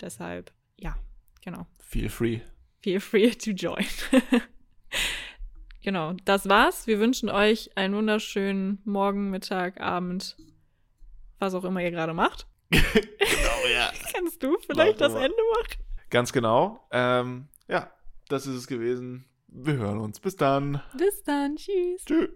Deshalb, 0.00 0.52
ja, 0.78 0.96
genau. 1.44 1.66
feel 1.78 2.08
free. 2.08 2.40
Feel 2.82 3.00
free 3.00 3.30
to 3.30 3.50
join. 3.50 3.86
genau, 5.82 6.14
das 6.24 6.48
war's. 6.48 6.86
Wir 6.86 6.98
wünschen 6.98 7.28
euch 7.28 7.76
einen 7.76 7.94
wunderschönen 7.94 8.80
Morgen, 8.84 9.30
Mittag, 9.30 9.80
Abend, 9.80 10.36
was 11.38 11.54
auch 11.54 11.64
immer 11.64 11.82
ihr 11.82 11.90
gerade 11.90 12.14
macht. 12.14 12.46
genau, 12.70 13.66
ja. 13.72 13.92
Kannst 14.12 14.42
du 14.42 14.56
vielleicht 14.66 14.98
Mach 14.98 15.06
das 15.06 15.12
mal. 15.12 15.24
Ende 15.24 15.36
machen? 15.60 15.91
Ganz 16.12 16.34
genau. 16.34 16.78
Ähm, 16.90 17.48
ja, 17.68 17.90
das 18.28 18.46
ist 18.46 18.54
es 18.54 18.66
gewesen. 18.66 19.24
Wir 19.48 19.76
hören 19.76 19.98
uns. 19.98 20.20
Bis 20.20 20.36
dann. 20.36 20.82
Bis 20.98 21.22
dann. 21.22 21.56
Tschüss. 21.56 22.04
Tschüss. 22.04 22.28